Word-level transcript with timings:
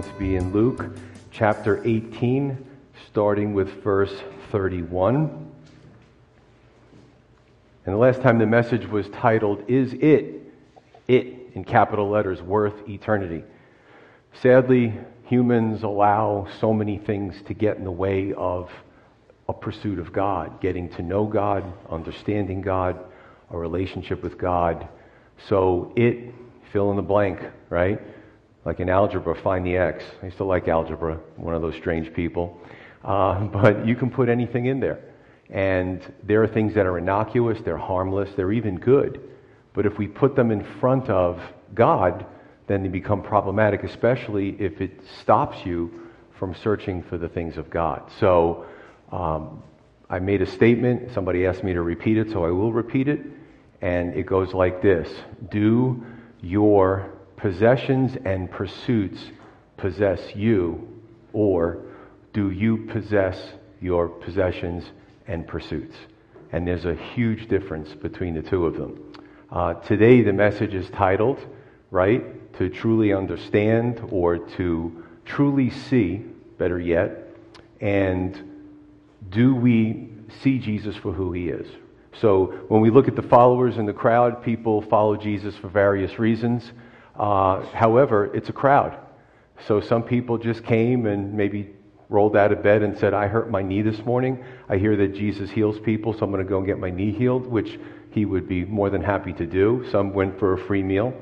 Going 0.00 0.12
to 0.14 0.18
be 0.18 0.36
in 0.36 0.50
Luke 0.52 0.96
chapter 1.30 1.86
18, 1.86 2.56
starting 3.10 3.52
with 3.52 3.82
verse 3.82 4.14
31. 4.50 5.52
And 7.84 7.94
the 7.94 7.98
last 7.98 8.22
time 8.22 8.38
the 8.38 8.46
message 8.46 8.86
was 8.86 9.08
titled, 9.10 9.62
Is 9.68 9.92
It, 9.92 10.54
It 11.06 11.50
in 11.54 11.64
capital 11.64 12.08
letters, 12.08 12.40
Worth 12.40 12.88
Eternity? 12.88 13.44
Sadly, 14.40 14.94
humans 15.26 15.82
allow 15.82 16.48
so 16.60 16.72
many 16.72 16.96
things 16.96 17.34
to 17.42 17.52
get 17.52 17.76
in 17.76 17.84
the 17.84 17.90
way 17.90 18.32
of 18.32 18.70
a 19.50 19.52
pursuit 19.52 19.98
of 19.98 20.14
God, 20.14 20.62
getting 20.62 20.88
to 20.90 21.02
know 21.02 21.26
God, 21.26 21.70
understanding 21.90 22.62
God, 22.62 22.98
a 23.50 23.58
relationship 23.58 24.22
with 24.22 24.38
God. 24.38 24.88
So 25.46 25.92
it, 25.94 26.32
fill 26.72 26.90
in 26.90 26.96
the 26.96 27.02
blank, 27.02 27.40
right? 27.68 28.00
Like 28.64 28.80
in 28.80 28.88
algebra, 28.88 29.34
find 29.42 29.64
the 29.64 29.76
x. 29.76 30.04
I 30.22 30.26
used 30.26 30.36
to 30.38 30.44
like 30.44 30.68
algebra, 30.68 31.14
one 31.36 31.54
of 31.54 31.62
those 31.62 31.76
strange 31.76 32.12
people. 32.12 32.60
Uh, 33.04 33.44
but 33.52 33.86
you 33.86 33.96
can 33.96 34.10
put 34.10 34.28
anything 34.28 34.66
in 34.66 34.80
there. 34.80 35.00
And 35.48 36.00
there 36.22 36.42
are 36.42 36.46
things 36.46 36.74
that 36.74 36.86
are 36.86 36.98
innocuous, 36.98 37.58
they're 37.64 37.76
harmless, 37.76 38.30
they're 38.36 38.52
even 38.52 38.78
good. 38.78 39.20
But 39.72 39.86
if 39.86 39.98
we 39.98 40.06
put 40.06 40.36
them 40.36 40.50
in 40.50 40.64
front 40.78 41.08
of 41.08 41.40
God, 41.74 42.26
then 42.66 42.82
they 42.82 42.88
become 42.88 43.22
problematic, 43.22 43.82
especially 43.82 44.50
if 44.60 44.80
it 44.80 45.00
stops 45.20 45.66
you 45.66 46.08
from 46.38 46.54
searching 46.54 47.02
for 47.02 47.18
the 47.18 47.28
things 47.28 47.58
of 47.58 47.68
God. 47.68 48.10
So 48.20 48.64
um, 49.10 49.62
I 50.08 50.20
made 50.20 50.40
a 50.40 50.46
statement, 50.46 51.12
somebody 51.12 51.46
asked 51.46 51.64
me 51.64 51.72
to 51.72 51.82
repeat 51.82 52.16
it, 52.16 52.30
so 52.30 52.44
I 52.44 52.50
will 52.50 52.72
repeat 52.72 53.08
it. 53.08 53.20
And 53.80 54.14
it 54.14 54.26
goes 54.26 54.54
like 54.54 54.82
this 54.82 55.08
Do 55.50 56.04
your 56.40 57.12
possessions 57.40 58.16
and 58.24 58.50
pursuits 58.50 59.20
possess 59.76 60.20
you, 60.36 60.88
or 61.32 61.82
do 62.32 62.50
you 62.50 62.86
possess 62.92 63.52
your 63.80 64.08
possessions 64.08 64.84
and 65.26 65.46
pursuits? 65.46 65.96
And 66.52 66.66
there's 66.66 66.84
a 66.84 66.94
huge 66.94 67.48
difference 67.48 67.94
between 67.94 68.34
the 68.34 68.42
two 68.42 68.66
of 68.66 68.76
them. 68.76 69.12
Uh, 69.50 69.74
today, 69.74 70.22
the 70.22 70.32
message 70.32 70.74
is 70.74 70.88
titled, 70.90 71.38
right, 71.90 72.52
to 72.58 72.68
truly 72.68 73.12
understand 73.12 74.00
or 74.10 74.38
to 74.38 75.04
truly 75.24 75.70
see, 75.70 76.16
better 76.58 76.78
yet, 76.78 77.28
and 77.80 78.38
do 79.30 79.54
we 79.54 80.10
see 80.42 80.58
Jesus 80.58 80.94
for 80.96 81.12
who 81.12 81.32
he 81.32 81.48
is? 81.48 81.66
So 82.20 82.46
when 82.68 82.80
we 82.80 82.90
look 82.90 83.08
at 83.08 83.16
the 83.16 83.22
followers 83.22 83.78
in 83.78 83.86
the 83.86 83.92
crowd, 83.92 84.42
people 84.42 84.82
follow 84.82 85.16
Jesus 85.16 85.54
for 85.56 85.68
various 85.68 86.18
reasons. 86.18 86.70
Uh, 87.18 87.62
however, 87.72 88.34
it's 88.34 88.48
a 88.48 88.52
crowd. 88.52 88.98
So 89.66 89.80
some 89.80 90.02
people 90.02 90.38
just 90.38 90.64
came 90.64 91.06
and 91.06 91.34
maybe 91.34 91.70
rolled 92.08 92.36
out 92.36 92.50
of 92.50 92.62
bed 92.62 92.82
and 92.82 92.98
said, 92.98 93.14
I 93.14 93.28
hurt 93.28 93.50
my 93.50 93.62
knee 93.62 93.82
this 93.82 94.04
morning. 94.04 94.44
I 94.68 94.78
hear 94.78 94.96
that 94.96 95.14
Jesus 95.14 95.50
heals 95.50 95.78
people, 95.78 96.12
so 96.12 96.24
I'm 96.24 96.30
going 96.32 96.44
to 96.44 96.48
go 96.48 96.58
and 96.58 96.66
get 96.66 96.78
my 96.78 96.90
knee 96.90 97.12
healed, 97.12 97.46
which 97.46 97.78
he 98.10 98.24
would 98.24 98.48
be 98.48 98.64
more 98.64 98.90
than 98.90 99.02
happy 99.02 99.32
to 99.34 99.46
do. 99.46 99.86
Some 99.90 100.12
went 100.12 100.38
for 100.38 100.54
a 100.54 100.58
free 100.58 100.82
meal. 100.82 101.14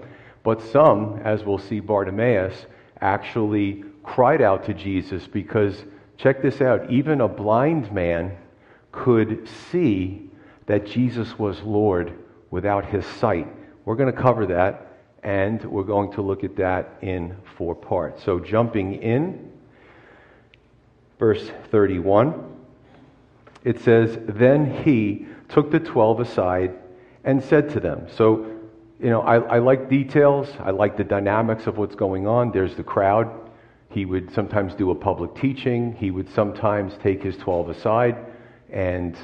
But 0.42 0.62
some, 0.62 1.20
as 1.24 1.44
we'll 1.44 1.58
see 1.58 1.80
Bartimaeus, 1.80 2.66
actually 3.00 3.84
cried 4.02 4.40
out 4.40 4.64
to 4.64 4.74
Jesus 4.74 5.26
because, 5.26 5.84
check 6.16 6.40
this 6.40 6.62
out, 6.62 6.90
even 6.90 7.20
a 7.20 7.28
blind 7.28 7.92
man 7.92 8.36
could 8.90 9.46
see 9.70 10.30
that 10.66 10.86
Jesus 10.86 11.38
was 11.38 11.60
Lord 11.60 12.14
without 12.50 12.86
his 12.86 13.04
sight. 13.04 13.46
We're 13.84 13.96
going 13.96 14.12
to 14.12 14.18
cover 14.20 14.46
that 14.46 14.87
and 15.22 15.64
we're 15.64 15.84
going 15.84 16.12
to 16.12 16.22
look 16.22 16.44
at 16.44 16.56
that 16.56 16.98
in 17.02 17.36
four 17.56 17.74
parts. 17.74 18.22
So, 18.24 18.38
jumping 18.38 19.02
in, 19.02 19.52
verse 21.18 21.50
31, 21.70 22.56
it 23.64 23.80
says, 23.80 24.18
Then 24.28 24.82
he 24.84 25.26
took 25.48 25.70
the 25.70 25.80
twelve 25.80 26.20
aside 26.20 26.74
and 27.24 27.42
said 27.42 27.70
to 27.70 27.80
them, 27.80 28.06
So, 28.14 28.46
you 29.00 29.10
know, 29.10 29.22
I, 29.22 29.38
I 29.38 29.58
like 29.58 29.88
details, 29.88 30.48
I 30.60 30.70
like 30.70 30.96
the 30.96 31.04
dynamics 31.04 31.66
of 31.66 31.78
what's 31.78 31.94
going 31.94 32.26
on. 32.26 32.50
There's 32.52 32.76
the 32.76 32.84
crowd. 32.84 33.50
He 33.90 34.04
would 34.04 34.32
sometimes 34.34 34.74
do 34.74 34.90
a 34.90 34.94
public 34.94 35.34
teaching, 35.34 35.94
he 35.94 36.10
would 36.10 36.28
sometimes 36.34 36.96
take 37.02 37.22
his 37.22 37.36
12 37.38 37.70
aside 37.70 38.16
and 38.70 39.16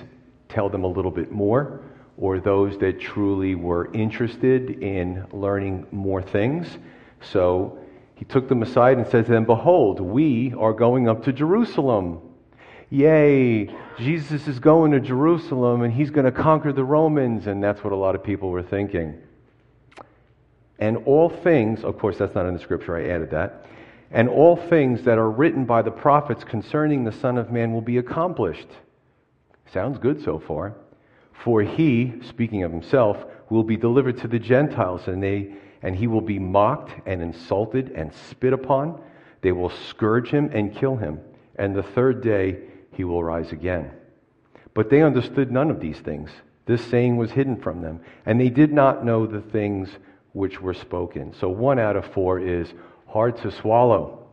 tell 0.49 0.71
them 0.71 0.85
a 0.85 0.89
little 0.89 1.11
bit 1.11 1.31
more 1.31 1.84
or 2.17 2.39
those 2.39 2.79
that 2.79 3.01
truly 3.01 3.55
were 3.55 3.93
interested 3.93 4.83
in 4.83 5.27
learning 5.33 5.87
more 5.91 6.23
things. 6.23 6.79
So 7.21 7.79
he 8.15 8.25
took 8.25 8.49
them 8.49 8.63
aside 8.63 8.99
and 8.99 9.07
said 9.07 9.27
to 9.27 9.33
them, 9.33 9.45
Behold, 9.45 10.01
we 10.01 10.55
are 10.55 10.73
going 10.73 11.09
up 11.09 11.25
to 11.25 11.33
Jerusalem. 11.33 12.21
Yay, 12.91 13.75
Jesus 13.99 14.47
is 14.47 14.61
going 14.61 14.93
to 14.93 15.01
Jerusalem 15.01 15.83
and 15.83 15.93
he's 15.93 16.11
going 16.11 16.27
to 16.27 16.33
conquer 16.33 16.73
the 16.73 16.85
Romans. 16.85 17.47
And 17.47 17.63
that's 17.63 17.83
what 17.83 17.93
a 17.93 17.97
lot 17.97 18.15
of 18.15 18.23
people 18.23 18.51
were 18.51 18.63
thinking. 18.63 19.21
And 20.79 20.99
all 21.07 21.29
things, 21.29 21.83
of 21.83 21.99
course, 21.99 22.19
that's 22.19 22.35
not 22.35 22.47
in 22.47 22.55
the 22.55 22.61
scripture, 22.61 22.97
I 22.97 23.09
added 23.09 23.31
that. 23.31 23.67
And 24.11 24.29
all 24.29 24.57
things 24.57 25.03
that 25.05 25.19
are 25.19 25.31
written 25.31 25.65
by 25.65 25.83
the 25.83 25.91
prophets 25.91 26.45
concerning 26.45 27.03
the 27.03 27.13
Son 27.13 27.37
of 27.37 27.51
Man 27.51 27.73
will 27.73 27.81
be 27.81 27.99
accomplished. 27.99 28.69
Sounds 29.73 29.99
good 29.99 30.23
so 30.23 30.39
far. 30.39 30.75
For 31.43 31.63
he, 31.63 32.15
speaking 32.23 32.63
of 32.63 32.71
himself, 32.71 33.25
will 33.51 33.65
be 33.65 33.77
delivered 33.77 34.19
to 34.19 34.29
the 34.29 34.39
Gentiles, 34.39 35.09
and, 35.09 35.23
they, 35.23 35.55
and 35.83 35.95
he 35.95 36.07
will 36.07 36.21
be 36.21 36.39
mocked 36.39 36.93
and 37.07 37.21
insulted 37.21 37.91
and 37.91 38.13
spit 38.13 38.53
upon. 38.53 39.01
They 39.43 39.53
will 39.53 39.71
scourge 39.71 40.31
him 40.31 40.51
and 40.53 40.75
kill 40.75 40.97
him, 40.97 41.21
and 41.57 41.75
the 41.75 41.83
third 41.83 42.23
day 42.23 42.61
he 42.93 43.05
will 43.05 43.23
rise 43.23 43.53
again. 43.53 43.91
But 44.73 44.91
they 44.91 45.03
understood 45.03 45.53
none 45.53 45.71
of 45.71 45.81
these 45.81 45.99
things. 45.99 46.31
This 46.67 46.85
saying 46.85 47.17
was 47.17 47.31
hidden 47.31 47.61
from 47.61 47.83
them, 47.83 48.01
and 48.25 48.41
they 48.41 48.49
did 48.49 48.73
not 48.73 49.05
know 49.05 49.27
the 49.27 49.43
things 49.43 49.91
which 50.33 50.61
were 50.61 50.75
spoken. 50.75 51.35
So 51.35 51.49
one 51.49 51.79
out 51.79 51.97
of 51.97 52.07
four 52.07 52.41
is 52.41 52.73
hard 53.07 53.37
to 53.39 53.51
swallow. 53.51 54.27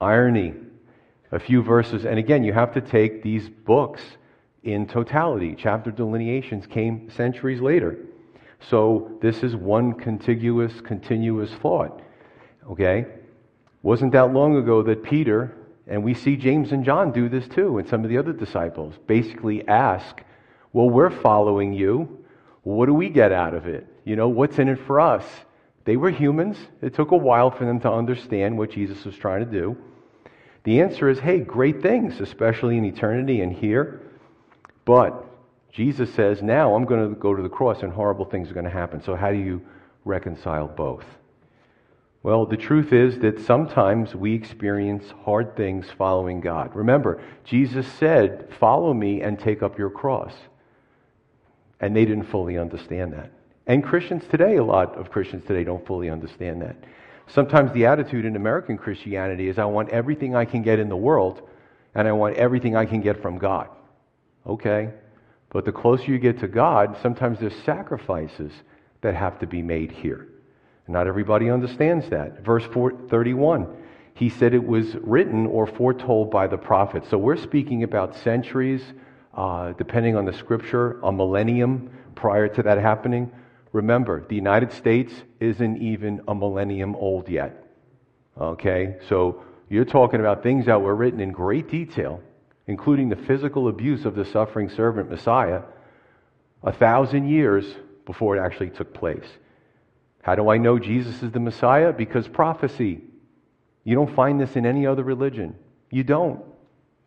Irony. 0.00 0.54
A 1.32 1.40
few 1.40 1.60
verses, 1.60 2.04
and 2.04 2.20
again, 2.20 2.44
you 2.44 2.52
have 2.52 2.72
to 2.74 2.80
take 2.80 3.22
these 3.22 3.48
books 3.48 4.00
in 4.66 4.86
totality. 4.86 5.54
Chapter 5.56 5.90
delineations 5.90 6.66
came 6.66 7.08
centuries 7.10 7.60
later. 7.60 7.96
So 8.68 9.18
this 9.22 9.42
is 9.42 9.54
one 9.54 9.94
contiguous, 9.94 10.80
continuous 10.80 11.50
thought. 11.52 12.02
Okay? 12.70 13.06
Wasn't 13.82 14.12
that 14.12 14.32
long 14.32 14.56
ago 14.56 14.82
that 14.82 15.04
Peter, 15.04 15.54
and 15.86 16.02
we 16.02 16.14
see 16.14 16.36
James 16.36 16.72
and 16.72 16.84
John 16.84 17.12
do 17.12 17.28
this 17.28 17.46
too, 17.46 17.78
and 17.78 17.88
some 17.88 18.02
of 18.02 18.10
the 18.10 18.18
other 18.18 18.32
disciples, 18.32 18.94
basically 19.06 19.66
ask, 19.68 20.20
Well, 20.72 20.90
we're 20.90 21.10
following 21.10 21.72
you. 21.72 22.24
What 22.62 22.86
do 22.86 22.94
we 22.94 23.08
get 23.08 23.30
out 23.30 23.54
of 23.54 23.68
it? 23.68 23.86
You 24.04 24.16
know, 24.16 24.28
what's 24.28 24.58
in 24.58 24.68
it 24.68 24.80
for 24.86 24.98
us? 24.98 25.24
They 25.84 25.96
were 25.96 26.10
humans. 26.10 26.56
It 26.82 26.94
took 26.94 27.12
a 27.12 27.16
while 27.16 27.52
for 27.52 27.64
them 27.64 27.78
to 27.80 27.92
understand 27.92 28.58
what 28.58 28.72
Jesus 28.72 29.04
was 29.04 29.16
trying 29.16 29.44
to 29.44 29.50
do. 29.50 29.76
The 30.64 30.80
answer 30.80 31.08
is, 31.08 31.20
hey, 31.20 31.38
great 31.38 31.80
things, 31.80 32.20
especially 32.20 32.76
in 32.76 32.84
eternity 32.84 33.40
and 33.40 33.52
here. 33.52 34.02
But 34.86 35.26
Jesus 35.70 36.14
says, 36.14 36.40
now 36.40 36.74
I'm 36.74 36.86
going 36.86 37.06
to 37.06 37.20
go 37.20 37.34
to 37.34 37.42
the 37.42 37.50
cross 37.50 37.82
and 37.82 37.92
horrible 37.92 38.24
things 38.24 38.50
are 38.50 38.54
going 38.54 38.64
to 38.64 38.70
happen. 38.70 39.02
So, 39.02 39.14
how 39.14 39.30
do 39.30 39.36
you 39.36 39.60
reconcile 40.06 40.68
both? 40.68 41.04
Well, 42.22 42.46
the 42.46 42.56
truth 42.56 42.92
is 42.92 43.18
that 43.18 43.40
sometimes 43.40 44.14
we 44.14 44.34
experience 44.34 45.12
hard 45.24 45.54
things 45.56 45.86
following 45.98 46.40
God. 46.40 46.74
Remember, 46.74 47.22
Jesus 47.44 47.86
said, 47.86 48.52
Follow 48.58 48.94
me 48.94 49.20
and 49.20 49.38
take 49.38 49.62
up 49.62 49.78
your 49.78 49.90
cross. 49.90 50.32
And 51.78 51.94
they 51.94 52.06
didn't 52.06 52.24
fully 52.24 52.56
understand 52.56 53.12
that. 53.12 53.30
And 53.66 53.84
Christians 53.84 54.24
today, 54.30 54.56
a 54.56 54.64
lot 54.64 54.96
of 54.96 55.10
Christians 55.10 55.44
today 55.44 55.62
don't 55.62 55.86
fully 55.86 56.08
understand 56.08 56.62
that. 56.62 56.76
Sometimes 57.26 57.72
the 57.72 57.86
attitude 57.86 58.24
in 58.24 58.36
American 58.36 58.78
Christianity 58.78 59.48
is 59.48 59.58
I 59.58 59.64
want 59.64 59.90
everything 59.90 60.34
I 60.34 60.44
can 60.44 60.62
get 60.62 60.78
in 60.78 60.88
the 60.88 60.96
world, 60.96 61.42
and 61.94 62.08
I 62.08 62.12
want 62.12 62.36
everything 62.36 62.76
I 62.76 62.86
can 62.86 63.00
get 63.00 63.20
from 63.20 63.36
God. 63.36 63.68
Okay. 64.46 64.90
But 65.50 65.64
the 65.64 65.72
closer 65.72 66.10
you 66.10 66.18
get 66.18 66.40
to 66.40 66.48
God, 66.48 66.96
sometimes 67.02 67.40
there's 67.40 67.56
sacrifices 67.64 68.52
that 69.00 69.14
have 69.14 69.38
to 69.40 69.46
be 69.46 69.62
made 69.62 69.92
here. 69.92 70.28
Not 70.88 71.06
everybody 71.06 71.50
understands 71.50 72.08
that. 72.10 72.44
Verse 72.44 72.64
31, 72.64 73.66
he 74.14 74.28
said 74.28 74.54
it 74.54 74.64
was 74.64 74.94
written 74.96 75.46
or 75.46 75.66
foretold 75.66 76.30
by 76.30 76.46
the 76.46 76.56
prophet. 76.56 77.04
So 77.10 77.18
we're 77.18 77.36
speaking 77.36 77.82
about 77.82 78.16
centuries, 78.16 78.82
uh, 79.34 79.72
depending 79.72 80.16
on 80.16 80.24
the 80.24 80.32
scripture, 80.32 81.00
a 81.02 81.10
millennium 81.10 81.90
prior 82.14 82.48
to 82.48 82.62
that 82.62 82.78
happening. 82.78 83.30
Remember, 83.72 84.24
the 84.28 84.36
United 84.36 84.72
States 84.72 85.12
isn't 85.40 85.82
even 85.82 86.22
a 86.28 86.34
millennium 86.34 86.94
old 86.96 87.28
yet. 87.28 87.64
Okay? 88.40 88.96
So 89.08 89.42
you're 89.68 89.84
talking 89.84 90.20
about 90.20 90.42
things 90.42 90.66
that 90.66 90.80
were 90.80 90.94
written 90.94 91.20
in 91.20 91.32
great 91.32 91.68
detail, 91.68 92.22
including 92.66 93.08
the 93.08 93.16
physical 93.16 93.68
abuse 93.68 94.04
of 94.04 94.14
the 94.14 94.24
suffering 94.24 94.68
servant 94.68 95.10
Messiah, 95.10 95.62
a 96.62 96.72
thousand 96.72 97.28
years 97.28 97.64
before 98.04 98.36
it 98.36 98.40
actually 98.40 98.70
took 98.70 98.92
place. 98.92 99.26
How 100.22 100.34
do 100.34 100.48
I 100.48 100.58
know 100.58 100.78
Jesus 100.78 101.22
is 101.22 101.30
the 101.30 101.40
Messiah? 101.40 101.92
Because 101.92 102.26
prophecy. 102.26 103.00
You 103.84 103.94
don't 103.94 104.14
find 104.16 104.40
this 104.40 104.56
in 104.56 104.66
any 104.66 104.86
other 104.86 105.04
religion. 105.04 105.54
You 105.90 106.02
don't. 106.02 106.42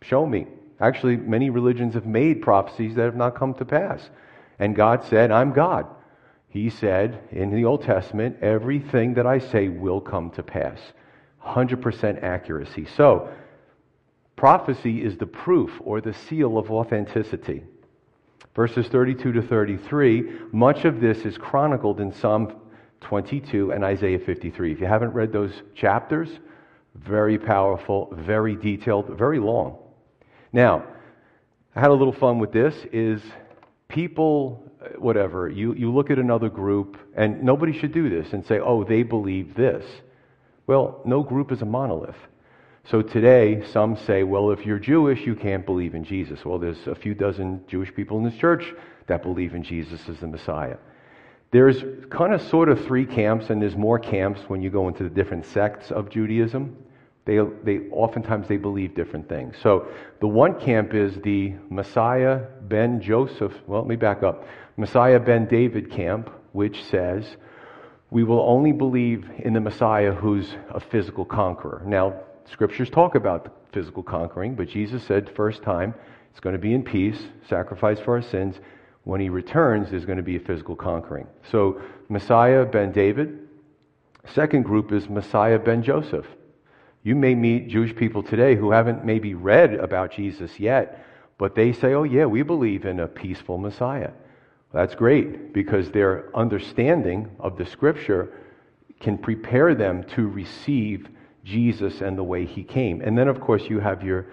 Show 0.01 0.25
me. 0.25 0.47
Actually, 0.79 1.17
many 1.17 1.49
religions 1.49 1.95
have 1.95 2.05
made 2.05 2.41
prophecies 2.41 2.95
that 2.95 3.03
have 3.03 3.17
not 3.17 3.35
come 3.35 3.53
to 3.55 3.65
pass. 3.65 4.09
And 4.59 4.75
God 4.75 5.03
said, 5.03 5.31
I'm 5.31 5.51
God. 5.51 5.87
He 6.47 6.69
said 6.69 7.21
in 7.31 7.53
the 7.53 7.65
Old 7.65 7.83
Testament, 7.83 8.37
everything 8.41 9.15
that 9.15 9.27
I 9.27 9.39
say 9.39 9.67
will 9.67 9.99
come 9.99 10.31
to 10.31 10.43
pass. 10.43 10.79
100% 11.45 12.23
accuracy. 12.23 12.87
So, 12.95 13.29
prophecy 14.39 15.03
is 15.03 15.17
the 15.17 15.25
proof 15.25 15.69
or 15.81 15.99
the 15.99 16.13
seal 16.13 16.57
of 16.57 16.71
authenticity. 16.71 17.61
Verses 18.55 18.87
32 18.87 19.33
to 19.33 19.41
33, 19.41 20.31
much 20.53 20.85
of 20.85 21.01
this 21.01 21.25
is 21.25 21.37
chronicled 21.37 21.99
in 21.99 22.13
Psalm 22.13 22.55
22 23.01 23.73
and 23.73 23.83
Isaiah 23.83 24.17
53. 24.17 24.71
If 24.71 24.79
you 24.79 24.85
haven't 24.85 25.11
read 25.11 25.33
those 25.33 25.51
chapters, 25.75 26.29
very 26.95 27.37
powerful, 27.37 28.13
very 28.17 28.55
detailed, 28.55 29.09
very 29.09 29.39
long. 29.39 29.77
Now, 30.53 30.85
I 31.75 31.81
had 31.81 31.89
a 31.89 31.93
little 31.93 32.13
fun 32.13 32.39
with 32.39 32.53
this 32.53 32.73
is 32.93 33.21
people 33.89 34.71
uh, 34.81 34.97
whatever 34.99 35.49
you, 35.49 35.73
you 35.73 35.93
look 35.93 36.09
at 36.11 36.17
another 36.17 36.47
group 36.47 36.97
and 37.13 37.43
nobody 37.43 37.77
should 37.77 37.91
do 37.91 38.09
this 38.09 38.31
and 38.31 38.45
say 38.45 38.59
oh 38.59 38.85
they 38.85 39.03
believe 39.03 39.53
this 39.55 39.83
well 40.67 41.01
no 41.03 41.23
group 41.23 41.51
is 41.51 41.61
a 41.61 41.65
monolith 41.65 42.15
so 42.85 43.01
today 43.01 43.63
some 43.71 43.95
say 43.95 44.23
well 44.23 44.51
if 44.51 44.65
you're 44.65 44.79
jewish 44.79 45.21
you 45.21 45.35
can't 45.35 45.65
believe 45.65 45.95
in 45.95 46.03
jesus 46.03 46.43
well 46.45 46.59
there's 46.59 46.87
a 46.87 46.95
few 46.95 47.13
dozen 47.13 47.63
jewish 47.67 47.93
people 47.93 48.17
in 48.17 48.23
this 48.23 48.35
church 48.35 48.73
that 49.07 49.21
believe 49.21 49.53
in 49.53 49.63
jesus 49.63 50.07
as 50.09 50.19
the 50.19 50.27
messiah 50.27 50.77
there's 51.51 51.83
kind 52.11 52.33
of 52.33 52.41
sort 52.43 52.69
of 52.69 52.83
three 52.85 53.05
camps, 53.05 53.49
and 53.49 53.61
there's 53.61 53.75
more 53.75 53.97
camps 53.97 54.41
when 54.47 54.61
you 54.61 54.69
go 54.69 54.87
into 54.87 55.03
the 55.03 55.09
different 55.09 55.45
sects 55.45 55.91
of 55.91 56.09
Judaism. 56.09 56.77
They, 57.25 57.39
they 57.63 57.89
oftentimes 57.91 58.47
they 58.47 58.57
believe 58.57 58.95
different 58.95 59.27
things. 59.27 59.55
So 59.61 59.87
the 60.19 60.27
one 60.27 60.59
camp 60.59 60.93
is 60.93 61.15
the 61.21 61.53
Messiah 61.69 62.41
ben 62.61 63.01
Joseph. 63.01 63.53
Well, 63.67 63.81
let 63.81 63.89
me 63.89 63.95
back 63.95 64.23
up. 64.23 64.45
Messiah 64.77 65.19
ben 65.19 65.47
David 65.47 65.91
camp, 65.91 66.29
which 66.53 66.83
says 66.85 67.25
we 68.11 68.23
will 68.23 68.41
only 68.41 68.71
believe 68.71 69.29
in 69.39 69.53
the 69.53 69.59
Messiah 69.59 70.11
who's 70.11 70.55
a 70.69 70.79
physical 70.79 71.25
conqueror. 71.25 71.83
Now, 71.85 72.21
scriptures 72.51 72.89
talk 72.89 73.15
about 73.15 73.43
the 73.43 73.51
physical 73.71 74.03
conquering, 74.03 74.55
but 74.55 74.67
Jesus 74.67 75.03
said 75.03 75.29
first 75.35 75.63
time 75.63 75.93
it's 76.31 76.39
going 76.39 76.53
to 76.53 76.59
be 76.59 76.73
in 76.73 76.83
peace, 76.83 77.21
sacrifice 77.47 77.99
for 77.99 78.15
our 78.15 78.21
sins, 78.21 78.59
when 79.03 79.21
he 79.21 79.29
returns, 79.29 79.89
there's 79.89 80.05
going 80.05 80.17
to 80.17 80.23
be 80.23 80.35
a 80.35 80.39
physical 80.39 80.75
conquering. 80.75 81.27
So, 81.51 81.81
Messiah 82.09 82.65
ben 82.65 82.91
David. 82.91 83.39
Second 84.33 84.63
group 84.63 84.91
is 84.91 85.09
Messiah 85.09 85.57
ben 85.57 85.81
Joseph. 85.81 86.27
You 87.03 87.15
may 87.15 87.33
meet 87.33 87.69
Jewish 87.69 87.95
people 87.95 88.21
today 88.21 88.55
who 88.55 88.71
haven't 88.71 89.05
maybe 89.05 89.33
read 89.33 89.73
about 89.73 90.11
Jesus 90.11 90.59
yet, 90.59 91.05
but 91.37 91.55
they 91.55 91.71
say, 91.71 91.93
oh, 91.93 92.03
yeah, 92.03 92.25
we 92.25 92.43
believe 92.43 92.85
in 92.85 92.99
a 92.99 93.07
peaceful 93.07 93.57
Messiah. 93.57 94.11
That's 94.73 94.95
great 94.95 95.53
because 95.53 95.89
their 95.89 96.29
understanding 96.35 97.31
of 97.39 97.57
the 97.57 97.65
scripture 97.65 98.31
can 98.99 99.17
prepare 99.17 99.73
them 99.73 100.03
to 100.15 100.27
receive 100.27 101.07
Jesus 101.49 102.01
and 102.01 102.17
the 102.17 102.23
way 102.23 102.45
he 102.45 102.63
came. 102.63 103.01
And 103.01 103.17
then, 103.17 103.27
of 103.27 103.41
course, 103.41 103.63
you 103.69 103.79
have 103.79 104.03
your 104.03 104.27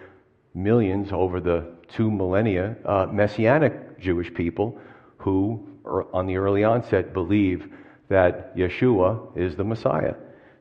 millions 0.54 1.08
over 1.12 1.40
the 1.40 1.66
two 1.88 2.10
millennia 2.10 2.76
uh, 2.84 3.06
messianic 3.10 3.98
Jewish 3.98 4.32
people 4.34 4.78
who, 5.18 5.66
are, 5.84 6.14
on 6.14 6.26
the 6.26 6.36
early 6.36 6.62
onset, 6.64 7.12
believe 7.12 7.68
that 8.08 8.56
Yeshua 8.56 9.36
is 9.36 9.56
the 9.56 9.64
Messiah. 9.64 10.14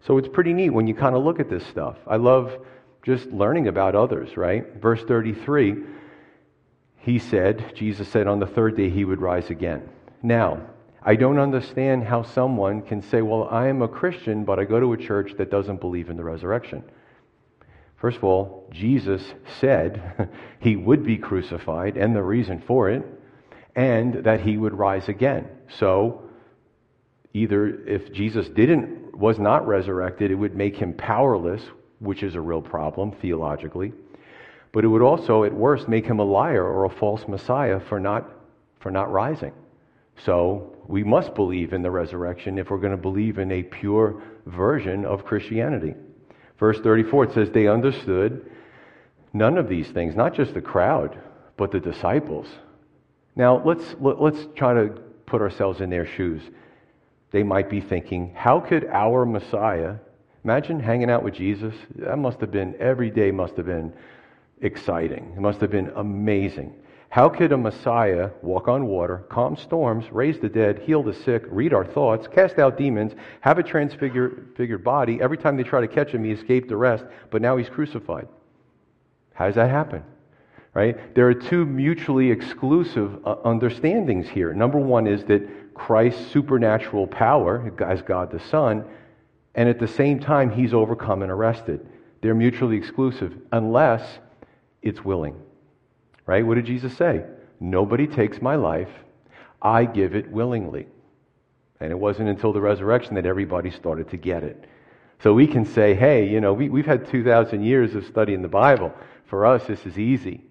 So 0.07 0.18
it's 0.18 0.28
pretty 0.28 0.54
neat 0.54 0.69
when 0.69 0.88
you 0.88 0.96
kind 0.96 1.16
of 1.16 1.24
look 1.24 1.40
at 1.40 1.50
this 1.50 1.66
stuff. 1.68 1.98
I 2.07 2.16
love 2.16 2.54
just 3.04 3.28
learning 3.28 3.68
about 3.68 3.96
others, 3.96 4.38
right? 4.38 4.66
Verse 4.81 5.04
33, 5.04 5.84
he 6.98 7.19
said, 7.19 7.74
Jesus 7.75 8.07
said 8.07 8.28
on 8.28 8.40
the 8.40 8.48
third 8.48 8.78
day 8.78 8.90
he 8.90 9.06
would 9.06 9.22
rise 9.22 9.50
again. 9.50 9.88
Now, 10.24 10.68
I 11.07 11.16
don't 11.16 11.38
understand 11.38 12.04
how 12.04 12.24
someone 12.24 12.81
can 12.81 13.04
say, 13.04 13.22
well, 13.22 13.48
I 13.52 13.68
am 13.68 13.84
a 13.84 13.88
Christian, 13.88 14.44
but 14.44 14.57
I 14.57 14.63
go 14.63 14.80
to 14.80 14.94
a 14.94 14.98
church 14.98 15.34
that 15.38 15.52
doesn't 15.52 15.80
believe 15.80 16.10
in 16.10 16.18
the 16.18 16.24
resurrection. 16.24 16.84
First 17.98 18.18
of 18.18 18.24
all, 18.24 18.68
Jesus 18.72 19.22
said 19.60 20.30
he 20.60 20.75
would 20.75 21.06
be 21.06 21.18
crucified 21.18 21.96
and 21.96 22.16
the 22.16 22.24
reason 22.24 22.60
for 22.66 22.90
it, 22.90 23.06
and 23.75 24.24
that 24.24 24.42
he 24.42 24.57
would 24.57 24.74
rise 24.74 25.07
again. 25.07 25.48
So, 25.78 26.24
either 27.34 27.86
if 27.86 28.12
Jesus 28.12 28.50
didn't 28.50 29.16
was 29.16 29.38
not 29.38 29.68
resurrected, 29.68 30.31
it 30.31 30.36
would 30.36 30.56
make 30.56 30.75
him 30.75 30.94
powerless, 30.94 31.62
which 32.00 32.24
is 32.24 32.34
a 32.34 32.42
real 32.42 32.62
problem 32.63 33.12
theologically. 33.12 33.94
But 34.72 34.84
it 34.84 34.88
would 34.88 35.04
also, 35.04 35.44
at 35.44 35.54
worst, 35.54 35.88
make 35.88 36.06
him 36.06 36.19
a 36.19 36.25
liar 36.25 36.66
or 36.66 36.86
a 36.86 36.90
false 36.90 37.28
Messiah 37.28 37.80
for 37.80 38.00
not, 38.00 38.28
for 38.80 38.90
not 38.90 39.12
rising. 39.12 39.54
So 40.23 40.75
we 40.88 41.03
must 41.03 41.35
believe 41.35 41.73
in 41.73 41.81
the 41.81 41.91
resurrection 41.91 42.57
if 42.57 42.69
we're 42.69 42.77
going 42.77 42.91
to 42.91 42.97
believe 42.97 43.38
in 43.38 43.51
a 43.51 43.63
pure 43.63 44.21
version 44.45 45.06
of 45.06 45.25
Christianity. 45.25 45.95
Verse 46.59 46.79
34, 46.79 47.25
it 47.25 47.33
says, 47.33 47.51
They 47.51 47.67
understood 47.67 48.50
none 49.33 49.57
of 49.57 49.67
these 49.67 49.89
things, 49.89 50.15
not 50.15 50.33
just 50.33 50.54
the 50.54 50.61
crowd, 50.61 51.19
but 51.57 51.71
the 51.71 51.80
disciples. 51.80 52.47
Now, 53.35 53.61
let's, 53.66 53.95
let, 53.99 54.16
us 54.16 54.21
let 54.21 54.33
us 54.35 54.47
try 54.56 54.73
to 54.73 54.90
put 55.25 55.42
ourselves 55.42 55.81
in 55.81 55.90
their 55.90 56.06
shoes. 56.06 56.42
They 57.31 57.44
might 57.44 57.69
be 57.69 57.81
thinking, 57.81 58.33
How 58.33 58.61
could 58.61 58.85
our 58.85 59.25
Messiah, 59.25 59.95
imagine 60.44 60.80
hanging 60.80 61.09
out 61.09 61.23
with 61.23 61.33
Jesus? 61.33 61.75
That 61.95 62.18
must 62.18 62.40
have 62.40 62.51
been, 62.51 62.75
every 62.80 63.09
day 63.09 63.31
must 63.31 63.57
have 63.57 63.66
been 63.66 63.94
exciting. 64.61 65.33
It 65.35 65.42
must 65.42 65.59
have 65.59 65.71
been 65.71 65.92
amazing. 65.95 66.73
How 67.16 67.30
could 67.30 67.54
a 67.54 67.57
Messiah 67.57 68.31
walk 68.42 68.68
on 68.68 68.88
water, 68.88 69.19
calm 69.30 69.56
storms, 69.56 70.04
raise 70.12 70.38
the 70.38 70.50
dead, 70.50 70.80
heal 70.80 71.02
the 71.02 71.14
sick, 71.14 71.44
read 71.48 71.74
our 71.74 71.86
thoughts, 71.86 72.28
cast 72.28 72.60
out 72.60 72.78
demons, 72.78 73.14
have 73.40 73.57
a 73.57 73.64
transfigured 73.64 74.84
body? 74.84 75.22
Every 75.22 75.38
time 75.38 75.56
they 75.56 75.64
try 75.64 75.80
to 75.80 75.88
catch 75.88 76.12
him, 76.12 76.26
he 76.26 76.31
escaped 76.31 76.74
arrest, 76.74 77.06
but 77.31 77.42
now 77.42 77.56
he's 77.56 77.69
crucified. 77.69 78.28
How 79.34 79.45
does 79.45 79.56
that 79.56 79.69
happen? 79.69 80.04
Right? 80.74 81.16
There 81.16 81.30
are 81.30 81.34
two 81.34 81.66
mutually 81.66 82.31
exclusive 82.31 83.26
uh, 83.26 83.38
understandings 83.45 84.28
here. 84.28 84.54
Number 84.54 84.78
one 84.78 85.07
is 85.07 85.24
that 85.24 85.74
Christ's 85.74 86.30
supernatural 86.34 87.07
power, 87.07 87.74
as 87.80 88.02
God 88.02 88.30
the 88.30 88.42
Son, 88.42 88.84
and 89.56 89.69
at 89.69 89.80
the 89.80 89.88
same 89.88 90.19
time, 90.19 90.50
he's 90.50 90.74
overcome 90.74 91.22
and 91.22 91.31
arrested. 91.31 91.88
They're 92.19 92.36
mutually 92.36 92.76
exclusive 92.76 93.38
unless 93.54 94.19
it's 94.81 95.06
willing. 95.06 95.42
Right? 96.25 96.45
What 96.45 96.55
did 96.55 96.65
Jesus 96.65 96.95
say? 96.97 97.23
Nobody 97.59 98.07
takes 98.07 98.41
my 98.41 98.55
life, 98.55 98.89
I 99.61 99.85
give 99.85 100.15
it 100.15 100.29
willingly. 100.29 100.87
And 101.79 101.91
it 101.91 101.99
wasn't 101.99 102.29
until 102.29 102.53
the 102.53 102.61
resurrection 102.61 103.15
that 103.15 103.25
everybody 103.25 103.69
started 103.71 104.09
to 104.09 104.17
get 104.17 104.44
it. 104.44 104.65
So 105.21 105.33
we 105.33 105.47
can 105.47 105.65
say, 105.65 105.94
hey, 105.94 106.27
you 106.27 106.41
know, 106.41 106.53
we, 106.53 106.69
we've 106.69 106.85
had 106.85 107.07
2,000 107.07 107.63
years 107.63 107.95
of 107.95 108.05
studying 108.05 108.41
the 108.41 108.47
Bible. 108.47 108.94
For 109.25 109.45
us, 109.45 109.65
this 109.65 109.85
is 109.85 109.97
easy. 109.97 110.41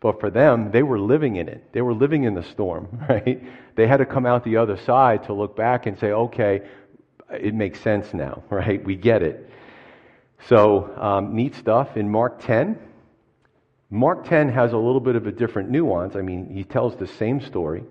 But 0.00 0.20
for 0.20 0.30
them, 0.30 0.70
they 0.70 0.82
were 0.82 0.98
living 0.98 1.36
in 1.36 1.48
it. 1.48 1.72
They 1.72 1.80
were 1.80 1.94
living 1.94 2.24
in 2.24 2.34
the 2.34 2.42
storm, 2.42 2.88
right? 3.08 3.42
They 3.74 3.86
had 3.86 3.98
to 3.98 4.06
come 4.06 4.26
out 4.26 4.44
the 4.44 4.56
other 4.56 4.76
side 4.76 5.24
to 5.24 5.32
look 5.32 5.56
back 5.56 5.86
and 5.86 5.98
say, 5.98 6.12
okay, 6.12 6.62
it 7.30 7.54
makes 7.54 7.80
sense 7.80 8.12
now, 8.12 8.42
right? 8.50 8.84
We 8.84 8.96
get 8.96 9.22
it. 9.22 9.50
So, 10.48 10.94
um, 11.00 11.34
neat 11.34 11.54
stuff. 11.54 11.96
In 11.96 12.10
Mark 12.10 12.44
10, 12.44 12.78
Mark 13.94 14.28
10 14.28 14.48
has 14.48 14.72
a 14.72 14.76
little 14.76 15.00
bit 15.00 15.14
of 15.14 15.28
a 15.28 15.32
different 15.32 15.70
nuance. 15.70 16.16
I 16.16 16.20
mean, 16.20 16.50
he 16.50 16.64
tells 16.64 16.96
the 16.96 17.06
same 17.06 17.40
story, 17.40 17.84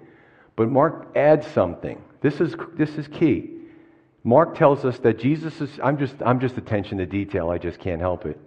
but 0.58 0.70
Mark 0.70 1.08
adds 1.16 1.48
something. 1.48 2.04
This 2.20 2.42
is, 2.42 2.56
this 2.74 2.90
is 2.98 3.08
key. 3.08 3.52
Mark 4.26 4.58
tells 4.58 4.84
us 4.84 5.00
that 5.00 5.18
Jesus 5.18 5.62
is, 5.62 5.70
I'm 5.82 5.98
just, 5.98 6.16
I'm 6.26 6.42
just 6.42 6.58
attention 6.58 6.98
to 6.98 7.06
detail, 7.06 7.50
I 7.50 7.58
just 7.58 7.80
can't 7.80 8.02
help 8.02 8.26
it. 8.26 8.38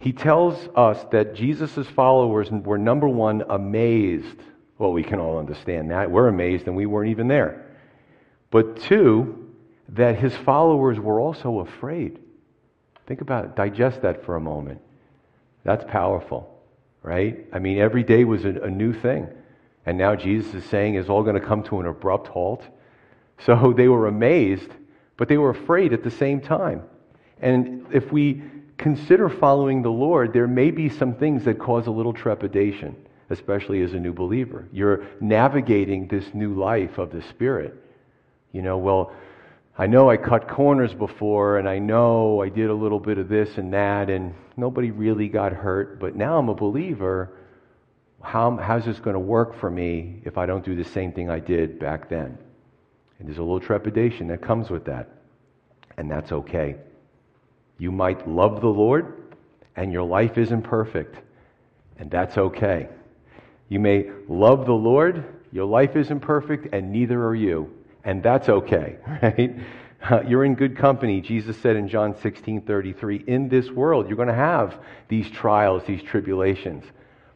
He 0.00 0.12
tells 0.12 0.68
us 0.74 1.04
that 1.12 1.36
Jesus' 1.36 1.86
followers 1.86 2.50
were 2.50 2.78
number 2.78 3.08
one, 3.08 3.44
amazed 3.48 4.40
Well, 4.78 4.92
we 4.92 5.04
can 5.04 5.20
all 5.20 5.38
understand 5.38 5.92
that. 5.92 6.10
We're 6.10 6.28
amazed 6.28 6.66
and 6.66 6.76
we 6.76 6.86
weren't 6.86 7.10
even 7.10 7.28
there. 7.28 7.64
But 8.50 8.80
two, 8.80 9.54
that 9.90 10.18
his 10.18 10.36
followers 10.36 10.98
were 10.98 11.20
also 11.20 11.60
afraid. 11.60 12.18
Think 13.06 13.20
about 13.20 13.44
it. 13.44 13.54
Digest 13.54 14.02
that 14.02 14.24
for 14.24 14.34
a 14.34 14.40
moment. 14.40 14.80
That's 15.62 15.84
powerful, 15.84 16.55
right? 17.06 17.46
I 17.52 17.60
mean, 17.60 17.78
every 17.78 18.02
day 18.02 18.24
was 18.24 18.44
a, 18.44 18.48
a 18.48 18.68
new 18.68 18.92
thing. 18.92 19.28
And 19.86 19.96
now 19.96 20.16
Jesus 20.16 20.52
is 20.54 20.64
saying 20.64 20.96
it's 20.96 21.08
all 21.08 21.22
going 21.22 21.40
to 21.40 21.46
come 21.46 21.62
to 21.64 21.78
an 21.78 21.86
abrupt 21.86 22.26
halt. 22.26 22.64
So 23.38 23.72
they 23.76 23.86
were 23.86 24.08
amazed, 24.08 24.70
but 25.16 25.28
they 25.28 25.38
were 25.38 25.50
afraid 25.50 25.92
at 25.92 26.02
the 26.02 26.10
same 26.10 26.40
time. 26.40 26.82
And 27.40 27.86
if 27.92 28.10
we 28.10 28.42
consider 28.76 29.28
following 29.28 29.82
the 29.82 29.90
Lord, 29.90 30.32
there 30.32 30.48
may 30.48 30.72
be 30.72 30.88
some 30.88 31.14
things 31.14 31.44
that 31.44 31.60
cause 31.60 31.86
a 31.86 31.92
little 31.92 32.12
trepidation, 32.12 32.96
especially 33.30 33.82
as 33.82 33.94
a 33.94 34.00
new 34.00 34.12
believer. 34.12 34.68
You're 34.72 35.06
navigating 35.20 36.08
this 36.08 36.34
new 36.34 36.54
life 36.54 36.98
of 36.98 37.12
the 37.12 37.22
Spirit. 37.22 37.74
You 38.50 38.62
know, 38.62 38.78
well, 38.78 39.12
I 39.78 39.86
know 39.86 40.08
I 40.08 40.16
cut 40.16 40.48
corners 40.48 40.94
before, 40.94 41.58
and 41.58 41.68
I 41.68 41.78
know 41.78 42.40
I 42.40 42.48
did 42.48 42.70
a 42.70 42.74
little 42.74 42.98
bit 42.98 43.18
of 43.18 43.28
this 43.28 43.58
and 43.58 43.74
that, 43.74 44.08
and 44.08 44.34
nobody 44.56 44.90
really 44.90 45.28
got 45.28 45.52
hurt, 45.52 46.00
but 46.00 46.16
now 46.16 46.38
I'm 46.38 46.48
a 46.48 46.54
believer. 46.54 47.36
How, 48.22 48.56
how's 48.56 48.86
this 48.86 48.98
going 49.00 49.14
to 49.14 49.20
work 49.20 49.60
for 49.60 49.70
me 49.70 50.22
if 50.24 50.38
I 50.38 50.46
don't 50.46 50.64
do 50.64 50.74
the 50.74 50.84
same 50.84 51.12
thing 51.12 51.28
I 51.28 51.40
did 51.40 51.78
back 51.78 52.08
then? 52.08 52.38
And 53.18 53.28
there's 53.28 53.36
a 53.36 53.42
little 53.42 53.60
trepidation 53.60 54.28
that 54.28 54.40
comes 54.40 54.70
with 54.70 54.86
that, 54.86 55.10
and 55.98 56.10
that's 56.10 56.32
okay. 56.32 56.76
You 57.78 57.92
might 57.92 58.26
love 58.26 58.62
the 58.62 58.68
Lord, 58.68 59.34
and 59.76 59.92
your 59.92 60.04
life 60.04 60.38
isn't 60.38 60.62
perfect, 60.62 61.16
and 61.98 62.10
that's 62.10 62.38
okay. 62.38 62.88
You 63.68 63.80
may 63.80 64.10
love 64.26 64.64
the 64.64 64.72
Lord, 64.72 65.22
your 65.52 65.66
life 65.66 65.96
isn't 65.96 66.20
perfect, 66.20 66.72
and 66.72 66.90
neither 66.90 67.22
are 67.22 67.34
you, 67.34 67.70
and 68.06 68.22
that's 68.22 68.48
okay, 68.48 68.96
right? 69.22 69.56
you're 70.28 70.44
in 70.44 70.54
good 70.54 70.76
company. 70.76 71.20
Jesus 71.20 71.56
said 71.58 71.76
in 71.76 71.88
John 71.88 72.16
16 72.20 72.62
33, 72.62 73.24
in 73.26 73.48
this 73.48 73.70
world, 73.70 74.08
you're 74.08 74.16
going 74.16 74.28
to 74.28 74.34
have 74.34 74.78
these 75.08 75.30
trials, 75.30 75.82
these 75.86 76.02
tribulations. 76.02 76.84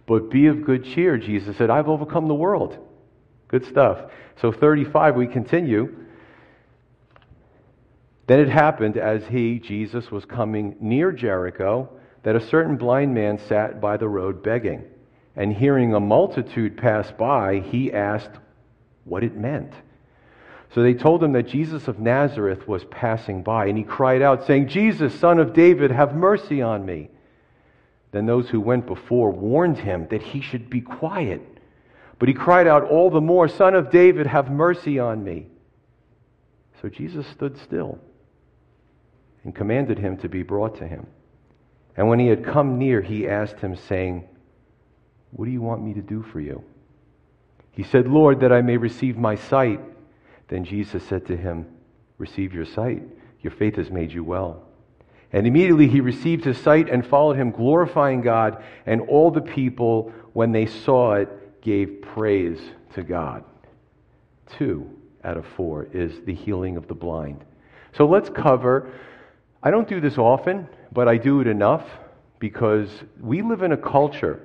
But 0.06 0.30
be 0.30 0.46
of 0.46 0.64
good 0.64 0.84
cheer, 0.84 1.18
Jesus 1.18 1.56
said, 1.56 1.70
I've 1.70 1.88
overcome 1.88 2.28
the 2.28 2.34
world. 2.34 2.78
Good 3.48 3.64
stuff. 3.66 4.10
So, 4.40 4.52
35, 4.52 5.16
we 5.16 5.26
continue. 5.26 5.94
Then 8.26 8.40
it 8.40 8.48
happened 8.48 8.96
as 8.96 9.26
he, 9.26 9.58
Jesus, 9.58 10.10
was 10.10 10.24
coming 10.24 10.76
near 10.80 11.10
Jericho 11.10 11.88
that 12.22 12.36
a 12.36 12.40
certain 12.40 12.76
blind 12.76 13.12
man 13.12 13.38
sat 13.38 13.80
by 13.80 13.96
the 13.96 14.08
road 14.08 14.42
begging. 14.42 14.84
And 15.36 15.52
hearing 15.52 15.94
a 15.94 16.00
multitude 16.00 16.76
pass 16.76 17.10
by, 17.12 17.60
he 17.60 17.92
asked 17.92 18.38
what 19.04 19.24
it 19.24 19.36
meant. 19.36 19.72
So 20.74 20.82
they 20.82 20.94
told 20.94 21.22
him 21.22 21.32
that 21.32 21.48
Jesus 21.48 21.88
of 21.88 21.98
Nazareth 21.98 22.68
was 22.68 22.84
passing 22.84 23.42
by, 23.42 23.66
and 23.66 23.76
he 23.76 23.82
cried 23.82 24.22
out, 24.22 24.46
saying, 24.46 24.68
Jesus, 24.68 25.12
son 25.18 25.40
of 25.40 25.52
David, 25.52 25.90
have 25.90 26.14
mercy 26.14 26.62
on 26.62 26.86
me. 26.86 27.10
Then 28.12 28.26
those 28.26 28.48
who 28.48 28.60
went 28.60 28.86
before 28.86 29.30
warned 29.30 29.78
him 29.78 30.06
that 30.10 30.22
he 30.22 30.40
should 30.40 30.70
be 30.70 30.80
quiet. 30.80 31.42
But 32.18 32.28
he 32.28 32.34
cried 32.34 32.66
out 32.66 32.84
all 32.84 33.10
the 33.10 33.20
more, 33.20 33.48
Son 33.48 33.74
of 33.74 33.90
David, 33.90 34.26
have 34.26 34.50
mercy 34.50 34.98
on 34.98 35.24
me. 35.24 35.46
So 36.80 36.88
Jesus 36.88 37.26
stood 37.28 37.58
still 37.58 37.98
and 39.42 39.54
commanded 39.54 39.98
him 39.98 40.16
to 40.18 40.28
be 40.28 40.42
brought 40.42 40.78
to 40.78 40.86
him. 40.86 41.06
And 41.96 42.08
when 42.08 42.18
he 42.18 42.28
had 42.28 42.44
come 42.44 42.78
near, 42.78 43.00
he 43.00 43.28
asked 43.28 43.58
him, 43.58 43.74
saying, 43.74 44.28
What 45.32 45.46
do 45.46 45.50
you 45.50 45.62
want 45.62 45.82
me 45.82 45.94
to 45.94 46.02
do 46.02 46.22
for 46.22 46.40
you? 46.40 46.62
He 47.72 47.82
said, 47.82 48.06
Lord, 48.06 48.40
that 48.40 48.52
I 48.52 48.62
may 48.62 48.76
receive 48.76 49.16
my 49.16 49.34
sight. 49.34 49.80
Then 50.50 50.64
Jesus 50.64 51.02
said 51.04 51.26
to 51.26 51.36
him, 51.36 51.66
Receive 52.18 52.52
your 52.52 52.66
sight. 52.66 53.02
Your 53.40 53.52
faith 53.52 53.76
has 53.76 53.90
made 53.90 54.12
you 54.12 54.22
well. 54.22 54.66
And 55.32 55.46
immediately 55.46 55.88
he 55.88 56.00
received 56.00 56.44
his 56.44 56.58
sight 56.58 56.90
and 56.90 57.06
followed 57.06 57.36
him, 57.36 57.52
glorifying 57.52 58.20
God. 58.20 58.62
And 58.84 59.00
all 59.02 59.30
the 59.30 59.40
people, 59.40 60.12
when 60.34 60.52
they 60.52 60.66
saw 60.66 61.14
it, 61.14 61.62
gave 61.62 62.02
praise 62.02 62.60
to 62.94 63.02
God. 63.02 63.44
Two 64.58 64.90
out 65.22 65.36
of 65.36 65.46
four 65.56 65.86
is 65.92 66.20
the 66.26 66.34
healing 66.34 66.76
of 66.76 66.88
the 66.88 66.94
blind. 66.94 67.44
So 67.96 68.06
let's 68.06 68.28
cover 68.28 68.92
I 69.62 69.70
don't 69.70 69.88
do 69.88 70.00
this 70.00 70.16
often, 70.16 70.68
but 70.90 71.06
I 71.06 71.18
do 71.18 71.40
it 71.40 71.46
enough 71.46 71.84
because 72.38 72.88
we 73.20 73.42
live 73.42 73.62
in 73.62 73.72
a 73.72 73.76
culture 73.76 74.40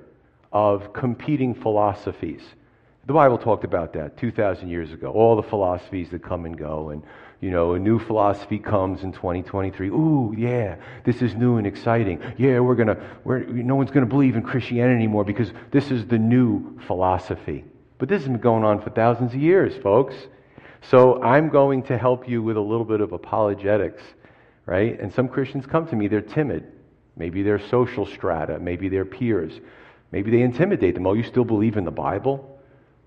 of 0.52 0.92
competing 0.92 1.56
philosophies. 1.56 2.42
The 3.06 3.14
Bible 3.14 3.38
talked 3.38 3.64
about 3.64 3.94
that 3.94 4.18
2,000 4.18 4.68
years 4.68 4.92
ago. 4.92 5.12
All 5.12 5.36
the 5.36 5.44
philosophies 5.44 6.10
that 6.10 6.24
come 6.24 6.46
and 6.46 6.58
go, 6.58 6.90
and 6.90 7.04
you 7.40 7.52
know, 7.52 7.74
a 7.74 7.80
new 7.80 8.00
philosophy 8.00 8.58
comes 8.58 9.04
in 9.04 9.12
2023. 9.12 9.90
Ooh, 9.90 10.34
yeah, 10.38 10.78
this 11.04 11.22
is 11.22 11.36
new 11.36 11.58
and 11.58 11.68
exciting. 11.68 12.22
Yeah, 12.38 12.60
we're 12.60 12.76
gonna, 12.76 12.98
we're, 13.24 13.40
no 13.46 13.76
one's 13.76 13.92
gonna 13.92 14.06
believe 14.06 14.36
in 14.36 14.42
Christianity 14.42 14.96
anymore 14.96 15.24
because 15.24 15.52
this 15.72 15.92
is 15.92 16.06
the 16.08 16.18
new 16.18 16.80
philosophy. 16.88 17.64
But 17.98 18.10
this 18.10 18.22
has 18.22 18.30
been 18.30 18.40
going 18.40 18.64
on 18.64 18.82
for 18.82 18.90
thousands 18.90 19.34
of 19.34 19.40
years, 19.40 19.76
folks. 19.82 20.16
So 20.90 21.22
I'm 21.22 21.50
going 21.50 21.84
to 21.84 21.98
help 21.98 22.28
you 22.28 22.42
with 22.42 22.58
a 22.58 22.62
little 22.62 22.86
bit 22.86 23.02
of 23.02 23.14
apologetics 23.14 24.02
right? 24.66 25.00
And 25.00 25.14
some 25.14 25.28
Christians 25.28 25.66
come 25.66 25.88
to 25.88 25.96
me, 25.96 26.08
they're 26.08 26.22
timid. 26.22 26.72
Maybe 27.16 27.44
they're 27.44 27.60
social 27.60 28.06
strata, 28.06 28.60
maybe 28.60 28.90
they're 28.90 29.06
peers. 29.06 29.60
Maybe 30.12 30.32
they 30.32 30.42
intimidate 30.42 30.96
them. 30.96 31.08
Oh, 31.08 31.14
you 31.14 31.24
still 31.24 31.44
believe 31.44 31.78
in 31.78 31.84
the 31.84 31.92
Bible? 31.92 32.55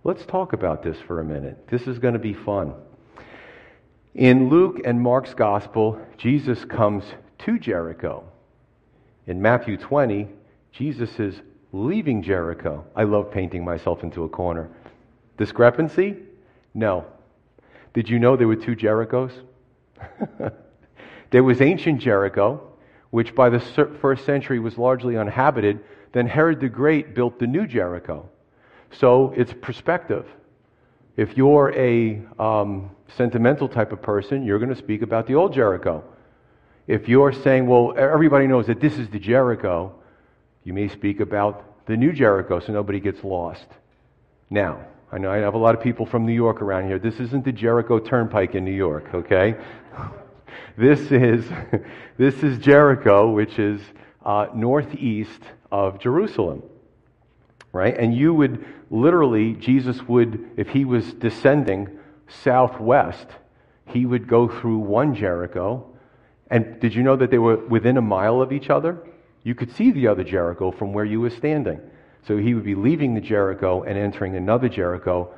Let's 0.04 0.24
talk 0.26 0.52
about 0.52 0.82
this 0.82 0.96
for 1.06 1.20
a 1.20 1.24
minute. 1.24 1.68
This 1.68 1.86
is 1.86 1.98
going 1.98 2.14
to 2.14 2.20
be 2.20 2.34
fun. 2.34 2.74
In 4.14 4.48
Luke 4.48 4.80
and 4.84 5.00
Mark's 5.00 5.34
gospel, 5.34 6.00
Jesus 6.16 6.64
comes 6.64 7.04
to 7.40 7.58
Jericho. 7.58 8.24
In 9.26 9.42
Matthew 9.42 9.76
20, 9.76 10.28
Jesus 10.72 11.18
is 11.18 11.40
leaving 11.72 12.22
Jericho. 12.22 12.84
I 12.96 13.04
love 13.04 13.30
painting 13.30 13.64
myself 13.64 14.02
into 14.02 14.24
a 14.24 14.28
corner. 14.28 14.70
Discrepancy? 15.36 16.16
No. 16.74 17.04
Did 17.92 18.08
you 18.08 18.18
know 18.18 18.36
there 18.36 18.48
were 18.48 18.56
two 18.56 18.74
Jerichos? 18.74 19.32
There 21.30 21.44
was 21.44 21.60
ancient 21.60 22.00
Jericho, 22.00 22.62
which 23.10 23.34
by 23.34 23.50
the 23.50 23.60
first 24.00 24.24
century 24.24 24.58
was 24.58 24.78
largely 24.78 25.16
uninhabited. 25.16 25.80
Then 26.12 26.26
Herod 26.26 26.60
the 26.60 26.68
Great 26.68 27.14
built 27.14 27.38
the 27.38 27.46
new 27.46 27.66
Jericho. 27.66 28.28
So 28.92 29.32
it's 29.36 29.52
perspective. 29.52 30.26
If 31.16 31.36
you're 31.36 31.74
a 31.76 32.22
um, 32.38 32.90
sentimental 33.16 33.68
type 33.68 33.92
of 33.92 34.00
person, 34.00 34.44
you're 34.44 34.58
going 34.58 34.74
to 34.74 34.76
speak 34.76 35.02
about 35.02 35.26
the 35.26 35.34
old 35.34 35.52
Jericho. 35.52 36.04
If 36.86 37.08
you're 37.08 37.32
saying, 37.32 37.66
well, 37.66 37.92
everybody 37.98 38.46
knows 38.46 38.66
that 38.66 38.80
this 38.80 38.98
is 38.98 39.08
the 39.08 39.18
Jericho, 39.18 39.94
you 40.64 40.72
may 40.72 40.88
speak 40.88 41.20
about 41.20 41.86
the 41.86 41.96
new 41.96 42.12
Jericho 42.12 42.60
so 42.60 42.72
nobody 42.72 43.00
gets 43.00 43.24
lost. 43.24 43.66
Now, 44.48 44.86
I 45.10 45.18
know 45.18 45.30
I 45.30 45.38
have 45.38 45.54
a 45.54 45.58
lot 45.58 45.74
of 45.74 45.82
people 45.82 46.06
from 46.06 46.24
New 46.24 46.32
York 46.32 46.62
around 46.62 46.86
here. 46.86 46.98
This 46.98 47.18
isn't 47.18 47.44
the 47.44 47.52
Jericho 47.52 47.98
Turnpike 47.98 48.54
in 48.54 48.64
New 48.64 48.70
York, 48.72 49.12
okay? 49.14 49.56
This 50.76 51.00
is, 51.10 51.44
this 52.18 52.42
is 52.44 52.58
Jericho, 52.58 53.30
which 53.30 53.58
is 53.58 53.80
uh, 54.24 54.46
northeast 54.54 55.42
of 55.72 55.98
Jerusalem. 55.98 56.62
Right? 57.72 57.96
And 57.96 58.14
you 58.14 58.32
would 58.34 58.64
literally, 58.90 59.52
Jesus 59.52 60.02
would, 60.08 60.52
if 60.56 60.68
he 60.68 60.84
was 60.84 61.12
descending 61.12 61.98
southwest, 62.28 63.26
he 63.86 64.06
would 64.06 64.26
go 64.28 64.48
through 64.48 64.78
one 64.78 65.14
Jericho. 65.14 65.86
And 66.50 66.80
did 66.80 66.94
you 66.94 67.02
know 67.02 67.16
that 67.16 67.30
they 67.30 67.38
were 67.38 67.56
within 67.56 67.96
a 67.96 68.02
mile 68.02 68.40
of 68.40 68.52
each 68.52 68.70
other? 68.70 68.98
You 69.44 69.54
could 69.54 69.74
see 69.76 69.90
the 69.90 70.08
other 70.08 70.24
Jericho 70.24 70.70
from 70.70 70.92
where 70.92 71.04
you 71.04 71.20
were 71.20 71.30
standing. 71.30 71.80
So 72.26 72.36
he 72.36 72.54
would 72.54 72.64
be 72.64 72.74
leaving 72.74 73.14
the 73.14 73.20
Jericho 73.20 73.82
and 73.82 73.98
entering 73.98 74.36
another 74.36 74.68
Jericho. 74.68 75.32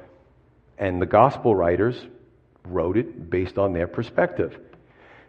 And 0.79 1.01
the 1.01 1.07
gospel 1.07 1.55
writers 1.55 2.01
wrote 2.65 2.97
it 2.97 3.31
based 3.31 3.59
on 3.59 3.73
their 3.73 3.87
perspective. 3.87 4.59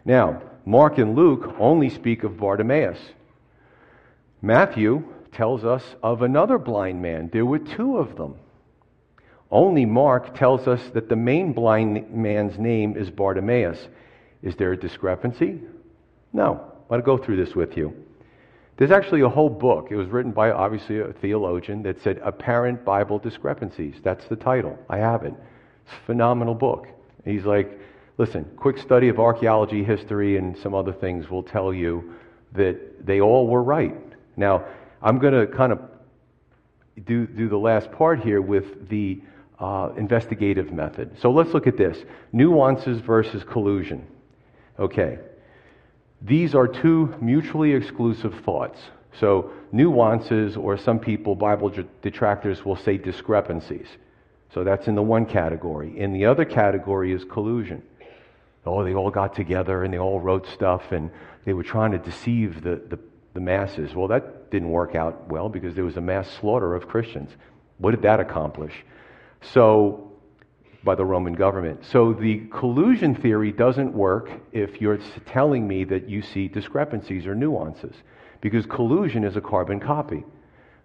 Now, 0.04 0.42
Mark 0.64 0.98
and 0.98 1.14
Luke 1.16 1.54
only 1.58 1.88
speak 1.88 2.24
of 2.24 2.38
Bartimaeus. 2.38 2.98
Matthew 4.40 5.04
tells 5.32 5.64
us 5.64 5.82
of 6.02 6.22
another 6.22 6.58
blind 6.58 7.02
man. 7.02 7.30
There 7.32 7.46
were 7.46 7.58
two 7.58 7.98
of 7.98 8.16
them. 8.16 8.36
Only 9.50 9.84
Mark 9.84 10.36
tells 10.36 10.66
us 10.66 10.80
that 10.94 11.08
the 11.08 11.16
main 11.16 11.52
blind 11.52 12.10
man's 12.10 12.58
name 12.58 12.96
is 12.96 13.10
Bartimaeus. 13.10 13.88
Is 14.42 14.56
there 14.56 14.72
a 14.72 14.76
discrepancy? 14.76 15.60
No. 16.32 16.72
I 16.88 16.94
want 16.94 17.02
to 17.02 17.06
go 17.06 17.18
through 17.18 17.44
this 17.44 17.54
with 17.54 17.76
you. 17.76 17.94
There's 18.76 18.90
actually 18.90 19.20
a 19.20 19.28
whole 19.28 19.50
book. 19.50 19.88
It 19.90 19.96
was 19.96 20.08
written 20.08 20.32
by, 20.32 20.50
obviously, 20.50 21.00
a 21.00 21.12
theologian 21.12 21.82
that 21.82 22.02
said 22.02 22.20
Apparent 22.22 22.84
Bible 22.84 23.18
Discrepancies. 23.18 23.96
That's 24.02 24.26
the 24.26 24.36
title. 24.36 24.78
I 24.88 24.98
have 24.98 25.22
it. 25.22 25.34
It's 25.84 25.94
a 25.94 26.06
phenomenal 26.06 26.54
book. 26.54 26.88
He's 27.24 27.44
like, 27.44 27.78
Listen, 28.18 28.44
quick 28.56 28.78
study 28.78 29.08
of 29.08 29.18
archaeology, 29.18 29.82
history, 29.82 30.36
and 30.36 30.56
some 30.58 30.74
other 30.74 30.92
things 30.92 31.30
will 31.30 31.42
tell 31.42 31.72
you 31.72 32.14
that 32.52 33.06
they 33.06 33.20
all 33.20 33.46
were 33.46 33.62
right. 33.62 33.96
Now, 34.36 34.64
I'm 35.02 35.18
going 35.18 35.34
to 35.34 35.46
kind 35.46 35.72
of 35.72 35.80
do, 37.04 37.26
do 37.26 37.48
the 37.48 37.56
last 37.56 37.90
part 37.92 38.20
here 38.20 38.40
with 38.40 38.88
the 38.88 39.20
uh, 39.58 39.90
investigative 39.96 40.72
method. 40.72 41.18
So 41.20 41.30
let's 41.30 41.52
look 41.52 41.66
at 41.66 41.76
this 41.76 41.98
nuances 42.32 43.00
versus 43.00 43.44
collusion. 43.44 44.06
Okay. 44.78 45.18
These 46.20 46.54
are 46.54 46.68
two 46.68 47.14
mutually 47.20 47.72
exclusive 47.72 48.34
thoughts. 48.44 48.78
So, 49.20 49.52
nuances, 49.72 50.56
or 50.56 50.78
some 50.78 50.98
people, 50.98 51.34
Bible 51.34 51.70
detractors, 52.00 52.64
will 52.64 52.76
say 52.76 52.96
discrepancies. 52.96 53.86
So, 54.54 54.64
that's 54.64 54.88
in 54.88 54.94
the 54.94 55.02
one 55.02 55.26
category. 55.26 55.98
In 55.98 56.12
the 56.12 56.24
other 56.24 56.46
category 56.46 57.12
is 57.12 57.24
collusion. 57.24 57.82
Oh, 58.64 58.84
they 58.84 58.94
all 58.94 59.10
got 59.10 59.34
together 59.34 59.84
and 59.84 59.92
they 59.92 59.98
all 59.98 60.20
wrote 60.20 60.46
stuff 60.46 60.92
and 60.92 61.10
they 61.44 61.52
were 61.52 61.64
trying 61.64 61.90
to 61.92 61.98
deceive 61.98 62.62
the, 62.62 62.80
the, 62.88 62.98
the 63.34 63.40
masses. 63.40 63.94
Well, 63.94 64.08
that 64.08 64.50
didn't 64.50 64.70
work 64.70 64.94
out 64.94 65.28
well 65.28 65.48
because 65.48 65.74
there 65.74 65.84
was 65.84 65.96
a 65.96 66.00
mass 66.00 66.30
slaughter 66.40 66.74
of 66.74 66.88
Christians. 66.88 67.30
What 67.78 67.92
did 67.92 68.02
that 68.02 68.20
accomplish? 68.20 68.72
So, 69.40 70.12
by 70.84 70.94
the 70.94 71.04
Roman 71.04 71.34
government. 71.34 71.84
So 71.84 72.12
the 72.12 72.42
collusion 72.50 73.14
theory 73.14 73.52
doesn't 73.52 73.92
work 73.92 74.30
if 74.52 74.80
you're 74.80 74.98
telling 75.26 75.66
me 75.66 75.84
that 75.84 76.08
you 76.08 76.22
see 76.22 76.48
discrepancies 76.48 77.26
or 77.26 77.34
nuances, 77.34 77.94
because 78.40 78.66
collusion 78.66 79.24
is 79.24 79.36
a 79.36 79.40
carbon 79.40 79.78
copy, 79.78 80.24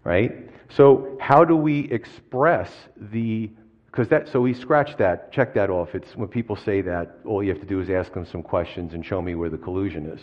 right? 0.04 0.50
So 0.70 1.18
how 1.20 1.44
do 1.44 1.56
we 1.56 1.92
express 1.92 2.72
the 2.98 3.50
because 3.88 4.10
that 4.10 4.28
so 4.28 4.42
we 4.42 4.54
scratch 4.54 4.96
that, 4.98 5.32
check 5.32 5.56
that 5.56 5.72
off. 5.72 5.96
It's 5.96 6.16
when 6.16 6.28
people 6.28 6.56
say 6.56 6.82
that, 6.82 7.18
all 7.26 7.42
you 7.42 7.50
have 7.50 7.62
to 7.62 7.66
do 7.66 7.80
is 7.80 7.90
ask 7.90 8.14
them 8.14 8.28
some 8.28 8.44
questions 8.44 8.94
and 8.94 9.04
show 9.04 9.24
me 9.24 9.34
where 9.34 9.50
the 9.50 9.58
collusion 9.58 10.06
is. 10.06 10.20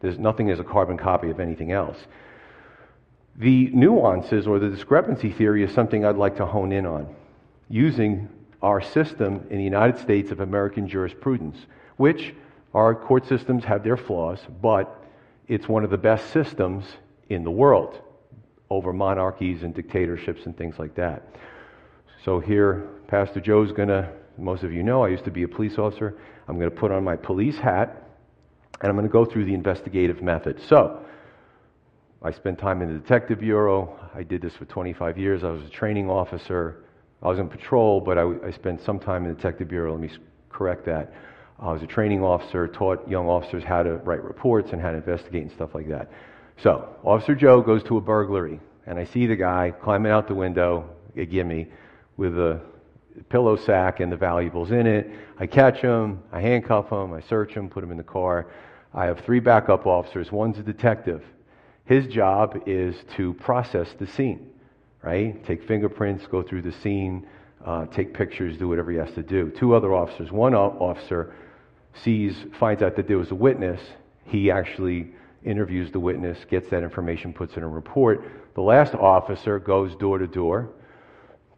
There's 0.00 0.18
nothing 0.18 0.48
is 0.48 0.60
a 0.60 0.64
carbon 0.64 0.96
copy 0.96 1.30
of 1.30 1.40
anything 1.40 1.72
else. 1.72 1.98
The 3.36 3.70
nuances 3.72 4.46
or 4.46 4.58
the 4.58 4.68
discrepancy 4.68 5.30
theory 5.30 5.62
is 5.62 5.72
something 5.72 6.04
I'd 6.04 6.16
like 6.16 6.36
to 6.36 6.46
hone 6.46 6.72
in 6.72 6.86
on 6.86 7.14
using 7.68 8.28
our 8.62 8.80
system 8.80 9.46
in 9.50 9.58
the 9.58 9.64
United 9.64 9.98
States 9.98 10.30
of 10.30 10.40
American 10.40 10.88
jurisprudence, 10.88 11.56
which 11.96 12.34
our 12.74 12.94
court 12.94 13.26
systems 13.26 13.64
have 13.64 13.82
their 13.82 13.96
flaws, 13.96 14.40
but 14.60 15.04
it's 15.48 15.68
one 15.68 15.84
of 15.84 15.90
the 15.90 15.98
best 15.98 16.30
systems 16.32 16.84
in 17.28 17.44
the 17.44 17.50
world 17.50 18.00
over 18.68 18.92
monarchies 18.92 19.62
and 19.62 19.74
dictatorships 19.74 20.46
and 20.46 20.56
things 20.56 20.78
like 20.78 20.94
that. 20.94 21.22
So 22.24 22.38
here, 22.38 22.88
Pastor 23.08 23.40
Joe's 23.40 23.72
going 23.72 23.88
to, 23.88 24.08
most 24.36 24.62
of 24.62 24.72
you 24.72 24.82
know, 24.82 25.02
I 25.02 25.08
used 25.08 25.24
to 25.24 25.30
be 25.30 25.42
a 25.42 25.48
police 25.48 25.78
officer. 25.78 26.16
I'm 26.46 26.58
going 26.58 26.70
to 26.70 26.76
put 26.76 26.90
on 26.90 27.02
my 27.02 27.16
police 27.16 27.58
hat 27.58 28.09
and 28.80 28.88
I'm 28.88 28.96
going 28.96 29.06
to 29.06 29.12
go 29.12 29.24
through 29.24 29.44
the 29.44 29.54
investigative 29.54 30.22
method. 30.22 30.60
So, 30.68 31.04
I 32.22 32.32
spent 32.32 32.58
time 32.58 32.82
in 32.82 32.92
the 32.92 32.98
Detective 32.98 33.40
Bureau. 33.40 33.98
I 34.14 34.22
did 34.22 34.42
this 34.42 34.54
for 34.54 34.66
25 34.66 35.16
years. 35.16 35.42
I 35.42 35.50
was 35.50 35.62
a 35.62 35.70
training 35.70 36.10
officer. 36.10 36.84
I 37.22 37.28
was 37.28 37.38
in 37.38 37.48
patrol, 37.48 38.00
but 38.00 38.18
I, 38.18 38.24
I 38.46 38.50
spent 38.50 38.82
some 38.82 38.98
time 38.98 39.24
in 39.24 39.30
the 39.30 39.36
Detective 39.36 39.68
Bureau. 39.68 39.92
Let 39.92 40.00
me 40.00 40.10
correct 40.50 40.84
that. 40.86 41.14
I 41.58 41.72
was 41.72 41.82
a 41.82 41.86
training 41.86 42.22
officer, 42.22 42.68
taught 42.68 43.08
young 43.08 43.26
officers 43.26 43.64
how 43.64 43.82
to 43.82 43.96
write 43.96 44.22
reports 44.22 44.72
and 44.72 44.80
how 44.80 44.90
to 44.90 44.96
investigate 44.96 45.42
and 45.42 45.52
stuff 45.52 45.74
like 45.74 45.88
that. 45.88 46.10
So, 46.62 46.94
Officer 47.04 47.34
Joe 47.34 47.62
goes 47.62 47.82
to 47.84 47.96
a 47.96 48.00
burglary, 48.00 48.60
and 48.86 48.98
I 48.98 49.04
see 49.04 49.26
the 49.26 49.36
guy 49.36 49.72
climbing 49.82 50.12
out 50.12 50.28
the 50.28 50.34
window, 50.34 50.90
a 51.16 51.24
gimme, 51.24 51.68
with 52.18 52.38
a 52.38 52.60
pillow 53.30 53.56
sack 53.56 54.00
and 54.00 54.12
the 54.12 54.16
valuables 54.16 54.70
in 54.70 54.86
it. 54.86 55.10
I 55.38 55.46
catch 55.46 55.80
him, 55.80 56.22
I 56.32 56.40
handcuff 56.40 56.90
him, 56.90 57.12
I 57.12 57.20
search 57.20 57.52
him, 57.52 57.70
put 57.70 57.82
him 57.82 57.90
in 57.90 57.96
the 57.96 58.02
car. 58.02 58.46
I 58.92 59.06
have 59.06 59.20
three 59.20 59.40
backup 59.40 59.86
officers. 59.86 60.32
One's 60.32 60.58
a 60.58 60.62
detective. 60.62 61.22
His 61.84 62.06
job 62.06 62.62
is 62.66 62.96
to 63.16 63.34
process 63.34 63.88
the 63.98 64.06
scene 64.06 64.50
right? 65.02 65.44
Take 65.44 65.66
fingerprints, 65.66 66.26
go 66.26 66.42
through 66.42 66.62
the 66.62 66.72
scene, 66.72 67.26
uh, 67.64 67.86
take 67.86 68.14
pictures, 68.14 68.56
do 68.58 68.68
whatever 68.68 68.90
he 68.90 68.98
has 68.98 69.10
to 69.12 69.22
do. 69.22 69.50
Two 69.50 69.74
other 69.74 69.94
officers. 69.94 70.30
One 70.30 70.54
officer 70.54 71.34
sees, 71.94 72.36
finds 72.58 72.82
out 72.82 72.96
that 72.96 73.08
there 73.08 73.18
was 73.18 73.30
a 73.30 73.34
witness. 73.34 73.80
He 74.24 74.50
actually 74.50 75.12
interviews 75.44 75.90
the 75.90 76.00
witness, 76.00 76.38
gets 76.50 76.68
that 76.70 76.82
information, 76.82 77.32
puts 77.32 77.56
in 77.56 77.62
a 77.62 77.68
report. 77.68 78.54
The 78.54 78.60
last 78.60 78.94
officer 78.94 79.58
goes 79.58 79.94
door 79.96 80.18
to 80.18 80.26
door 80.26 80.70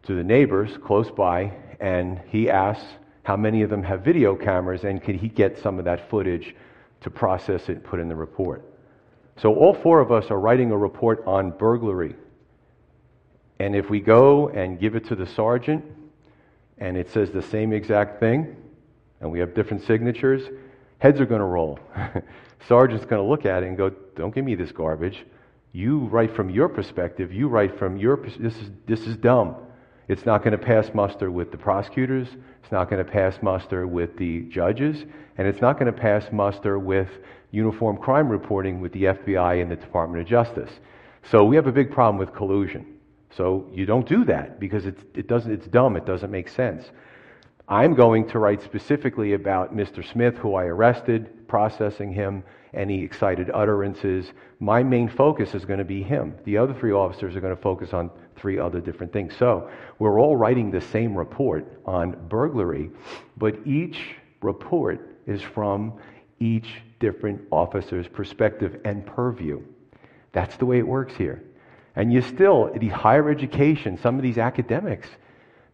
to 0.03 0.15
the 0.15 0.23
neighbors 0.23 0.77
close 0.83 1.09
by, 1.11 1.53
and 1.79 2.21
he 2.27 2.49
asks 2.49 2.85
how 3.23 3.37
many 3.37 3.61
of 3.61 3.69
them 3.69 3.83
have 3.83 4.03
video 4.03 4.35
cameras, 4.35 4.83
and 4.83 5.01
can 5.01 5.17
he 5.17 5.29
get 5.29 5.57
some 5.59 5.79
of 5.79 5.85
that 5.85 6.09
footage 6.09 6.55
to 7.03 7.09
process 7.09 7.69
it 7.69 7.83
put 7.83 7.99
in 7.99 8.07
the 8.07 8.15
report. 8.15 8.63
So 9.37 9.53
all 9.55 9.73
four 9.73 9.99
of 9.99 10.11
us 10.11 10.29
are 10.31 10.39
writing 10.39 10.71
a 10.71 10.77
report 10.77 11.23
on 11.25 11.51
burglary 11.51 12.15
and 13.59 13.75
if 13.75 13.89
we 13.89 14.01
go 14.01 14.49
and 14.49 14.79
give 14.79 14.95
it 14.95 15.05
to 15.07 15.15
the 15.15 15.25
sergeant 15.25 15.85
and 16.79 16.97
it 16.97 17.09
says 17.11 17.31
the 17.31 17.41
same 17.41 17.71
exact 17.71 18.19
thing, 18.19 18.55
and 19.21 19.31
we 19.31 19.39
have 19.39 19.53
different 19.53 19.83
signatures, 19.83 20.43
heads 20.97 21.21
are 21.21 21.25
going 21.25 21.39
to 21.39 21.45
roll. 21.45 21.79
Sergeant's 22.67 23.05
going 23.05 23.21
to 23.21 23.29
look 23.29 23.45
at 23.45 23.63
it 23.63 23.67
and 23.67 23.77
go, 23.77 23.89
Don't 24.15 24.35
give 24.35 24.43
me 24.43 24.55
this 24.55 24.71
garbage. 24.71 25.25
You 25.71 25.99
write 25.99 26.35
from 26.35 26.49
your 26.49 26.67
perspective. 26.67 27.31
You 27.31 27.47
write 27.47 27.79
from 27.79 27.95
your 27.97 28.17
this 28.37 28.55
is 28.57 28.69
this 28.85 29.07
is 29.07 29.15
dumb. 29.17 29.55
It's 30.07 30.25
not 30.25 30.43
going 30.43 30.51
to 30.51 30.63
pass 30.63 30.93
muster 30.93 31.31
with 31.31 31.51
the 31.51 31.57
prosecutors. 31.57 32.27
It's 32.63 32.71
not 32.71 32.89
going 32.89 33.05
to 33.05 33.11
pass 33.11 33.37
muster 33.41 33.85
with 33.85 34.17
the 34.17 34.43
judges, 34.43 35.03
and 35.37 35.45
it's 35.45 35.59
not 35.59 35.77
going 35.77 35.93
to 35.93 35.99
pass 35.99 36.31
muster 36.31 36.79
with 36.79 37.09
uniform 37.51 37.97
crime 37.97 38.29
reporting 38.29 38.79
with 38.79 38.93
the 38.93 39.03
FBI 39.03 39.61
and 39.61 39.69
the 39.69 39.75
Department 39.75 40.21
of 40.21 40.27
Justice. 40.27 40.71
So 41.29 41.43
we 41.43 41.57
have 41.57 41.67
a 41.67 41.73
big 41.73 41.91
problem 41.91 42.17
with 42.17 42.33
collusion. 42.33 42.85
So 43.35 43.67
you 43.73 43.85
don't 43.85 44.07
do 44.07 44.23
that 44.25 44.61
because 44.61 44.85
it's, 44.85 45.01
it 45.13 45.27
doesn't, 45.27 45.51
it's 45.51 45.67
dumb. 45.67 45.97
It 45.97 46.05
doesn't 46.05 46.31
make 46.31 46.47
sense. 46.47 46.85
I'm 47.67 47.93
going 47.93 48.27
to 48.29 48.39
write 48.39 48.61
specifically 48.61 49.33
about 49.33 49.75
Mr. 49.75 50.03
Smith, 50.11 50.35
who 50.37 50.55
I 50.55 50.65
arrested, 50.65 51.47
processing 51.47 52.11
him, 52.11 52.43
any 52.73 53.01
excited 53.01 53.49
utterances. 53.53 54.33
My 54.59 54.83
main 54.83 55.07
focus 55.07 55.55
is 55.55 55.63
going 55.63 55.79
to 55.79 55.85
be 55.85 56.03
him. 56.03 56.35
The 56.43 56.57
other 56.57 56.73
three 56.73 56.91
officers 56.91 57.35
are 57.35 57.39
going 57.39 57.55
to 57.55 57.61
focus 57.61 57.93
on 57.93 58.11
three 58.35 58.59
other 58.59 58.81
different 58.81 59.13
things. 59.13 59.33
So 59.37 59.69
we're 59.97 60.19
all 60.19 60.35
writing 60.35 60.71
the 60.71 60.81
same 60.81 61.15
report 61.15 61.65
on 61.85 62.27
burglary, 62.27 62.91
but 63.37 63.55
each 63.65 64.15
report 64.41 65.17
is 65.25 65.41
from 65.41 65.93
each 66.39 66.81
different 66.99 67.41
officer's 67.49 68.07
perspective 68.07 68.81
and 68.83 69.05
purview. 69.05 69.61
That's 70.33 70.57
the 70.57 70.65
way 70.65 70.79
it 70.79 70.87
works 70.87 71.15
here. 71.15 71.41
And 71.95 72.11
you 72.11 72.21
still, 72.21 72.71
the 72.75 72.89
higher 72.89 73.29
education, 73.29 73.97
some 73.97 74.17
of 74.17 74.23
these 74.23 74.37
academics, 74.37 75.07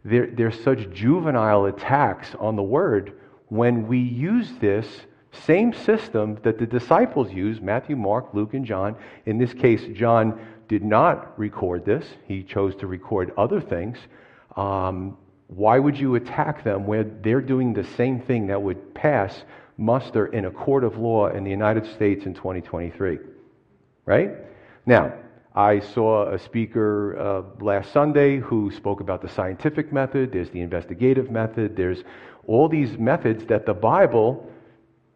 there's 0.03 0.61
such 0.63 0.89
juvenile 0.91 1.65
attacks 1.65 2.35
on 2.39 2.55
the 2.55 2.63
word 2.63 3.13
when 3.49 3.87
we 3.87 3.99
use 3.99 4.51
this 4.59 4.87
same 5.31 5.73
system 5.73 6.39
that 6.43 6.57
the 6.57 6.65
disciples 6.65 7.31
used 7.31 7.61
Matthew, 7.61 7.95
Mark, 7.95 8.33
Luke, 8.33 8.53
and 8.53 8.65
John. 8.65 8.95
In 9.25 9.37
this 9.37 9.53
case, 9.53 9.81
John 9.93 10.39
did 10.67 10.83
not 10.83 11.37
record 11.37 11.85
this, 11.85 12.05
he 12.27 12.43
chose 12.43 12.75
to 12.77 12.87
record 12.87 13.31
other 13.37 13.59
things. 13.59 13.97
Um, 14.55 15.17
why 15.47 15.79
would 15.79 15.97
you 15.97 16.15
attack 16.15 16.63
them 16.63 16.85
where 16.85 17.03
they're 17.03 17.41
doing 17.41 17.73
the 17.73 17.83
same 17.83 18.21
thing 18.21 18.47
that 18.47 18.61
would 18.61 18.93
pass 18.93 19.43
muster 19.77 20.27
in 20.27 20.45
a 20.45 20.51
court 20.51 20.83
of 20.83 20.97
law 20.97 21.27
in 21.27 21.43
the 21.43 21.49
United 21.49 21.85
States 21.93 22.25
in 22.25 22.33
2023? 22.33 23.17
Right? 24.05 24.31
Now, 24.85 25.13
I 25.55 25.79
saw 25.79 26.31
a 26.31 26.37
speaker 26.37 27.17
uh, 27.17 27.63
last 27.63 27.91
Sunday 27.91 28.37
who 28.37 28.71
spoke 28.71 29.01
about 29.01 29.21
the 29.21 29.29
scientific 29.29 29.91
method, 29.91 30.31
there's 30.31 30.49
the 30.51 30.61
investigative 30.61 31.31
method, 31.31 31.75
there's 31.75 32.03
all 32.45 32.69
these 32.69 32.97
methods 32.97 33.45
that 33.47 33.65
the 33.65 33.73
Bible 33.73 34.47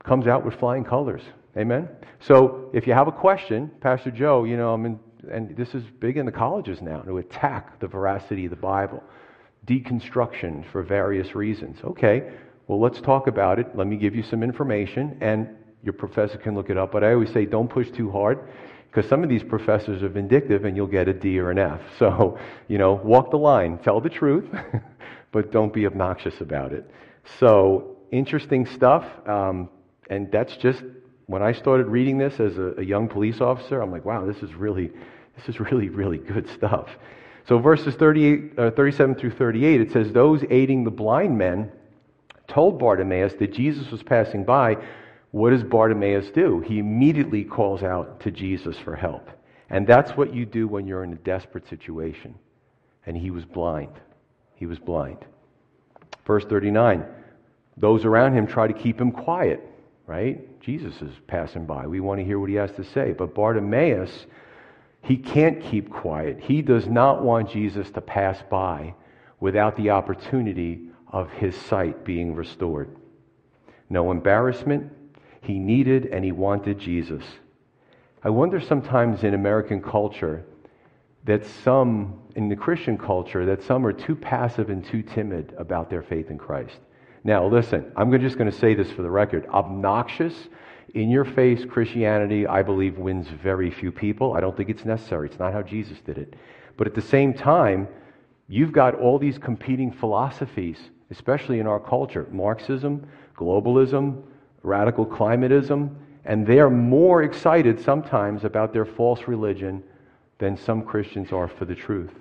comes 0.03 0.27
out 0.27 0.43
with 0.43 0.55
flying 0.55 0.83
colors. 0.83 1.21
Amen? 1.55 1.87
So 2.19 2.71
if 2.73 2.87
you 2.87 2.93
have 2.93 3.07
a 3.07 3.11
question, 3.11 3.69
Pastor 3.79 4.09
Joe, 4.09 4.43
you 4.43 4.57
know, 4.57 4.73
I'm 4.73 4.85
in, 4.85 4.99
and 5.31 5.55
this 5.55 5.75
is 5.75 5.83
big 5.99 6.17
in 6.17 6.25
the 6.25 6.31
colleges 6.31 6.81
now, 6.81 7.01
to 7.01 7.19
attack 7.19 7.79
the 7.79 7.87
veracity 7.87 8.45
of 8.45 8.49
the 8.49 8.55
Bible, 8.55 9.03
deconstruction 9.67 10.69
for 10.71 10.81
various 10.81 11.35
reasons. 11.35 11.77
Okay, 11.83 12.31
well, 12.67 12.81
let's 12.81 12.99
talk 13.01 13.27
about 13.27 13.59
it. 13.59 13.67
Let 13.75 13.85
me 13.85 13.97
give 13.97 14.15
you 14.15 14.23
some 14.23 14.41
information, 14.41 15.17
and 15.21 15.47
your 15.83 15.93
professor 15.93 16.37
can 16.37 16.55
look 16.55 16.71
it 16.71 16.77
up. 16.77 16.91
But 16.91 17.03
I 17.03 17.13
always 17.13 17.31
say 17.31 17.45
don't 17.45 17.69
push 17.69 17.91
too 17.91 18.09
hard 18.09 18.39
because 18.93 19.09
some 19.09 19.23
of 19.23 19.29
these 19.29 19.41
professors 19.41 20.03
are 20.03 20.09
vindictive 20.09 20.65
and 20.65 20.77
you'll 20.77 20.85
get 20.85 21.07
a 21.07 21.13
D 21.13 21.39
or 21.39 21.49
an 21.49 21.57
F. 21.57 21.81
So, 21.97 22.37
you 22.67 22.77
know, 22.77 22.93
walk 22.93 23.31
the 23.31 23.37
line, 23.37 23.79
tell 23.79 23.99
the 23.99 24.09
truth, 24.09 24.45
but 25.31 25.51
don't 25.51 25.73
be 25.73 25.87
obnoxious 25.87 26.41
about 26.41 26.73
it. 26.73 26.87
So, 27.39 27.97
interesting 28.11 28.67
stuff. 28.67 29.05
Um, 29.27 29.69
and 30.11 30.31
that's 30.31 30.57
just 30.57 30.83
when 31.25 31.41
I 31.41 31.53
started 31.53 31.87
reading 31.87 32.19
this 32.19 32.39
as 32.39 32.59
a, 32.59 32.75
a 32.77 32.83
young 32.83 33.07
police 33.07 33.41
officer, 33.41 33.81
I'm 33.81 33.91
like, 33.91 34.05
wow, 34.05 34.27
this 34.27 34.43
is 34.43 34.53
really, 34.53 34.91
this 35.37 35.49
is 35.49 35.59
really, 35.59 35.89
really 35.89 36.19
good 36.19 36.47
stuff. 36.49 36.87
So, 37.47 37.57
verses 37.57 37.95
38, 37.95 38.59
uh, 38.59 38.71
37 38.71 39.15
through 39.15 39.31
38, 39.31 39.81
it 39.81 39.91
says, 39.91 40.11
Those 40.11 40.43
aiding 40.51 40.83
the 40.83 40.91
blind 40.91 41.35
men 41.35 41.71
told 42.47 42.77
Bartimaeus 42.77 43.33
that 43.39 43.53
Jesus 43.53 43.89
was 43.89 44.03
passing 44.03 44.43
by 44.43 44.77
what 45.33 45.49
does 45.49 45.63
Bartimaeus 45.63 46.29
do? 46.29 46.59
He 46.59 46.77
immediately 46.77 47.43
calls 47.43 47.81
out 47.81 48.19
to 48.19 48.29
Jesus 48.29 48.77
for 48.77 48.95
help. 48.95 49.31
And 49.67 49.87
that's 49.87 50.11
what 50.11 50.31
you 50.31 50.45
do 50.45 50.67
when 50.67 50.85
you're 50.85 51.03
in 51.03 51.11
a 51.11 51.15
desperate 51.15 51.67
situation. 51.67 52.35
and 53.07 53.17
he 53.17 53.31
was 53.31 53.43
blind. 53.43 53.93
He 54.53 54.67
was 54.67 54.77
blind. 54.77 55.17
Verse 56.25 56.45
39 56.45 57.05
those 57.75 58.05
around 58.05 58.33
him 58.33 58.45
try 58.45 58.67
to 58.67 58.73
keep 58.73 59.01
him 59.01 59.11
quiet, 59.11 59.59
right? 60.05 60.61
Jesus 60.61 61.01
is 61.01 61.11
passing 61.25 61.65
by. 61.65 61.87
We 61.87 61.99
want 62.01 62.19
to 62.19 62.23
hear 62.23 62.39
what 62.39 62.49
he 62.49 62.55
has 62.57 62.71
to 62.73 62.83
say. 62.83 63.13
But 63.13 63.33
Bartimaeus, 63.33 64.27
he 65.01 65.17
can't 65.17 65.59
keep 65.59 65.89
quiet. 65.89 66.39
He 66.39 66.61
does 66.61 66.87
not 66.87 67.23
want 67.23 67.49
Jesus 67.49 67.89
to 67.91 68.01
pass 68.01 68.37
by 68.47 68.93
without 69.39 69.75
the 69.75 69.89
opportunity 69.89 70.89
of 71.11 71.31
his 71.31 71.55
sight 71.55 72.05
being 72.05 72.35
restored. 72.35 72.95
No 73.89 74.11
embarrassment. 74.11 74.93
He 75.43 75.59
needed 75.59 76.07
and 76.07 76.23
he 76.23 76.31
wanted 76.31 76.79
Jesus. 76.79 77.23
I 78.23 78.29
wonder 78.29 78.59
sometimes 78.59 79.23
in 79.23 79.33
American 79.33 79.81
culture 79.81 80.45
that 81.25 81.45
some, 81.45 82.19
in 82.35 82.49
the 82.49 82.55
Christian 82.55 82.97
culture, 82.97 83.45
that 83.45 83.61
some 83.63 83.85
are 83.85 83.93
too 83.93 84.15
passive 84.15 84.69
and 84.69 84.85
too 84.85 85.01
timid 85.01 85.53
about 85.57 85.89
their 85.89 86.01
faith 86.01 86.29
in 86.29 86.37
Christ. 86.37 86.79
Now, 87.23 87.45
listen, 87.47 87.91
I'm 87.95 88.11
just 88.19 88.37
going 88.37 88.49
to 88.49 88.57
say 88.57 88.73
this 88.73 88.91
for 88.91 89.01
the 89.01 89.09
record. 89.09 89.45
Obnoxious, 89.47 90.33
in 90.93 91.09
your 91.09 91.25
face 91.25 91.65
Christianity, 91.65 92.45
I 92.45 92.61
believe, 92.61 92.97
wins 92.97 93.27
very 93.27 93.71
few 93.71 93.91
people. 93.91 94.33
I 94.33 94.41
don't 94.41 94.55
think 94.55 94.69
it's 94.69 94.85
necessary. 94.85 95.27
It's 95.29 95.39
not 95.39 95.53
how 95.53 95.61
Jesus 95.61 95.97
did 96.05 96.17
it. 96.17 96.35
But 96.77 96.87
at 96.87 96.95
the 96.95 97.01
same 97.01 97.33
time, 97.33 97.87
you've 98.47 98.71
got 98.71 98.95
all 98.95 99.17
these 99.17 99.37
competing 99.37 99.91
philosophies, 99.91 100.77
especially 101.11 101.59
in 101.59 101.67
our 101.67 101.79
culture 101.79 102.27
Marxism, 102.31 103.07
globalism, 103.35 104.23
radical 104.63 105.05
climatism, 105.05 105.93
and 106.25 106.47
they're 106.47 106.69
more 106.69 107.23
excited 107.23 107.79
sometimes 107.79 108.45
about 108.45 108.73
their 108.73 108.85
false 108.85 109.27
religion 109.27 109.83
than 110.39 110.57
some 110.57 110.83
Christians 110.83 111.31
are 111.31 111.47
for 111.47 111.65
the 111.65 111.75
truth. 111.75 112.11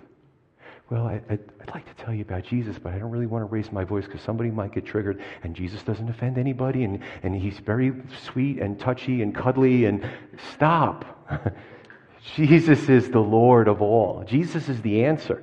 Well, 0.91 1.07
I, 1.07 1.23
would 1.31 1.71
like 1.73 1.87
to 1.87 2.05
tell 2.05 2.13
you 2.13 2.21
about 2.21 2.45
Jesus, 2.45 2.79
but 2.79 2.93
I 2.93 2.99
don't 2.99 3.11
really 3.11 3.27
want 3.27 3.43
to 3.43 3.47
raise 3.47 3.73
my 3.73 3.83
voice 3.83 4.05
because 4.05 4.21
somebody 4.21 4.51
might 4.51 4.75
get 4.75 4.85
triggered. 4.85 5.23
And 5.43 5.57
Jesus 5.57 5.83
doesn't 5.83 6.09
offend 6.11 6.37
anybody, 6.37 6.85
and, 6.85 7.01
and 7.23 7.35
he's 7.35 7.59
very 7.61 7.95
sweet 8.25 8.59
and 8.59 8.79
touchy 8.79 9.23
and 9.23 9.35
cuddly. 9.35 9.87
And 9.87 10.07
stop. 10.53 11.27
Jesus 12.37 12.91
is 12.91 13.11
the 13.11 13.21
Lord 13.21 13.69
of 13.69 13.81
all. 13.81 14.23
Jesus 14.25 14.69
is 14.69 14.83
the 14.83 15.05
answer. 15.05 15.43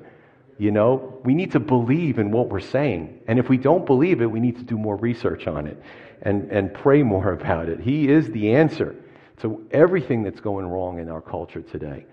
You 0.60 0.72
know, 0.72 1.20
we 1.24 1.34
need 1.34 1.54
to 1.54 1.60
believe 1.60 2.20
in 2.20 2.32
what 2.32 2.50
we're 2.50 2.60
saying. 2.60 3.22
And 3.28 3.40
if 3.40 3.50
we 3.50 3.58
don't 3.58 3.86
believe 3.86 4.22
it, 4.22 4.28
we 4.28 4.40
need 4.40 4.58
to 4.58 4.64
do 4.64 4.78
more 4.78 4.98
research 4.98 5.48
on 5.48 5.66
it 5.66 5.82
and, 6.22 6.50
and 6.52 6.74
pray 6.74 7.04
more 7.04 7.32
about 7.40 7.70
it. 7.70 7.80
He 7.80 8.10
is 8.10 8.30
the 8.32 8.54
answer 8.54 8.96
to 9.42 9.66
everything 9.72 10.24
that's 10.24 10.42
going 10.42 10.66
wrong 10.66 11.00
in 11.00 11.10
our 11.10 11.22
culture 11.22 11.62
today. 11.62 12.06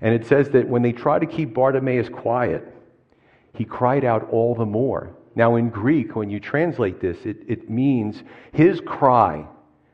And 0.00 0.14
it 0.14 0.26
says 0.26 0.48
that 0.50 0.66
when 0.66 0.82
they 0.82 0.92
tried 0.92 1.20
to 1.20 1.26
keep 1.26 1.52
Bartimaeus 1.52 2.08
quiet, 2.08 2.64
he 3.54 3.64
cried 3.64 4.04
out 4.04 4.28
all 4.30 4.54
the 4.54 4.64
more. 4.64 5.10
Now, 5.34 5.56
in 5.56 5.68
Greek, 5.68 6.16
when 6.16 6.30
you 6.30 6.40
translate 6.40 7.00
this, 7.00 7.18
it, 7.24 7.38
it 7.46 7.70
means 7.70 8.22
his 8.52 8.80
cry 8.80 9.46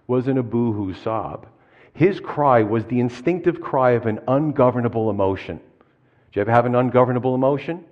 wasn't 0.07 0.39
a 0.39 0.43
boo 0.43 0.73
hoo 0.73 0.95
sob. 0.95 1.47
His 1.93 2.21
cry 2.21 2.63
was 2.63 2.85
the 2.85 3.01
instinctive 3.01 3.61
cry 3.61 3.93
of 3.93 4.07
an 4.07 4.21
ungovernable 4.29 5.11
emotion. 5.11 5.57
Do 5.57 6.41
you 6.41 6.43
ever 6.43 6.51
have 6.51 6.67
an 6.67 6.75
ungovernable 6.75 7.35
emotion? 7.35 7.85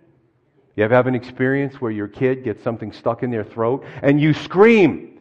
You 0.77 0.85
ever 0.85 0.95
have 0.95 1.07
an 1.07 1.15
experience 1.15 1.81
where 1.81 1.91
your 1.91 2.09
kid 2.09 2.45
gets 2.45 2.63
something 2.63 2.93
stuck 2.93 3.23
in 3.23 3.31
their 3.31 3.45
throat 3.45 3.85
and 4.03 4.21
you 4.21 4.33
scream 4.33 5.14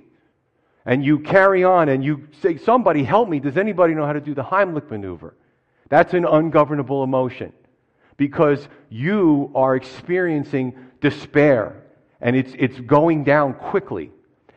and 0.85 1.03
you 1.03 1.19
carry 1.19 1.63
on 1.63 1.89
and 1.89 2.03
you 2.03 2.27
say, 2.41 2.57
Somebody 2.57 3.03
help 3.03 3.29
me. 3.29 3.39
Does 3.39 3.57
anybody 3.57 3.93
know 3.93 4.05
how 4.05 4.13
to 4.13 4.21
do 4.21 4.33
the 4.33 4.43
Heimlich 4.43 4.89
maneuver? 4.89 5.35
That's 5.89 6.13
an 6.13 6.25
ungovernable 6.25 7.03
emotion 7.03 7.53
because 8.17 8.67
you 8.89 9.51
are 9.55 9.75
experiencing 9.75 10.75
despair 11.01 11.83
and 12.21 12.35
it's, 12.35 12.53
it's 12.57 12.79
going 12.79 13.23
down 13.23 13.53
quickly. 13.53 14.11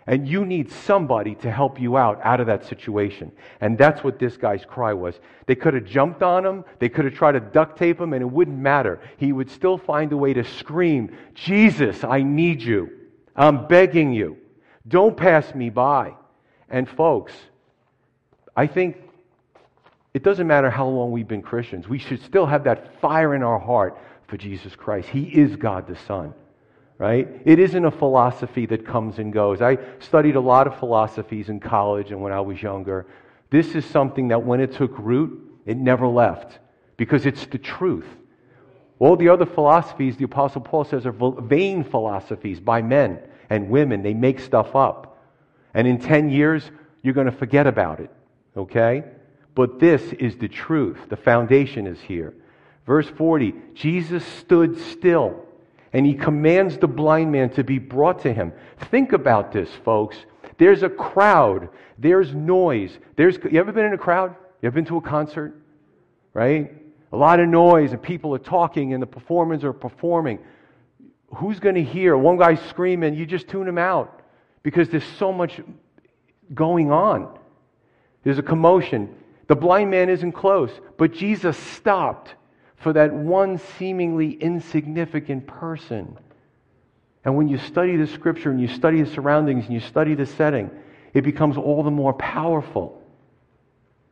And 0.09 0.29
you 0.29 0.45
need 0.45 0.71
somebody 0.71 1.35
to 1.37 1.51
help 1.51 1.81
you 1.81 1.97
out 1.97 2.21
out 2.23 2.39
of 2.39 2.47
that 2.47 2.65
situation. 2.65 3.33
And 3.61 3.77
that's 3.77 4.05
what 4.05 4.21
this 4.21 4.37
guy's 4.37 4.65
cry 4.65 4.93
was. 4.93 5.19
They 5.47 5.57
could 5.57 5.75
have 5.75 5.85
jumped 5.85 6.23
on 6.23 6.47
him, 6.47 6.65
they 6.79 6.89
could 6.89 7.07
have 7.07 7.15
tried 7.15 7.33
to 7.33 7.41
duct 7.41 7.77
tape 7.77 8.01
him, 8.01 8.12
and 8.12 8.23
it 8.23 8.31
wouldn't 8.31 8.57
matter. 8.57 9.01
He 9.17 9.33
would 9.33 9.51
still 9.51 9.77
find 9.77 10.12
a 10.12 10.17
way 10.17 10.33
to 10.33 10.45
scream, 10.45 11.17
Jesus, 11.35 12.05
I 12.05 12.23
need 12.23 12.62
you. 12.62 12.89
I'm 13.35 13.67
begging 13.67 14.12
you. 14.12 14.37
Don't 14.88 15.16
pass 15.16 15.55
me 15.55 15.70
by. 15.70 16.14
And 16.68 16.88
folks, 16.88 17.33
I 18.57 18.66
think 18.66 18.96
it 20.14 20.22
doesn't 20.22 20.46
matter 20.46 20.70
how 20.70 20.87
long 20.87 21.12
we've 21.12 21.29
been 21.29 21.42
Christians. 21.42 21.88
We 21.88 21.99
should 21.99 22.22
still 22.22 22.46
have 22.46 22.64
that 22.64 23.01
fire 23.01 23.35
in 23.35 23.42
our 23.42 23.59
heart 23.59 23.99
for 24.29 24.37
Jesus 24.37 24.75
Christ. 24.75 25.09
He 25.09 25.25
is 25.25 25.57
God 25.57 25.87
the 25.87 25.96
Son, 25.96 26.33
right? 26.99 27.29
It 27.44 27.59
isn't 27.59 27.85
a 27.85 27.90
philosophy 27.90 28.66
that 28.66 28.87
comes 28.87 29.18
and 29.18 29.33
goes. 29.33 29.61
I 29.61 29.79
studied 29.99 30.37
a 30.37 30.40
lot 30.40 30.66
of 30.66 30.79
philosophies 30.79 31.49
in 31.49 31.61
college 31.61 32.11
and 32.11 32.20
when 32.20 32.33
I 32.33 32.40
was 32.40 32.62
younger. 32.62 33.07
This 33.51 33.75
is 33.75 33.85
something 33.85 34.29
that 34.29 34.42
when 34.42 34.61
it 34.61 34.72
took 34.72 34.99
root, 34.99 35.61
it 35.66 35.77
never 35.77 36.09
left 36.09 36.59
because 36.96 37.27
it's 37.27 37.46
the 37.46 37.59
truth. 37.59 38.07
All 38.99 39.16
the 39.16 39.29
other 39.29 39.46
philosophies, 39.46 40.16
the 40.16 40.25
Apostle 40.25 40.62
Paul 40.62 40.85
says, 40.85 41.05
are 41.05 41.12
vain 41.12 41.85
philosophies 41.85 42.59
by 42.59 42.81
men 42.81 43.20
and 43.51 43.71
women. 43.71 44.03
They 44.03 44.15
make 44.15 44.41
stuff 44.41 44.75
up. 44.75 45.19
And 45.75 45.87
in 45.87 45.99
10 45.99 46.31
years, 46.31 46.71
you're 47.03 47.15
going 47.15 47.27
to 47.27 47.33
forget 47.33 47.67
about 47.67 48.01
it, 48.01 48.11
okay? 48.57 49.05
But 49.55 49.79
this 49.79 50.03
is 50.15 50.37
the 50.37 50.49
truth. 50.49 50.99
The 51.09 51.17
foundation 51.17 51.87
is 51.87 52.01
here. 52.01 52.35
Verse 52.87 53.09
40 53.09 53.55
Jesus 53.75 54.25
stood 54.25 54.79
still 54.79 55.45
and 55.93 56.05
he 56.05 56.15
commands 56.15 56.79
the 56.79 56.87
blind 56.87 57.33
man 57.33 57.51
to 57.51 57.65
be 57.65 57.79
brought 57.79 58.23
to 58.23 58.33
him. 58.33 58.53
Think 58.91 59.13
about 59.13 59.53
this, 59.53 59.71
folks. 59.85 60.17
There's 60.59 60.83
a 60.83 60.89
crowd, 60.89 61.69
there's 61.99 62.35
noise. 62.35 62.99
There's, 63.17 63.39
you 63.51 63.59
ever 63.59 63.73
been 63.73 63.87
in 63.87 63.95
a 63.95 63.99
crowd? 63.99 64.35
You 64.61 64.69
ever 64.69 64.75
been 64.75 64.85
to 64.87 64.99
a 64.99 65.01
concert? 65.01 65.55
Right? 66.35 66.75
A 67.13 67.17
lot 67.17 67.41
of 67.41 67.49
noise 67.49 67.93
and 67.93 68.03
people 68.03 68.35
are 68.35 68.39
talking 68.39 68.93
and 68.93 69.03
the 69.03 69.07
performers 69.07 69.65
are 69.65 69.73
performing. 69.73 70.39
Who's 71.35 71.59
going 71.59 71.75
to 71.75 71.83
hear? 71.83 72.17
One 72.17 72.37
guy's 72.37 72.61
screaming, 72.69 73.15
you 73.15 73.27
just 73.27 73.49
tune 73.49 73.67
him 73.67 73.79
out 73.79 74.23
because 74.62 74.89
there's 74.89 75.05
so 75.19 75.33
much 75.33 75.61
going 76.55 76.91
on. 76.91 77.39
There's 78.23 78.39
a 78.39 78.43
commotion. 78.43 79.15
The 79.49 79.57
blind 79.57 79.91
man 79.91 80.09
isn't 80.09 80.33
close, 80.33 80.71
but 80.97 81.12
Jesus 81.12 81.57
stopped 81.57 82.35
for 82.77 82.93
that 82.93 83.12
one 83.12 83.59
seemingly 83.79 84.33
insignificant 84.33 85.47
person. 85.47 86.19
And 87.25 87.37
when 87.37 87.49
you 87.49 87.59
study 87.59 87.97
the 87.97 88.07
scripture 88.07 88.51
and 88.51 88.61
you 88.61 88.69
study 88.69 89.03
the 89.03 89.11
surroundings 89.11 89.65
and 89.65 89.75
you 89.75 89.81
study 89.81 90.15
the 90.15 90.27
setting, 90.27 90.71
it 91.12 91.23
becomes 91.23 91.57
all 91.57 91.83
the 91.83 91.91
more 91.91 92.12
powerful. 92.12 93.03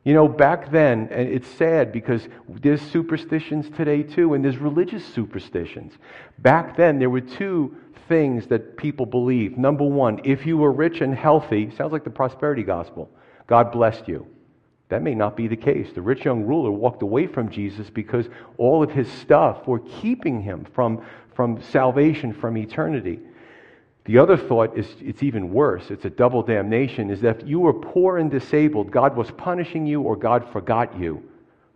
You 0.05 0.13
know, 0.13 0.29
back 0.29 0.71
then, 0.71 1.09
and 1.11 1.29
it's 1.29 1.49
sad 1.49 1.91
because 1.91 2.29
there's 2.47 2.83
superstitions 2.83 3.71
today 3.75 4.03
too, 4.03 4.35
and 4.35 4.45
there's 4.45 4.59
religious 4.59 5.05
superstitions. 5.05 5.95
Back 6.39 6.77
then, 6.77 6.99
there 6.99 7.09
were 7.09 7.23
two 7.23 7.75
things 8.07 8.47
that 8.49 8.77
people 8.77 9.07
believed. 9.07 9.57
Number 9.57 9.85
one, 9.85 10.21
if 10.25 10.45
you 10.45 10.59
were 10.59 10.73
rich 10.73 11.01
and 11.01 11.15
healthy, 11.15 11.71
sounds 11.71 11.93
like 11.93 12.05
the 12.05 12.11
prosperity 12.11 12.63
gospel, 12.63 13.11
God 13.47 13.73
blessed 13.73 14.07
you. 14.07 14.27
That 14.91 15.03
may 15.03 15.15
not 15.15 15.37
be 15.37 15.49
the 15.49 15.57
case. 15.57 15.89
The 15.95 16.03
rich 16.03 16.27
young 16.27 16.45
ruler 16.45 16.71
walked 16.71 17.03
away 17.03 17.27
from 17.27 17.49
Jesus 17.49 17.89
because 17.89 18.29
all 18.59 18.83
of 18.83 18.91
his 18.91 19.11
stuff 19.11 19.67
were 19.67 19.81
keeping 19.81 20.43
him 20.43 20.67
from, 20.75 21.03
from 21.35 21.63
salvation, 21.63 22.35
from 22.35 22.59
eternity. 22.59 23.21
The 24.05 24.19
other 24.19 24.37
thought 24.37 24.77
is 24.77 24.87
it's 25.01 25.23
even 25.23 25.53
worse. 25.53 25.91
It's 25.91 26.05
a 26.05 26.11
double 26.11 26.43
damnation 26.43 27.11
is 27.11 27.21
that 27.23 27.41
if 27.41 27.49
you 27.49 27.61
were 27.61 27.73
poor 27.73 28.19
and 28.19 28.31
disabled, 28.31 28.91
God 28.91 29.17
was 29.17 29.31
punishing 29.31 29.87
you 29.87 30.03
or 30.03 30.15
God 30.15 30.47
forgot 30.53 30.99
you. 30.99 31.23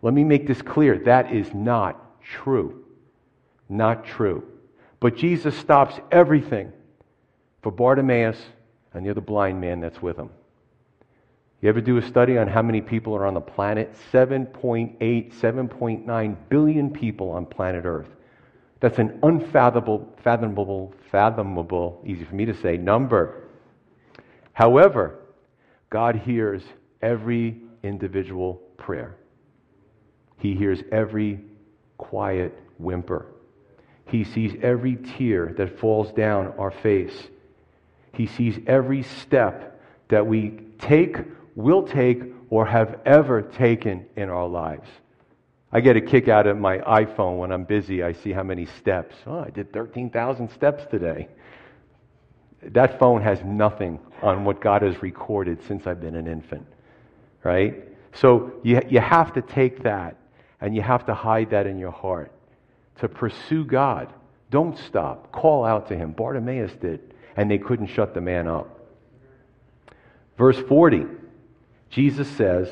Let 0.01 0.13
me 0.13 0.23
make 0.23 0.47
this 0.47 0.61
clear. 0.61 0.99
That 0.99 1.33
is 1.33 1.53
not 1.53 2.21
true. 2.21 2.85
Not 3.67 4.05
true. 4.05 4.43
But 4.99 5.15
Jesus 5.15 5.57
stops 5.57 5.99
everything 6.11 6.71
for 7.61 7.71
Bartimaeus 7.71 8.39
and 8.93 9.05
the 9.05 9.09
other 9.09 9.21
blind 9.21 9.59
man 9.59 9.79
that's 9.79 10.01
with 10.01 10.17
him. 10.17 10.29
You 11.61 11.69
ever 11.69 11.81
do 11.81 11.97
a 11.97 12.01
study 12.01 12.37
on 12.37 12.47
how 12.47 12.61
many 12.61 12.79
people 12.79 13.15
are 13.15 13.25
on 13.25 13.33
the 13.33 13.41
planet? 13.41 13.93
7.8, 14.13 14.97
7.9 15.33 16.37
billion 16.47 16.89
people 16.89 17.31
on 17.31 17.45
planet 17.45 17.85
Earth. 17.85 18.07
That's 18.79 18.97
an 18.97 19.19
unfathomable, 19.23 20.93
fathomable, 21.11 21.63
fathomable, 21.63 22.03
easy 22.05 22.25
for 22.25 22.35
me 22.35 22.45
to 22.45 22.53
say, 22.53 22.77
number. 22.77 23.43
However, 24.53 25.19
God 25.89 26.15
hears 26.15 26.61
every 27.01 27.61
individual 27.83 28.55
prayer. 28.77 29.15
He 30.37 30.55
hears 30.55 30.81
every 30.91 31.41
quiet 31.97 32.57
whimper. 32.77 33.25
He 34.05 34.23
sees 34.23 34.53
every 34.61 34.95
tear 34.95 35.53
that 35.57 35.79
falls 35.79 36.11
down 36.13 36.53
our 36.57 36.71
face. 36.71 37.27
He 38.13 38.25
sees 38.25 38.59
every 38.67 39.03
step 39.03 39.81
that 40.09 40.25
we 40.25 40.59
take 40.79 41.17
will 41.55 41.83
take 41.83 42.23
or 42.49 42.65
have 42.65 42.99
ever 43.05 43.41
taken 43.41 44.05
in 44.15 44.29
our 44.29 44.47
lives. 44.47 44.89
I 45.71 45.81
get 45.81 45.95
a 45.95 46.01
kick 46.01 46.27
out 46.27 46.47
of 46.47 46.57
my 46.57 46.79
iPhone 46.79 47.37
when 47.37 47.51
I'm 47.51 47.63
busy. 47.63 48.01
I 48.01 48.13
see 48.13 48.31
how 48.31 48.43
many 48.43 48.65
steps. 48.65 49.15
Oh, 49.27 49.39
I 49.39 49.49
did 49.49 49.71
13,000 49.71 50.49
steps 50.51 50.83
today. 50.89 51.27
That 52.63 52.99
phone 52.99 53.21
has 53.21 53.43
nothing 53.43 53.99
on 54.21 54.43
what 54.45 54.61
God 54.61 54.81
has 54.81 55.01
recorded 55.01 55.63
since 55.67 55.85
I've 55.85 56.01
been 56.01 56.15
an 56.15 56.27
infant, 56.27 56.65
right? 57.43 57.83
So 58.13 58.53
you, 58.63 58.81
you 58.89 58.99
have 58.99 59.33
to 59.33 59.41
take 59.41 59.83
that 59.83 60.17
and 60.59 60.75
you 60.75 60.81
have 60.81 61.05
to 61.05 61.13
hide 61.13 61.51
that 61.51 61.67
in 61.67 61.77
your 61.77 61.91
heart. 61.91 62.31
To 62.97 63.07
pursue 63.07 63.63
God, 63.63 64.11
don't 64.49 64.77
stop. 64.77 65.31
Call 65.31 65.63
out 65.63 65.87
to 65.89 65.95
him. 65.95 66.11
Bartimaeus 66.11 66.73
did, 66.81 67.13
and 67.37 67.49
they 67.49 67.59
couldn't 67.59 67.87
shut 67.87 68.13
the 68.13 68.21
man 68.21 68.47
up. 68.47 68.79
Verse 70.37 70.59
40, 70.67 71.05
Jesus 71.89 72.27
says, 72.27 72.67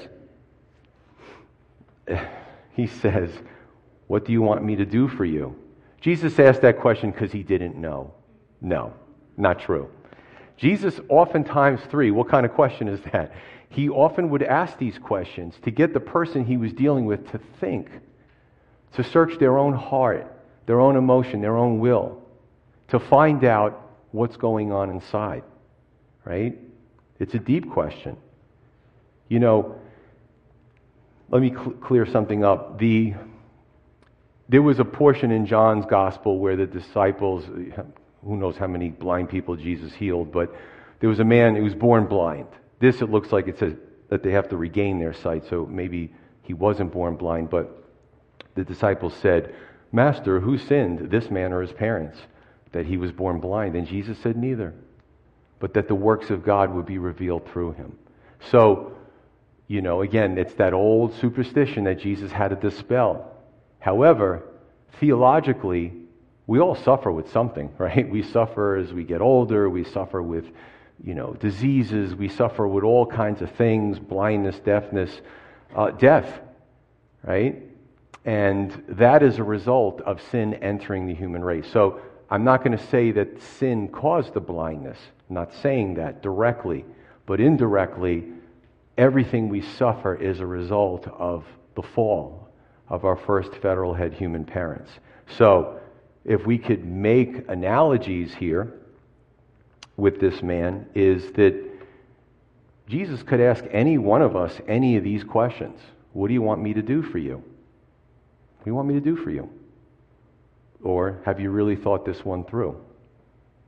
He 2.78 2.86
says, 2.86 3.32
What 4.06 4.24
do 4.24 4.32
you 4.32 4.42
want 4.42 4.64
me 4.64 4.76
to 4.78 4.86
do 4.86 5.10
for 5.10 5.26
you? 5.26 5.56
Jesus 6.00 6.40
asked 6.40 6.62
that 6.62 6.80
question 6.80 7.12
because 7.12 7.32
he 7.32 7.42
didn't 7.42 7.76
know. 7.76 8.14
No, 8.62 8.94
not 9.36 9.60
true. 9.60 9.90
Jesus, 10.58 11.00
oftentimes, 11.10 11.82
three, 11.90 12.12
what 12.12 12.30
kind 12.30 12.46
of 12.46 12.54
question 12.54 12.88
is 12.88 13.02
that? 13.12 13.34
He 13.70 13.90
often 13.90 14.30
would 14.30 14.44
ask 14.44 14.78
these 14.78 14.98
questions 15.00 15.56
to 15.64 15.72
get 15.72 15.94
the 15.94 16.00
person 16.00 16.46
he 16.46 16.56
was 16.56 16.72
dealing 16.72 17.06
with 17.06 17.30
to 17.32 17.40
think, 17.60 17.90
to 18.94 19.04
search 19.04 19.40
their 19.40 19.58
own 19.58 19.74
heart, 19.74 20.32
their 20.68 20.80
own 20.80 20.96
emotion, 20.98 21.42
their 21.42 21.58
own 21.58 21.80
will, 21.80 22.22
to 22.90 23.00
find 23.00 23.44
out 23.44 23.90
what's 24.12 24.38
going 24.38 24.72
on 24.72 24.92
inside, 24.92 25.44
right? 26.26 26.56
It's 27.20 27.34
a 27.34 27.40
deep 27.40 27.72
question. 27.72 28.18
You 29.30 29.40
know, 29.40 29.80
let 31.30 31.42
me 31.42 31.50
cl- 31.50 31.72
clear 31.72 32.06
something 32.06 32.44
up. 32.44 32.80
The, 32.80 33.14
there 34.50 34.62
was 34.62 34.80
a 34.80 34.86
portion 34.86 35.32
in 35.32 35.46
John's 35.46 35.86
gospel 35.86 36.40
where 36.40 36.56
the 36.56 36.66
disciples, 36.66 37.46
who 38.24 38.38
knows 38.38 38.58
how 38.58 38.68
many 38.68 38.90
blind 38.90 39.30
people 39.30 39.56
Jesus 39.56 39.94
healed, 39.94 40.32
but 40.32 40.56
there 41.00 41.10
was 41.10 41.20
a 41.20 41.26
man 41.26 41.56
who 41.56 41.64
was 41.64 41.76
born 41.76 42.06
blind. 42.06 42.48
This, 42.80 43.02
it 43.02 43.10
looks 43.10 43.32
like 43.32 43.48
it 43.48 43.60
says 43.60 43.74
that 44.10 44.24
they 44.24 44.32
have 44.32 44.50
to 44.50 44.58
regain 44.58 45.00
their 45.00 45.14
sight, 45.14 45.46
so 45.50 45.66
maybe 45.66 46.14
he 46.44 46.54
wasn't 46.54 46.92
born 46.94 47.16
blind, 47.16 47.50
but 47.50 47.84
the 48.56 48.64
disciples 48.64 49.14
said, 49.22 49.54
Master, 49.92 50.40
who 50.40 50.58
sinned, 50.58 51.12
this 51.12 51.30
man 51.30 51.54
or 51.54 51.62
his 51.62 51.72
parents, 51.72 52.18
that 52.72 52.86
he 52.86 52.98
was 52.98 53.12
born 53.12 53.40
blind? 53.40 53.76
And 53.76 53.88
Jesus 53.88 54.18
said, 54.20 54.38
Neither, 54.38 54.74
but 55.60 55.74
that 55.74 55.88
the 55.88 55.96
works 55.96 56.30
of 56.30 56.44
God 56.44 56.74
would 56.74 56.86
be 56.86 56.98
revealed 56.98 57.48
through 57.50 57.74
him. 57.74 57.98
So, 58.52 58.97
you 59.68 59.82
know, 59.82 60.02
again, 60.02 60.38
it's 60.38 60.54
that 60.56 60.74
old 60.74 61.14
superstition 61.16 61.84
that 61.86 62.00
Jesus 62.00 62.32
had 62.32 62.50
to 62.50 62.56
dispel. 62.56 63.34
However, 63.80 64.44
theologically, 65.00 65.94
we 66.46 66.60
all 66.60 66.76
suffer 66.76 67.12
with 67.12 67.32
something, 67.32 67.70
right? 67.78 68.10
We 68.10 68.24
suffer 68.24 68.78
as 68.78 68.94
we 68.94 69.04
get 69.04 69.22
older, 69.22 69.70
we 69.70 69.84
suffer 69.84 70.22
with, 70.22 70.46
you 71.04 71.14
know, 71.14 71.34
diseases, 71.34 72.16
we 72.16 72.30
suffer 72.30 72.68
with 72.68 72.84
all 72.84 73.06
kinds 73.06 73.42
of 73.42 73.52
things 73.52 74.00
blindness, 74.00 74.58
deafness, 74.60 75.22
uh, 75.76 75.92
death, 75.92 76.40
right? 77.24 77.62
And 78.24 78.84
that 78.90 79.24
is 79.24 79.38
a 79.38 79.44
result 79.44 80.02
of 80.02 80.22
sin 80.32 80.56
entering 80.56 81.08
the 81.08 81.14
human 81.14 81.44
race. 81.44 81.68
So 81.72 82.02
I'm 82.30 82.44
not 82.44 82.64
going 82.64 82.78
to 82.78 82.86
say 82.88 83.12
that 83.12 83.42
sin 83.42 83.88
caused 83.90 84.34
the 84.34 84.42
blindness. 84.42 84.98
I'm 85.30 85.36
not 85.36 85.54
saying 85.54 85.96
that 85.96 86.22
directly. 86.22 86.86
But 87.26 87.40
indirectly, 87.40 88.26
everything 88.98 89.50
we 89.50 89.62
suffer 89.62 90.16
is 90.16 90.40
a 90.40 90.46
result 90.46 91.08
of 91.08 91.46
the 91.76 91.82
fall 91.82 92.50
of 92.90 93.06
our 93.06 93.16
first 93.16 93.54
federal 93.56 93.94
head 93.94 94.14
human 94.14 94.44
parents. 94.44 94.92
So 95.38 95.80
if 96.26 96.46
we 96.46 96.58
could 96.58 96.86
make 96.86 97.50
analogies 97.50 98.34
here 98.34 98.74
with 99.98 100.20
this 100.20 100.42
man, 100.42 100.88
is 100.94 101.32
that 101.34 101.56
Jesus 102.88 103.24
could 103.24 103.42
ask 103.42 103.64
any 103.72 103.98
one 103.98 104.22
of 104.22 104.36
us 104.36 104.60
any 104.68 104.96
of 104.96 105.04
these 105.04 105.24
questions. 105.24 105.80
What 106.14 106.28
do 106.30 106.34
you 106.34 106.42
want 106.42 106.62
me 106.62 106.74
to 106.74 106.82
do 106.82 107.02
for 107.04 107.18
you? 107.18 107.36
What 107.36 108.64
do 108.64 108.70
you 108.72 108.76
want 108.76 108.88
me 108.88 108.94
to 108.94 109.02
do 109.02 109.16
for 109.16 109.30
you? 109.30 109.50
Or 110.84 111.22
have 111.26 111.40
you 111.40 111.50
really 111.50 111.76
thought 111.76 112.06
this 112.06 112.24
one 112.24 112.44
through? 112.46 112.80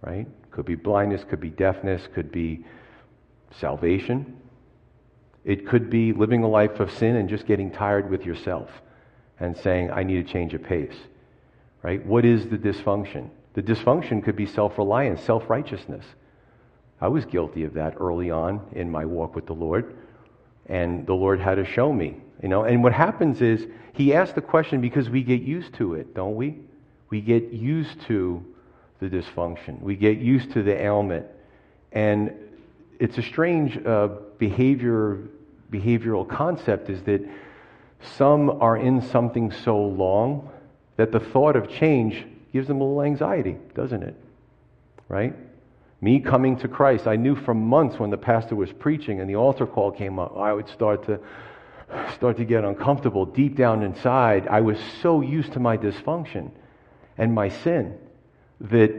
Right? 0.01 0.27
Could 0.51 0.65
be 0.65 0.75
blindness, 0.75 1.23
could 1.23 1.41
be 1.41 1.49
deafness, 1.49 2.07
could 2.13 2.31
be 2.31 2.65
salvation. 3.51 4.38
It 5.45 5.67
could 5.67 5.89
be 5.89 6.13
living 6.13 6.43
a 6.43 6.47
life 6.47 6.79
of 6.79 6.91
sin 6.91 7.15
and 7.15 7.29
just 7.29 7.45
getting 7.45 7.71
tired 7.71 8.09
with 8.09 8.25
yourself 8.25 8.69
and 9.39 9.57
saying, 9.57 9.91
I 9.91 10.03
need 10.03 10.25
a 10.25 10.29
change 10.29 10.53
of 10.53 10.63
pace. 10.63 10.95
Right? 11.81 12.05
What 12.05 12.25
is 12.25 12.47
the 12.47 12.57
dysfunction? 12.57 13.29
The 13.53 13.63
dysfunction 13.63 14.23
could 14.23 14.35
be 14.35 14.45
self 14.45 14.77
reliance, 14.77 15.21
self 15.21 15.49
righteousness. 15.49 16.05
I 17.01 17.07
was 17.07 17.25
guilty 17.25 17.63
of 17.63 17.73
that 17.75 17.95
early 17.97 18.29
on 18.29 18.61
in 18.73 18.91
my 18.91 19.05
walk 19.05 19.33
with 19.33 19.45
the 19.45 19.53
Lord, 19.53 19.95
and 20.65 21.07
the 21.07 21.13
Lord 21.13 21.39
had 21.39 21.55
to 21.55 21.65
show 21.65 21.93
me 21.93 22.17
you 22.41 22.47
know, 22.47 22.63
and 22.63 22.83
what 22.83 22.93
happens 22.93 23.41
is 23.41 23.67
he 23.93 24.13
asks 24.13 24.33
the 24.33 24.41
question 24.41 24.79
because 24.81 25.09
we 25.09 25.23
get 25.23 25.41
used 25.41 25.73
to 25.75 25.95
it, 25.95 26.15
don't 26.15 26.35
we? 26.35 26.59
We 27.09 27.21
get 27.21 27.51
used 27.51 28.01
to 28.03 28.43
the 28.99 29.07
dysfunction. 29.09 29.81
We 29.81 29.95
get 29.95 30.19
used 30.19 30.51
to 30.53 30.63
the 30.63 30.79
ailment. 30.79 31.25
And 31.91 32.33
it's 32.99 33.17
a 33.17 33.21
strange 33.21 33.77
uh, 33.85 34.09
behavior, 34.39 35.19
behavioral 35.71 36.27
concept 36.27 36.89
is 36.89 37.03
that 37.03 37.21
some 38.01 38.49
are 38.61 38.77
in 38.77 39.01
something 39.01 39.51
so 39.51 39.77
long 39.77 40.49
that 40.95 41.11
the 41.11 41.19
thought 41.19 41.55
of 41.55 41.69
change 41.69 42.25
gives 42.51 42.67
them 42.67 42.81
a 42.81 42.83
little 42.83 43.03
anxiety, 43.03 43.57
doesn't 43.75 44.01
it? 44.01 44.15
Right? 45.07 45.35
Me 46.01 46.19
coming 46.19 46.57
to 46.57 46.67
Christ, 46.67 47.07
I 47.07 47.17
knew 47.17 47.35
for 47.35 47.53
months 47.53 47.99
when 47.99 48.09
the 48.09 48.17
pastor 48.17 48.55
was 48.55 48.71
preaching 48.71 49.19
and 49.19 49.29
the 49.29 49.35
altar 49.35 49.67
call 49.67 49.91
came 49.91 50.17
up, 50.17 50.35
I 50.37 50.53
would 50.53 50.69
start 50.69 51.05
to 51.05 51.19
start 52.13 52.37
to 52.37 52.45
get 52.45 52.63
uncomfortable 52.63 53.25
deep 53.25 53.55
down 53.55 53.83
inside. 53.83 54.47
I 54.47 54.61
was 54.61 54.77
so 55.01 55.21
used 55.21 55.53
to 55.53 55.59
my 55.59 55.75
dysfunction 55.75 56.51
and 57.17 57.33
my 57.33 57.49
sin 57.49 57.97
that 58.61 58.91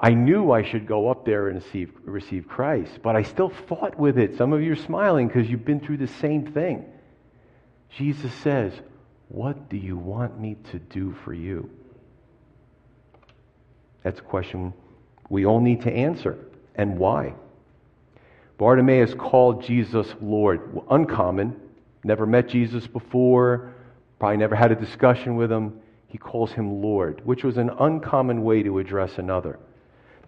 I 0.00 0.14
knew 0.14 0.50
I 0.50 0.62
should 0.62 0.86
go 0.86 1.10
up 1.10 1.26
there 1.26 1.48
and 1.48 1.62
receive, 1.62 1.92
receive 2.04 2.48
Christ, 2.48 3.00
but 3.02 3.16
I 3.16 3.22
still 3.22 3.50
fought 3.50 3.98
with 3.98 4.18
it. 4.18 4.36
Some 4.38 4.54
of 4.54 4.62
you 4.62 4.72
are 4.72 4.76
smiling 4.76 5.28
because 5.28 5.48
you've 5.50 5.66
been 5.66 5.80
through 5.80 5.98
the 5.98 6.06
same 6.06 6.52
thing. 6.52 6.86
Jesus 7.98 8.32
says, 8.36 8.72
What 9.28 9.68
do 9.68 9.76
you 9.76 9.98
want 9.98 10.40
me 10.40 10.56
to 10.70 10.78
do 10.78 11.14
for 11.24 11.34
you? 11.34 11.68
That's 14.02 14.20
a 14.20 14.22
question 14.22 14.72
we 15.28 15.44
all 15.44 15.60
need 15.60 15.82
to 15.82 15.92
answer. 15.92 16.38
And 16.74 16.98
why? 16.98 17.34
Bartimaeus 18.56 19.12
called 19.14 19.64
Jesus 19.64 20.06
Lord. 20.20 20.82
Uncommon 20.90 21.60
never 22.04 22.24
met 22.24 22.48
Jesus 22.48 22.86
before, 22.86 23.74
probably 24.18 24.38
never 24.38 24.54
had 24.54 24.72
a 24.72 24.76
discussion 24.76 25.36
with 25.36 25.52
him. 25.52 25.80
He 26.08 26.16
calls 26.18 26.52
him 26.52 26.80
Lord, 26.80 27.20
which 27.24 27.44
was 27.44 27.58
an 27.58 27.70
uncommon 27.78 28.42
way 28.42 28.62
to 28.62 28.78
address 28.78 29.18
another. 29.18 29.58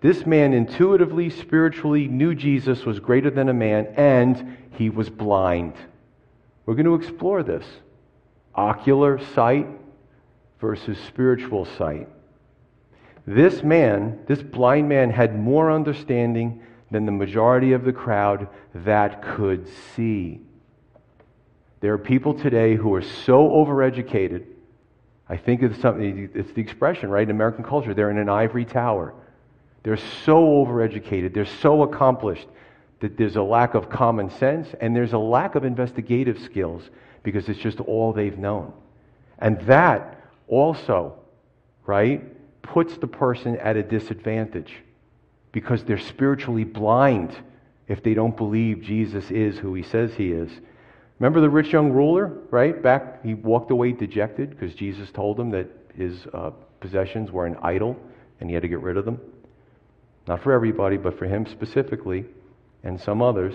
This 0.03 0.27
man 0.27 0.53
intuitively, 0.53 1.31
spiritually 1.31 2.09
knew 2.09 2.35
Jesus 2.35 2.85
was 2.85 2.99
greater 2.99 3.31
than 3.31 3.49
a 3.49 3.55
man, 3.55 3.87
and 3.97 4.59
he 4.73 4.91
was 4.91 5.09
blind. 5.09 5.75
We're 6.67 6.75
going 6.75 6.87
to 6.87 6.97
explore 6.97 7.45
this 7.45 7.65
ocular 8.53 9.25
sight 9.35 9.69
versus 10.61 10.99
spiritual 11.07 11.65
sight. 11.65 12.09
This 13.27 13.62
man, 13.62 14.19
this 14.27 14.43
blind 14.43 14.88
man, 14.88 15.11
had 15.11 15.38
more 15.38 15.71
understanding 15.71 16.62
than 16.91 17.07
the 17.07 17.12
majority 17.12 17.73
of 17.73 17.85
the 17.85 17.93
crowd 17.93 18.49
that 18.75 19.23
could 19.23 19.69
see. 19.95 20.41
There 21.81 21.93
are 21.93 21.99
people 21.99 22.35
today 22.35 22.75
who 22.75 22.93
are 22.95 23.03
so 23.03 23.49
overeducated. 23.49 24.47
I 25.29 25.37
think 25.37 25.62
it's 25.62 25.81
something, 25.81 26.29
it's 26.35 26.53
the 26.53 26.61
expression, 26.61 27.09
right? 27.09 27.23
In 27.23 27.31
American 27.31 27.62
culture, 27.62 27.95
they're 27.95 28.11
in 28.11 28.19
an 28.19 28.29
ivory 28.29 28.65
tower. 28.65 29.15
They're 29.83 29.97
so 29.97 30.64
overeducated, 30.64 31.35
they're 31.35 31.45
so 31.45 31.83
accomplished 31.83 32.47
that 33.01 33.16
there's 33.16 33.37
a 33.37 33.42
lack 33.42 33.75
of 33.75 33.90
common 33.90 34.31
sense 34.31 34.68
and 34.81 34.95
there's 34.95 35.12
a 35.12 35.18
lack 35.18 35.57
of 35.57 35.64
investigative 35.64 36.38
skills 36.40 36.88
because 37.25 37.49
it's 37.49 37.59
just 37.59 37.81
all 37.81 38.12
they've 38.12 38.38
known. 38.38 38.73
And 39.38 39.61
that 39.62 40.23
also, 40.47 41.18
right, 41.85 42.23
puts 42.62 42.97
the 42.97 43.09
person 43.09 43.57
at 43.57 43.77
a 43.77 43.83
disadvantage 43.83 44.77
because 45.51 45.83
they're 45.85 45.99
spiritually 45.99 46.64
blind 46.64 47.37
if 47.88 48.03
they 48.05 48.14
don't 48.14 48.37
believe 48.37 48.83
Jesus 48.83 49.31
is 49.31 49.59
who 49.59 49.75
he 49.75 49.83
says 49.83 50.14
he 50.14 50.31
is. 50.31 50.51
Remember 51.18 51.40
the 51.40 51.51
rich 51.51 51.73
young 51.73 51.90
ruler, 51.90 52.33
right? 52.51 52.81
Back, 52.81 53.25
he 53.25 53.35
walked 53.35 53.71
away 53.71 53.92
dejected 53.92 54.51
because 54.51 54.75
Jesus 54.75 55.11
told 55.11 55.38
him 55.38 55.51
that 55.51 55.68
his 55.97 56.27
uh, 56.33 56.51
possessions 56.81 57.31
were 57.31 57.47
an 57.47 57.57
idol 57.62 57.97
and 58.40 58.49
he 58.49 58.55
had 58.55 58.62
to 58.62 58.68
get 58.68 58.81
rid 58.81 58.97
of 58.97 59.05
them. 59.05 59.21
Not 60.26 60.42
for 60.42 60.52
everybody, 60.52 60.96
but 60.96 61.18
for 61.18 61.26
him 61.26 61.46
specifically 61.46 62.26
and 62.82 63.00
some 63.00 63.22
others. 63.22 63.54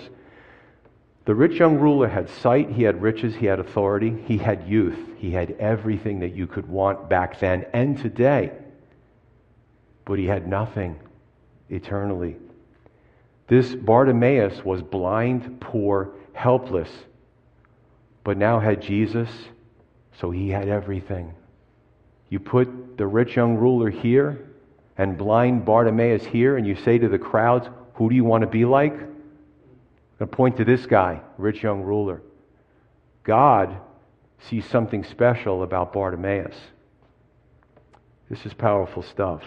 The 1.24 1.34
rich 1.34 1.58
young 1.58 1.78
ruler 1.78 2.08
had 2.08 2.30
sight, 2.30 2.70
he 2.70 2.82
had 2.82 3.02
riches, 3.02 3.34
he 3.34 3.46
had 3.46 3.60
authority, 3.60 4.16
he 4.26 4.38
had 4.38 4.66
youth, 4.66 4.98
he 5.18 5.30
had 5.30 5.52
everything 5.58 6.20
that 6.20 6.34
you 6.34 6.46
could 6.46 6.66
want 6.66 7.08
back 7.08 7.38
then 7.38 7.66
and 7.72 7.98
today. 7.98 8.52
But 10.04 10.18
he 10.18 10.26
had 10.26 10.48
nothing 10.48 10.98
eternally. 11.68 12.36
This 13.46 13.74
Bartimaeus 13.74 14.64
was 14.64 14.82
blind, 14.82 15.60
poor, 15.60 16.12
helpless, 16.32 16.90
but 18.24 18.36
now 18.36 18.58
had 18.58 18.80
Jesus, 18.80 19.28
so 20.18 20.30
he 20.30 20.48
had 20.50 20.68
everything. 20.68 21.34
You 22.30 22.40
put 22.40 22.96
the 22.96 23.06
rich 23.06 23.36
young 23.36 23.56
ruler 23.56 23.90
here 23.90 24.47
and 24.98 25.16
blind 25.16 25.64
Bartimaeus 25.64 26.26
here, 26.26 26.56
and 26.56 26.66
you 26.66 26.74
say 26.74 26.98
to 26.98 27.08
the 27.08 27.18
crowds, 27.18 27.68
Who 27.94 28.10
do 28.10 28.16
you 28.16 28.24
want 28.24 28.42
to 28.42 28.48
be 28.48 28.64
like? 28.64 28.92
I'm 28.92 28.98
going 30.18 30.30
to 30.30 30.36
point 30.36 30.56
to 30.56 30.64
this 30.64 30.84
guy, 30.86 31.20
rich 31.38 31.62
young 31.62 31.82
ruler. 31.82 32.20
God 33.22 33.76
sees 34.40 34.66
something 34.66 35.04
special 35.04 35.62
about 35.62 35.92
Bartimaeus. 35.92 36.56
This 38.28 38.44
is 38.44 38.52
powerful 38.52 39.02
stuff. 39.02 39.42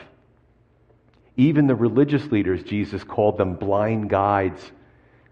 Even 1.36 1.68
the 1.68 1.76
religious 1.76 2.26
leaders, 2.32 2.64
Jesus 2.64 3.04
called 3.04 3.38
them 3.38 3.56
blind 3.56 4.10
guides, 4.10 4.72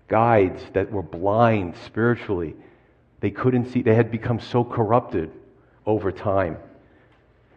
guides 0.07 0.61
that 0.73 0.91
were 0.91 1.01
blind 1.01 1.75
spiritually. 1.85 2.55
They 3.21 3.31
couldn't 3.31 3.71
see, 3.71 3.81
they 3.81 3.95
had 3.95 4.11
become 4.11 4.39
so 4.39 4.63
corrupted 4.63 5.31
over 5.85 6.11
time. 6.11 6.57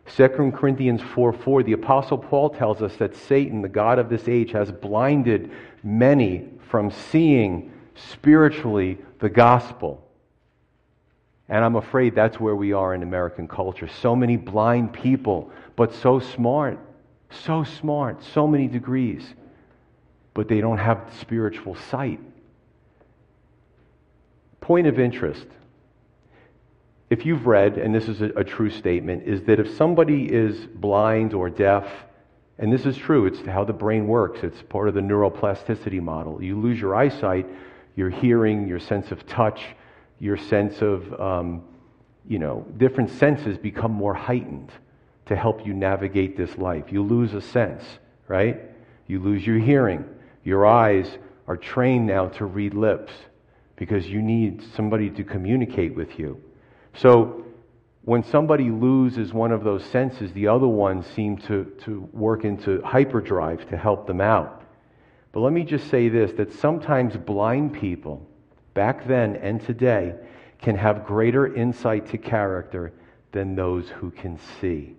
2 0.06 0.52
Corinthians 0.52 1.00
4 1.00 1.32
4, 1.32 1.62
the 1.62 1.72
Apostle 1.72 2.18
Paul 2.18 2.50
tells 2.50 2.82
us 2.82 2.96
that 2.96 3.14
Satan, 3.14 3.62
the 3.62 3.68
God 3.68 3.98
of 3.98 4.08
this 4.08 4.28
age, 4.28 4.50
has 4.52 4.70
blinded 4.70 5.50
many 5.82 6.48
from 6.68 6.90
seeing 6.90 7.72
spiritually 7.94 8.98
the 9.20 9.28
gospel. 9.28 10.06
And 11.48 11.64
I'm 11.64 11.76
afraid 11.76 12.14
that's 12.14 12.40
where 12.40 12.56
we 12.56 12.72
are 12.72 12.94
in 12.94 13.02
American 13.02 13.46
culture. 13.46 13.88
So 13.88 14.16
many 14.16 14.36
blind 14.36 14.92
people, 14.92 15.50
but 15.76 15.94
so 15.94 16.18
smart, 16.18 16.78
so 17.30 17.64
smart, 17.64 18.22
so 18.24 18.46
many 18.46 18.66
degrees, 18.66 19.22
but 20.34 20.48
they 20.48 20.60
don't 20.60 20.78
have 20.78 21.12
spiritual 21.20 21.74
sight. 21.74 22.20
Point 24.60 24.86
of 24.86 24.98
interest 24.98 25.46
if 27.12 27.26
you've 27.26 27.46
read, 27.46 27.76
and 27.76 27.94
this 27.94 28.08
is 28.08 28.22
a, 28.22 28.30
a, 28.38 28.42
true 28.42 28.70
statement, 28.70 29.24
is 29.28 29.42
that 29.42 29.60
if 29.60 29.76
somebody 29.76 30.24
is 30.32 30.56
blind 30.66 31.34
or 31.34 31.50
deaf, 31.50 31.86
and 32.58 32.72
this 32.72 32.86
is 32.86 32.96
true, 32.96 33.26
it's 33.26 33.38
how 33.40 33.64
the 33.64 33.72
brain 33.74 34.06
works, 34.06 34.40
it's 34.42 34.62
part 34.62 34.88
of 34.88 34.94
the 34.94 35.02
neuroplasticity 35.02 36.00
model. 36.00 36.42
You 36.42 36.58
lose 36.58 36.80
your 36.80 36.94
eyesight, 36.94 37.46
your 37.96 38.08
hearing, 38.08 38.66
your 38.66 38.80
sense 38.80 39.10
of 39.10 39.26
touch, 39.26 39.60
your 40.20 40.38
sense 40.38 40.80
of, 40.80 41.20
um, 41.20 41.64
you 42.26 42.38
know, 42.38 42.64
different 42.78 43.10
senses 43.10 43.58
become 43.58 43.92
more 43.92 44.14
heightened 44.14 44.72
to 45.26 45.36
help 45.36 45.66
you 45.66 45.74
navigate 45.74 46.34
this 46.34 46.56
life. 46.56 46.84
You 46.90 47.02
lose 47.02 47.34
a 47.34 47.42
sense, 47.42 47.84
right? 48.26 48.58
You 49.06 49.20
lose 49.20 49.46
your 49.46 49.58
hearing. 49.58 50.06
Your 50.44 50.64
eyes 50.64 51.18
are 51.46 51.58
trained 51.58 52.06
now 52.06 52.28
to 52.28 52.46
read 52.46 52.72
lips 52.72 53.12
because 53.76 54.08
you 54.08 54.22
need 54.22 54.62
somebody 54.74 55.10
to 55.10 55.24
communicate 55.24 55.94
with 55.94 56.18
you. 56.18 56.40
So 56.94 57.44
when 58.02 58.24
somebody 58.24 58.70
loses 58.70 59.32
one 59.32 59.52
of 59.52 59.64
those 59.64 59.84
senses, 59.84 60.32
the 60.32 60.48
other 60.48 60.66
ones 60.66 61.06
seem 61.06 61.36
to, 61.38 61.64
to 61.84 62.08
work 62.12 62.44
into 62.44 62.82
hyperdrive 62.82 63.68
to 63.70 63.76
help 63.76 64.06
them 64.06 64.20
out. 64.20 64.62
But 65.30 65.40
let 65.40 65.52
me 65.52 65.64
just 65.64 65.88
say 65.88 66.08
this 66.08 66.32
that 66.32 66.52
sometimes 66.52 67.16
blind 67.16 67.74
people, 67.74 68.26
back 68.74 69.06
then 69.06 69.36
and 69.36 69.60
today, 69.64 70.14
can 70.60 70.76
have 70.76 71.06
greater 71.06 71.54
insight 71.54 72.08
to 72.10 72.18
character 72.18 72.92
than 73.32 73.54
those 73.54 73.88
who 73.88 74.10
can 74.10 74.38
see. 74.60 74.94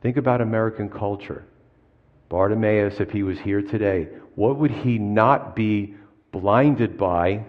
Think 0.00 0.16
about 0.16 0.40
American 0.40 0.88
culture. 0.88 1.44
Bartimaeus, 2.28 3.00
if 3.00 3.10
he 3.10 3.22
was 3.22 3.38
here 3.40 3.60
today, 3.60 4.08
what 4.36 4.56
would 4.56 4.70
he 4.70 4.98
not 4.98 5.54
be 5.54 5.94
blinded 6.30 6.96
by? 6.96 7.44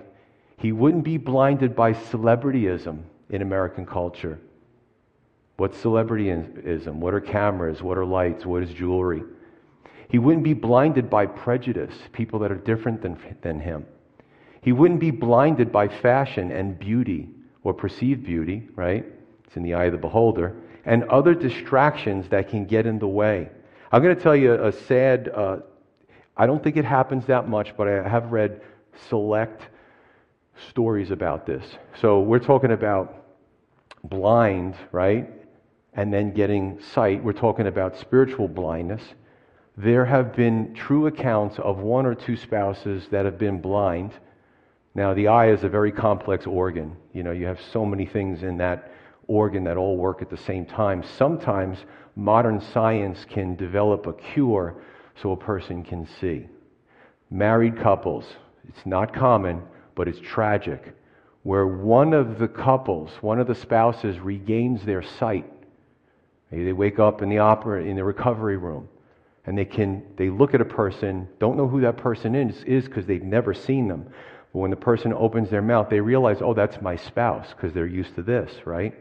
He 0.57 0.71
wouldn't 0.71 1.03
be 1.03 1.17
blinded 1.17 1.75
by 1.75 1.93
celebrityism 1.93 3.03
in 3.31 3.41
American 3.41 3.85
culture. 3.85 4.39
What's 5.57 5.77
celebrityism? 5.79 6.93
What 6.95 7.13
are 7.13 7.21
cameras? 7.21 7.81
What 7.81 7.97
are 7.97 8.05
lights? 8.05 8.45
What 8.45 8.61
is 8.61 8.71
jewelry? 8.71 9.23
He 10.09 10.19
wouldn't 10.19 10.43
be 10.43 10.53
blinded 10.53 11.09
by 11.09 11.25
prejudice, 11.25 11.95
people 12.11 12.39
that 12.39 12.51
are 12.51 12.55
different 12.55 13.01
than, 13.01 13.17
than 13.41 13.59
him. 13.59 13.85
He 14.61 14.73
wouldn't 14.73 14.99
be 14.99 15.11
blinded 15.11 15.71
by 15.71 15.87
fashion 15.87 16.51
and 16.51 16.77
beauty 16.77 17.29
or 17.63 17.73
perceived 17.73 18.23
beauty, 18.23 18.67
right? 18.75 19.05
It's 19.45 19.55
in 19.55 19.63
the 19.63 19.73
eye 19.73 19.85
of 19.85 19.93
the 19.93 19.97
beholder, 19.97 20.55
and 20.85 21.03
other 21.05 21.33
distractions 21.33 22.27
that 22.29 22.49
can 22.49 22.65
get 22.65 22.85
in 22.85 22.99
the 22.99 23.07
way. 23.07 23.49
I'm 23.91 24.01
going 24.03 24.15
to 24.15 24.21
tell 24.21 24.35
you 24.35 24.53
a 24.53 24.71
sad, 24.71 25.29
uh, 25.29 25.57
I 26.35 26.45
don't 26.45 26.63
think 26.63 26.75
it 26.75 26.85
happens 26.85 27.25
that 27.27 27.47
much, 27.47 27.75
but 27.77 27.87
I 27.87 28.07
have 28.07 28.31
read 28.31 28.61
select 29.09 29.63
stories 30.69 31.11
about 31.11 31.45
this. 31.45 31.63
So 32.01 32.19
we're 32.19 32.39
talking 32.39 32.71
about 32.71 33.20
blind, 34.03 34.75
right? 34.91 35.29
And 35.93 36.13
then 36.13 36.33
getting 36.33 36.79
sight. 36.93 37.23
We're 37.23 37.33
talking 37.33 37.67
about 37.67 37.97
spiritual 37.97 38.47
blindness. 38.47 39.01
There 39.77 40.05
have 40.05 40.35
been 40.35 40.73
true 40.73 41.07
accounts 41.07 41.59
of 41.59 41.79
one 41.79 42.05
or 42.05 42.15
two 42.15 42.35
spouses 42.35 43.07
that 43.11 43.25
have 43.25 43.37
been 43.37 43.61
blind. 43.61 44.11
Now, 44.93 45.13
the 45.13 45.29
eye 45.29 45.51
is 45.51 45.63
a 45.63 45.69
very 45.69 45.91
complex 45.91 46.45
organ. 46.45 46.95
You 47.13 47.23
know, 47.23 47.31
you 47.31 47.45
have 47.45 47.59
so 47.71 47.85
many 47.85 48.05
things 48.05 48.43
in 48.43 48.57
that 48.57 48.91
organ 49.27 49.63
that 49.63 49.77
all 49.77 49.97
work 49.97 50.21
at 50.21 50.29
the 50.29 50.37
same 50.37 50.65
time. 50.65 51.03
Sometimes 51.03 51.77
modern 52.15 52.59
science 52.59 53.25
can 53.25 53.55
develop 53.55 54.05
a 54.07 54.13
cure 54.13 54.75
so 55.21 55.31
a 55.31 55.37
person 55.37 55.83
can 55.83 56.07
see. 56.19 56.47
Married 57.29 57.77
couples, 57.77 58.25
it's 58.67 58.85
not 58.85 59.13
common, 59.13 59.61
but 59.95 60.07
it's 60.09 60.19
tragic 60.19 60.93
where 61.43 61.65
one 61.65 62.13
of 62.13 62.37
the 62.37 62.47
couples, 62.47 63.09
one 63.21 63.39
of 63.39 63.47
the 63.47 63.55
spouses 63.55 64.19
regains 64.19 64.85
their 64.85 65.01
sight. 65.01 65.51
Maybe 66.51 66.65
they 66.65 66.73
wake 66.73 66.99
up 66.99 67.21
in 67.21 67.29
the 67.29 67.39
opera, 67.39 67.83
in 67.83 67.95
the 67.95 68.03
recovery 68.03 68.57
room, 68.57 68.87
and 69.45 69.57
they 69.57 69.65
can, 69.65 70.03
they 70.17 70.29
look 70.29 70.53
at 70.53 70.61
a 70.61 70.65
person, 70.65 71.27
don't 71.39 71.57
know 71.57 71.67
who 71.67 71.81
that 71.81 71.97
person 71.97 72.35
is, 72.35 72.63
is 72.65 72.85
because 72.85 73.05
they've 73.05 73.23
never 73.23 73.53
seen 73.53 73.87
them. 73.87 74.05
But 74.53 74.59
when 74.59 74.69
the 74.69 74.77
person 74.77 75.13
opens 75.13 75.49
their 75.49 75.61
mouth, 75.61 75.89
they 75.89 75.99
realize, 75.99 76.41
oh, 76.41 76.53
that's 76.53 76.79
my 76.81 76.95
spouse, 76.95 77.47
because 77.49 77.73
they're 77.73 77.87
used 77.87 78.15
to 78.15 78.21
this, 78.21 78.51
right? 78.65 78.93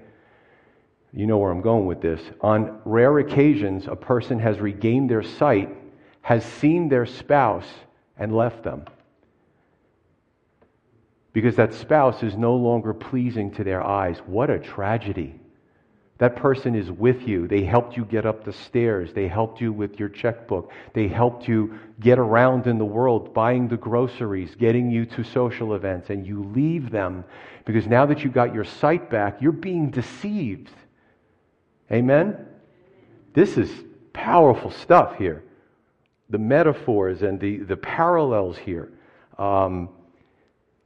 You 1.12 1.26
know 1.26 1.38
where 1.38 1.50
I'm 1.50 1.60
going 1.60 1.86
with 1.86 2.00
this. 2.00 2.22
On 2.40 2.80
rare 2.84 3.18
occasions, 3.18 3.86
a 3.86 3.96
person 3.96 4.38
has 4.38 4.60
regained 4.60 5.10
their 5.10 5.24
sight, 5.24 5.76
has 6.22 6.44
seen 6.44 6.88
their 6.88 7.04
spouse, 7.04 7.66
and 8.16 8.34
left 8.34 8.62
them 8.62 8.84
because 11.32 11.56
that 11.56 11.74
spouse 11.74 12.22
is 12.22 12.36
no 12.36 12.54
longer 12.54 12.92
pleasing 12.92 13.50
to 13.52 13.64
their 13.64 13.82
eyes. 13.82 14.18
What 14.26 14.50
a 14.50 14.58
tragedy. 14.58 15.40
That 16.18 16.36
person 16.36 16.74
is 16.74 16.90
with 16.90 17.26
you. 17.26 17.48
They 17.48 17.64
helped 17.64 17.96
you 17.96 18.04
get 18.04 18.26
up 18.26 18.44
the 18.44 18.52
stairs. 18.52 19.14
They 19.14 19.26
helped 19.26 19.58
you 19.58 19.72
with 19.72 19.98
your 19.98 20.10
checkbook. 20.10 20.70
They 20.92 21.08
helped 21.08 21.48
you 21.48 21.78
get 21.98 22.18
around 22.18 22.66
in 22.66 22.76
the 22.76 22.84
world, 22.84 23.32
buying 23.32 23.68
the 23.68 23.78
groceries, 23.78 24.54
getting 24.54 24.90
you 24.90 25.06
to 25.06 25.24
social 25.24 25.74
events, 25.74 26.10
and 26.10 26.26
you 26.26 26.44
leave 26.54 26.90
them 26.90 27.24
because 27.64 27.86
now 27.86 28.04
that 28.04 28.22
you 28.22 28.30
got 28.30 28.52
your 28.52 28.64
sight 28.64 29.08
back, 29.08 29.40
you're 29.40 29.52
being 29.52 29.90
deceived. 29.90 30.70
Amen? 31.90 32.46
This 33.32 33.56
is 33.56 33.70
powerful 34.12 34.70
stuff 34.70 35.16
here. 35.16 35.44
The 36.28 36.38
metaphors 36.38 37.22
and 37.22 37.40
the, 37.40 37.58
the 37.58 37.76
parallels 37.76 38.58
here. 38.58 38.92
Um, 39.38 39.88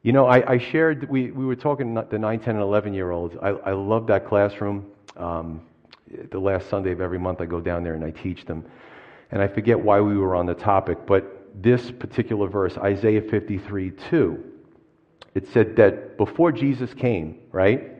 you 0.05 0.13
know, 0.13 0.27
I, 0.27 0.53
I, 0.53 0.59
shared, 0.59 1.09
we, 1.09 1.31
we 1.31 1.47
were 1.47 1.57
talking 1.57 1.95
the 1.95 2.19
9, 2.19 2.39
10, 2.39 2.55
and 2.57 2.63
11 2.63 2.93
year 2.93 3.11
olds. 3.11 3.37
I, 3.43 3.49
I 3.49 3.73
love 3.73 4.07
that 4.09 4.29
classroom. 4.29 4.87
Um, 5.17 5.63
the 6.31 6.39
last 6.39 6.69
Sunday 6.69 6.93
of 6.93 7.01
every 7.01 7.19
month, 7.19 7.41
I 7.41 7.47
go 7.47 7.59
down 7.59 7.83
there 7.83 7.95
and 7.95 8.05
I 8.05 8.11
teach 8.11 8.45
them. 8.45 8.67
And 9.31 9.41
I 9.41 9.49
forget 9.49 9.81
why 9.81 10.03
we 10.03 10.19
were 10.19 10.37
on 10.37 10.45
the 10.45 10.55
topic, 10.55 11.07
but 11.07 11.51
this 11.63 11.91
particular 11.91 12.49
verse, 12.49 12.77
Isaiah 12.77 13.23
53 13.23 13.93
2, 14.11 14.45
it 15.35 15.49
said 15.49 15.75
that 15.77 16.19
before 16.19 16.53
Jesus 16.53 16.93
came, 16.93 17.39
right? 17.51 17.91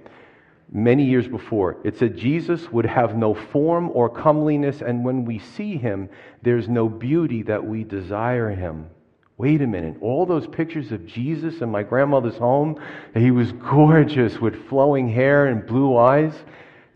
Many 0.71 1.05
years 1.05 1.27
before, 1.27 1.79
it 1.85 1.97
said 1.97 2.19
Jesus 2.19 2.71
would 2.71 2.85
have 2.85 3.17
no 3.17 3.33
form 3.33 3.91
or 3.95 4.11
comeliness, 4.11 4.83
and 4.83 5.05
when 5.05 5.25
we 5.25 5.39
see 5.39 5.79
him, 5.79 6.11
there's 6.43 6.69
no 6.69 6.87
beauty 6.87 7.43
that 7.45 7.65
we 7.65 7.83
desire 7.83 8.51
him. 8.51 8.91
Wait 9.37 9.61
a 9.63 9.67
minute, 9.67 9.97
all 10.01 10.25
those 10.25 10.47
pictures 10.47 10.93
of 10.93 11.05
Jesus 11.07 11.61
in 11.61 11.69
my 11.69 11.83
grandmother's 11.83 12.37
home, 12.37 12.81
he 13.15 13.31
was 13.31 13.53
gorgeous 13.71 14.39
with 14.39 14.69
flowing 14.69 15.09
hair 15.09 15.47
and 15.47 15.67
blue 15.67 15.97
eyes. 15.97 16.35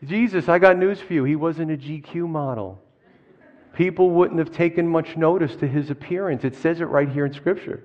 Jesus, 0.05 0.49
I 0.49 0.59
got 0.59 0.79
news 0.79 1.01
for 1.01 1.15
you, 1.15 1.25
he 1.25 1.37
wasn't 1.37 1.73
a 1.73 1.77
GQ 1.77 2.29
model. 2.29 2.81
People 3.75 4.11
wouldn't 4.11 4.39
have 4.39 4.53
taken 4.53 4.89
much 4.89 5.17
notice 5.17 5.55
to 5.57 5.67
his 5.67 5.91
appearance. 5.91 6.45
It 6.45 6.57
says 6.57 6.81
it 6.81 6.87
right 6.87 7.09
here 7.09 7.27
in 7.27 7.33
Scripture. 7.33 7.85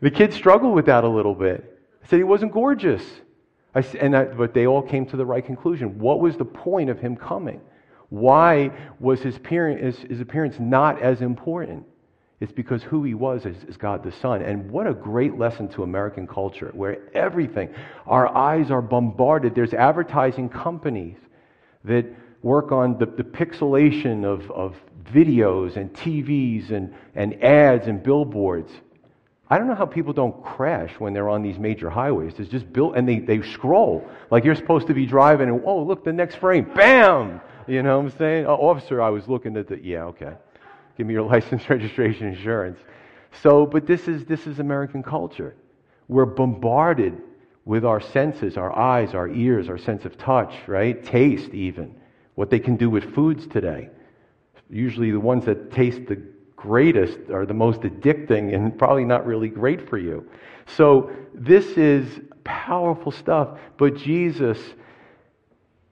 The 0.00 0.10
kids 0.10 0.36
struggled 0.36 0.74
with 0.74 0.86
that 0.86 1.04
a 1.04 1.08
little 1.08 1.34
bit. 1.34 1.78
I 2.02 2.06
said 2.06 2.18
he 2.18 2.24
wasn't 2.24 2.52
gorgeous. 2.52 3.02
I, 3.74 3.80
and 4.00 4.16
I, 4.16 4.24
but 4.24 4.54
they 4.54 4.66
all 4.66 4.82
came 4.82 5.06
to 5.06 5.16
the 5.16 5.26
right 5.26 5.44
conclusion. 5.44 5.98
What 5.98 6.20
was 6.20 6.36
the 6.36 6.44
point 6.44 6.90
of 6.90 7.00
him 7.00 7.16
coming? 7.16 7.60
Why 8.10 8.70
was 9.00 9.20
his 9.20 9.36
appearance, 9.36 9.98
his, 9.98 10.10
his 10.10 10.20
appearance 10.20 10.56
not 10.58 11.00
as 11.00 11.20
important? 11.20 11.84
It's 12.40 12.52
because 12.52 12.82
who 12.84 13.02
he 13.02 13.14
was 13.14 13.44
is, 13.46 13.56
is, 13.64 13.76
God 13.76 14.04
the 14.04 14.12
Son. 14.12 14.42
And 14.42 14.70
what 14.70 14.86
a 14.86 14.94
great 14.94 15.36
lesson 15.36 15.68
to 15.70 15.82
American 15.82 16.26
culture, 16.26 16.70
where 16.72 16.98
everything, 17.12 17.74
our 18.06 18.28
eyes 18.28 18.70
are 18.70 18.82
bombarded. 18.82 19.54
There's 19.54 19.74
advertising 19.74 20.48
companies 20.48 21.16
that 21.84 22.06
work 22.42 22.70
on 22.70 22.96
the, 22.98 23.06
the 23.06 23.24
pixelation 23.24 24.24
of, 24.24 24.48
of 24.52 24.76
videos 25.12 25.76
and 25.76 25.92
TVs 25.92 26.70
and, 26.70 26.94
and 27.16 27.42
ads 27.42 27.88
and 27.88 28.02
billboards. 28.02 28.70
I 29.50 29.58
don't 29.58 29.66
know 29.66 29.74
how 29.74 29.86
people 29.86 30.12
don't 30.12 30.44
crash 30.44 30.92
when 30.98 31.14
they're 31.14 31.28
on 31.28 31.42
these 31.42 31.58
major 31.58 31.88
highways. 31.88 32.34
It's 32.38 32.50
just 32.50 32.70
built, 32.72 32.96
and 32.96 33.08
they, 33.08 33.18
they 33.18 33.40
scroll 33.42 34.08
like 34.30 34.44
you're 34.44 34.54
supposed 34.54 34.86
to 34.88 34.94
be 34.94 35.06
driving, 35.06 35.48
and 35.48 35.62
oh, 35.64 35.82
look, 35.82 36.04
the 36.04 36.12
next 36.12 36.36
frame, 36.36 36.70
bam! 36.74 37.40
You 37.66 37.82
know 37.82 37.98
what 37.98 38.12
I'm 38.12 38.18
saying? 38.18 38.46
Oh, 38.46 38.54
officer, 38.54 39.00
I 39.02 39.08
was 39.08 39.26
looking 39.26 39.56
at 39.56 39.68
the, 39.68 39.82
yeah, 39.82 40.04
okay. 40.04 40.34
Give 40.98 41.06
me 41.06 41.14
your 41.14 41.22
license, 41.30 41.70
registration, 41.70 42.26
insurance. 42.26 42.78
So, 43.42 43.64
but 43.64 43.86
this 43.86 44.08
is, 44.08 44.26
this 44.26 44.46
is 44.46 44.58
American 44.58 45.02
culture. 45.02 45.54
We're 46.08 46.26
bombarded 46.26 47.22
with 47.64 47.84
our 47.84 48.00
senses, 48.00 48.56
our 48.56 48.76
eyes, 48.76 49.14
our 49.14 49.28
ears, 49.28 49.68
our 49.68 49.78
sense 49.78 50.04
of 50.04 50.18
touch, 50.18 50.54
right? 50.66 51.02
Taste, 51.04 51.54
even. 51.54 51.94
What 52.34 52.50
they 52.50 52.58
can 52.58 52.76
do 52.76 52.90
with 52.90 53.14
foods 53.14 53.46
today. 53.46 53.90
Usually 54.70 55.10
the 55.10 55.20
ones 55.20 55.44
that 55.44 55.70
taste 55.70 56.06
the 56.08 56.22
greatest 56.56 57.30
are 57.30 57.46
the 57.46 57.54
most 57.54 57.80
addicting 57.82 58.54
and 58.54 58.76
probably 58.78 59.04
not 59.04 59.26
really 59.26 59.48
great 59.48 59.88
for 59.88 59.98
you. 59.98 60.28
So 60.66 61.10
this 61.34 61.66
is 61.76 62.20
powerful 62.44 63.12
stuff. 63.12 63.58
But 63.76 63.96
Jesus, 63.96 64.58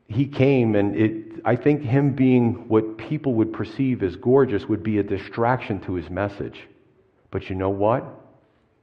he 0.08 0.26
came, 0.26 0.74
and 0.74 0.96
it, 0.96 1.40
I 1.44 1.56
think 1.56 1.82
him 1.82 2.12
being 2.12 2.68
what 2.68 2.96
people 2.96 3.34
would 3.34 3.52
perceive 3.52 4.02
as 4.02 4.16
gorgeous 4.16 4.66
would 4.66 4.82
be 4.82 4.98
a 4.98 5.02
distraction 5.02 5.80
to 5.80 5.94
his 5.94 6.08
message. 6.10 6.68
But 7.30 7.50
you 7.50 7.56
know 7.56 7.70
what? 7.70 8.04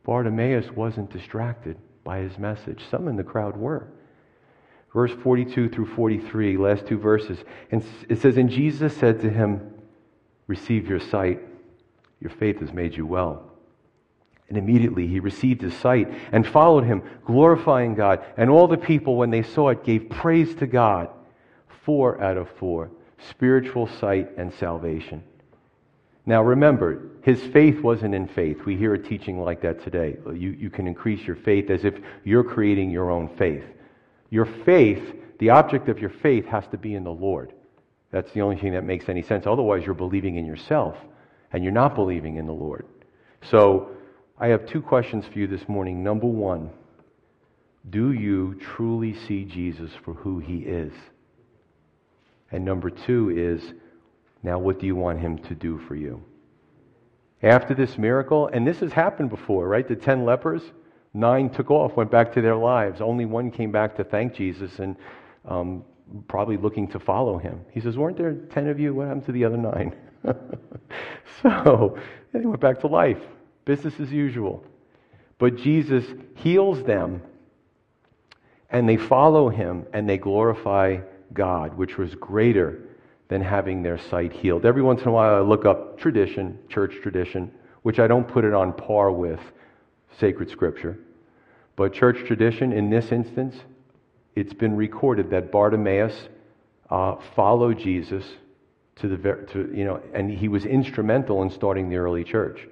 Bartimaeus 0.04 0.70
wasn't 0.72 1.12
distracted 1.12 1.78
by 2.04 2.20
his 2.20 2.38
message. 2.38 2.84
Some 2.92 3.08
in 3.08 3.16
the 3.16 3.24
crowd 3.24 3.56
were. 3.56 3.88
Verse 4.94 5.12
42 5.24 5.70
through 5.70 5.88
43, 5.96 6.58
last 6.58 6.86
two 6.86 7.00
verses. 7.00 7.40
And 7.72 7.84
it 8.10 8.20
says, 8.20 8.38
And 8.38 8.50
Jesus 8.50 8.96
said 8.96 9.22
to 9.22 9.30
him, 9.30 9.74
Receive 10.48 10.90
your 10.90 11.00
sight 11.00 11.40
your 12.24 12.32
faith 12.32 12.62
has 12.62 12.72
made 12.72 12.96
you 12.96 13.06
well. 13.06 13.52
And 14.50 14.58
immediately 14.58 15.08
he 15.08 15.20
received 15.20 15.62
his 15.62 15.74
sight 15.76 16.12
and 16.32 16.46
followed 16.46 16.84
him, 16.84 17.02
glorifying 17.26 17.96
God. 17.96 18.24
And 18.38 18.50
all 18.50 18.68
the 18.68 18.78
people, 18.78 19.16
when 19.16 19.32
they 19.32 19.44
saw 19.44 19.70
it, 19.70 19.84
gave 19.84 20.10
praise 20.10 20.54
to 20.56 20.68
God. 20.68 21.10
Four 21.86 22.22
out 22.22 22.38
of 22.38 22.50
four 22.58 22.92
spiritual 23.30 23.88
sight 23.88 24.30
and 24.38 24.54
salvation. 24.54 25.24
Now 26.26 26.44
remember, 26.44 27.10
his 27.22 27.42
faith 27.42 27.82
wasn't 27.82 28.16
in 28.16 28.28
faith. 28.28 28.66
We 28.66 28.78
hear 28.78 28.94
a 28.94 29.02
teaching 29.02 29.42
like 29.42 29.62
that 29.62 29.84
today. 29.84 30.18
You, 30.26 30.52
you 30.52 30.70
can 30.70 30.88
increase 30.88 31.26
your 31.26 31.36
faith 31.36 31.70
as 31.70 31.84
if 31.84 31.96
you're 32.24 32.44
creating 32.44 32.92
your 32.92 33.12
own 33.12 33.30
faith. 33.38 33.64
Your 34.30 34.46
faith, 34.46 35.16
the 35.40 35.50
object 35.50 35.90
of 35.90 36.00
your 36.00 36.10
faith, 36.10 36.46
has 36.46 36.66
to 36.68 36.78
be 36.78 36.96
in 36.96 37.04
the 37.04 37.12
Lord. 37.12 37.54
That's 38.12 38.32
the 38.32 38.42
only 38.42 38.58
thing 38.58 38.74
that 38.74 38.84
makes 38.84 39.10
any 39.10 39.22
sense. 39.22 39.46
Otherwise, 39.46 39.86
you're 39.86 39.96
believing 39.96 40.38
in 40.38 40.46
yourself 40.46 40.96
and 41.52 41.64
you're 41.64 41.74
not 41.74 41.96
believing 41.96 42.38
in 42.38 42.46
the 42.46 42.54
Lord. 42.54 42.86
So 43.50 43.90
I 44.44 44.48
have 44.48 44.66
two 44.66 44.82
questions 44.82 45.24
for 45.32 45.40
you 45.40 45.48
this 45.48 45.70
morning. 45.70 46.04
Number 46.04 46.28
one, 46.28 46.70
do 47.90 48.12
you 48.12 48.56
truly 48.56 49.16
see 49.16 49.46
Jesus 49.46 49.90
for 50.04 50.16
who 50.16 50.40
he 50.40 50.58
is? 50.58 50.92
And 52.52 52.66
number 52.66 52.90
two 52.90 53.30
is, 53.30 53.74
now 54.44 54.60
what 54.60 54.82
do 54.82 54.86
you 54.86 54.98
want 54.98 55.22
him 55.22 55.38
to 55.38 55.56
do 55.56 55.80
for 55.88 55.96
you? 55.96 56.22
After 57.42 57.74
this 57.74 57.98
miracle, 57.98 58.48
and 58.52 58.68
this 58.68 58.82
has 58.82 58.92
happened 58.92 59.30
before, 59.30 59.70
right? 59.70 59.88
The 59.88 59.96
ten 59.96 60.26
lepers, 60.26 60.62
nine 61.14 61.50
took 61.50 61.72
off, 61.72 61.96
went 61.96 62.12
back 62.12 62.34
to 62.34 62.42
their 62.42 62.58
lives. 62.58 63.00
Only 63.00 63.24
one 63.24 63.50
came 63.50 63.72
back 63.72 63.96
to 63.96 64.04
thank 64.04 64.34
Jesus 64.34 64.78
and 64.80 64.98
um, 65.48 65.86
probably 66.28 66.58
looking 66.58 66.90
to 66.90 67.00
follow 67.00 67.38
him. 67.38 67.62
He 67.72 67.80
says, 67.80 67.98
Weren't 67.98 68.18
there 68.18 68.34
ten 68.34 68.68
of 68.68 68.78
you? 68.78 68.94
What 68.94 69.08
happened 69.08 69.26
to 69.28 69.32
the 69.32 69.46
other 69.46 69.56
nine? 69.56 69.96
so 71.42 71.98
they 72.34 72.46
went 72.46 72.60
back 72.60 72.82
to 72.82 72.88
life, 72.88 73.22
business 73.66 74.00
as 74.00 74.12
usual. 74.12 74.64
But 75.38 75.58
Jesus 75.58 76.06
heals 76.36 76.84
them, 76.84 77.22
and 78.70 78.88
they 78.88 78.98
follow 78.98 79.50
him, 79.50 79.86
and 79.94 80.08
they 80.08 80.18
glorify 80.18 81.00
God, 81.34 81.76
which 81.76 81.98
was 81.98 82.16
greater 82.16 82.80
than 83.28 83.42
having 83.42 83.84
their 83.84 83.98
sight 83.98 84.32
healed. 84.32 84.66
Every 84.66 84.82
once 84.82 85.02
in 85.02 85.08
a 85.08 85.12
while, 85.12 85.36
I 85.36 85.40
look 85.40 85.66
up 85.66 86.00
tradition, 86.00 86.60
church 86.70 86.96
tradition, 87.02 87.52
which 87.82 88.00
I 88.00 88.08
don't 88.08 88.28
put 88.28 88.46
it 88.46 88.54
on 88.54 88.74
par 88.74 89.12
with 89.12 89.40
sacred 90.20 90.50
scripture. 90.50 90.98
But 91.76 91.94
church 91.94 92.26
tradition, 92.28 92.72
in 92.72 92.90
this 92.90 93.12
instance, 93.12 93.56
it's 94.36 94.54
been 94.54 94.76
recorded 94.76 95.32
that 95.32 95.52
Bartimaeus 95.52 96.30
uh, 96.90 97.16
followed 97.36 97.80
Jesus 97.80 98.24
to 98.98 99.08
the 99.08 99.18
to, 99.18 99.72
you 99.74 99.86
know, 99.86 100.02
and 100.14 100.30
he 100.30 100.48
was 100.48 100.66
instrumental 100.66 101.42
in 101.42 101.50
starting 101.50 101.90
the 101.90 101.96
early 101.98 102.24
church. 102.24 102.68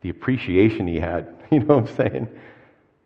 The 0.00 0.10
appreciation 0.10 0.86
he 0.86 0.98
had, 0.98 1.34
you 1.50 1.60
know 1.60 1.78
what 1.78 1.90
I'm 1.90 1.96
saying? 1.96 2.28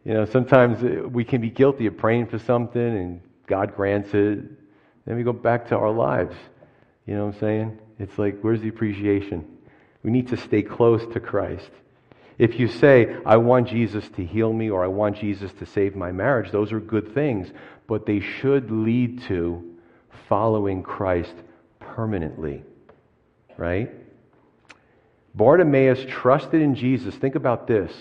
You 0.05 0.14
know, 0.14 0.24
sometimes 0.24 0.82
uh, 0.82 1.09
we 1.09 1.24
can 1.24 1.40
be 1.40 1.51
guilty 1.51 1.86
of 1.86 1.97
praying 1.97 2.26
for 2.26 2.38
something 2.38 2.80
and 2.82 3.20
God 3.47 3.76
grants 3.76 4.09
it. 4.14 4.40
Then 5.05 5.16
we 5.16 5.22
go 5.22 5.32
back 5.32 5.68
to 5.68 5.76
our 5.76 5.90
lives. 5.90 6.36
You 7.07 7.14
know 7.14 7.26
what 7.26 7.34
I'm 7.34 7.40
saying? 7.40 7.78
It's 7.99 8.18
like, 8.18 8.40
where's 8.40 8.61
the 8.61 8.68
appreciation? 8.68 9.47
We 10.03 10.11
need 10.11 10.28
to 10.28 10.36
stay 10.36 10.62
close 10.62 11.05
to 11.12 11.20
Christ. 11.20 11.70
If 12.38 12.59
you 12.59 12.66
say, 12.66 13.16
I 13.24 13.36
want 13.36 13.68
Jesus 13.68 14.09
to 14.16 14.24
heal 14.24 14.53
me 14.53 14.70
or 14.70 14.82
I 14.82 14.88
want 14.88 15.18
Jesus 15.18 15.53
to 15.61 15.66
save 15.66 15.95
my 15.95 16.11
marriage, 16.11 16.51
those 16.51 16.72
are 16.72 16.80
good 16.80 17.14
things, 17.14 17.49
but 17.86 18.07
they 18.07 18.20
should 18.20 18.70
lead 18.70 19.22
to 19.24 19.76
following 20.28 20.82
Christ 20.82 21.34
permanently. 21.78 22.64
Right? 23.57 23.93
Bartimaeus 25.35 26.05
trusted 26.09 26.61
in 26.61 26.74
Jesus. 26.74 27.14
Think 27.14 27.35
about 27.35 27.66
this 27.66 27.93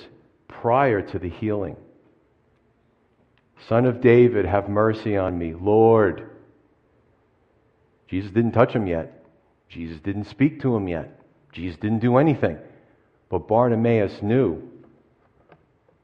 prior 0.48 1.02
to 1.02 1.20
the 1.20 1.30
healing. 1.30 1.78
Son 3.68 3.86
of 3.86 4.02
David, 4.02 4.46
have 4.46 4.70
mercy 4.70 5.16
on 5.18 5.38
me. 5.38 5.54
Lord. 5.54 6.30
Jesus 8.08 8.32
didn't 8.32 8.52
touch 8.52 8.74
him 8.74 8.88
yet. 8.88 9.26
Jesus 9.70 10.00
didn't 10.02 10.26
speak 10.26 10.62
to 10.62 10.76
him 10.76 10.88
yet. 10.88 11.22
Jesus 11.54 11.80
didn't 11.80 12.00
do 12.00 12.18
anything. 12.18 12.58
But 13.30 13.48
Bartimaeus 13.48 14.22
knew 14.22 14.70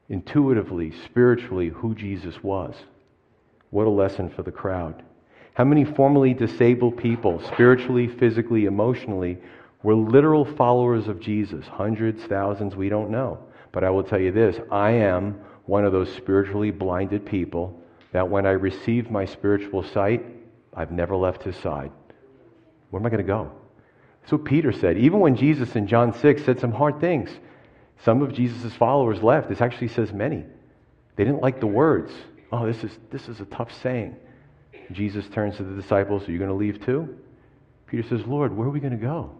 intuitively, 0.08 0.94
spiritually, 1.06 1.70
who 1.70 1.94
Jesus 1.94 2.42
was. 2.42 2.76
What 3.72 3.88
a 3.88 3.90
lesson 3.90 4.30
for 4.30 4.44
the 4.44 4.52
crowd. 4.52 5.04
How 5.54 5.66
many 5.66 5.84
formerly 5.84 6.34
disabled 6.34 6.98
people, 6.98 7.42
spiritually, 7.52 8.08
physically, 8.08 8.66
emotionally, 8.66 9.40
were 9.84 9.96
literal 9.96 10.46
followers 10.46 11.08
of 11.08 11.20
Jesus? 11.20 11.66
Hundreds, 11.68 12.24
thousands, 12.24 12.76
we 12.76 12.90
don't 12.90 13.10
know. 13.10 13.40
But 13.72 13.84
I 13.84 13.90
will 13.90 14.04
tell 14.04 14.20
you 14.20 14.32
this 14.32 14.60
I 14.72 14.92
am 14.92 15.40
one 15.66 15.86
of 15.86 15.92
those 15.92 16.14
spiritually 16.14 16.72
blinded 16.72 17.26
people 17.26 17.80
that 18.12 18.30
when 18.30 18.46
I 18.46 18.52
received 18.52 19.12
my 19.12 19.26
spiritual 19.26 19.84
sight, 19.84 20.26
I've 20.74 20.92
never 20.92 21.16
left 21.16 21.44
his 21.44 21.56
side. 21.58 21.92
Where 22.90 23.02
am 23.02 23.06
I 23.06 23.10
going 23.10 23.24
to 23.24 23.28
go? 23.28 23.52
That's 24.22 24.32
what 24.32 24.46
Peter 24.46 24.72
said. 24.72 24.98
Even 24.98 25.20
when 25.20 25.36
Jesus 25.36 25.76
in 25.76 25.88
John 25.88 26.14
6 26.14 26.44
said 26.44 26.60
some 26.60 26.72
hard 26.72 27.00
things, 27.00 27.30
some 28.04 28.22
of 28.22 28.34
Jesus' 28.34 28.74
followers 28.74 29.22
left. 29.22 29.50
This 29.50 29.62
actually 29.62 29.90
says 29.90 30.14
many. 30.14 30.44
They 31.16 31.24
didn't 31.24 31.42
like 31.42 31.60
the 31.60 31.68
words. 31.68 32.12
Oh, 32.52 32.66
this 32.66 32.84
is, 32.84 32.98
this 33.12 33.28
is 33.28 33.40
a 33.42 33.46
tough 33.46 33.72
saying. 33.82 34.16
Jesus 34.92 35.28
turns 35.30 35.58
to 35.58 35.64
the 35.64 35.80
disciples, 35.82 36.28
Are 36.28 36.32
you 36.32 36.38
going 36.38 36.50
to 36.50 36.56
leave 36.56 36.84
too? 36.86 37.18
Peter 37.88 38.04
says, 38.04 38.26
Lord, 38.26 38.56
where 38.56 38.68
are 38.68 38.72
we 38.72 38.80
going 38.80 38.98
to 38.98 38.98
go? 38.98 39.32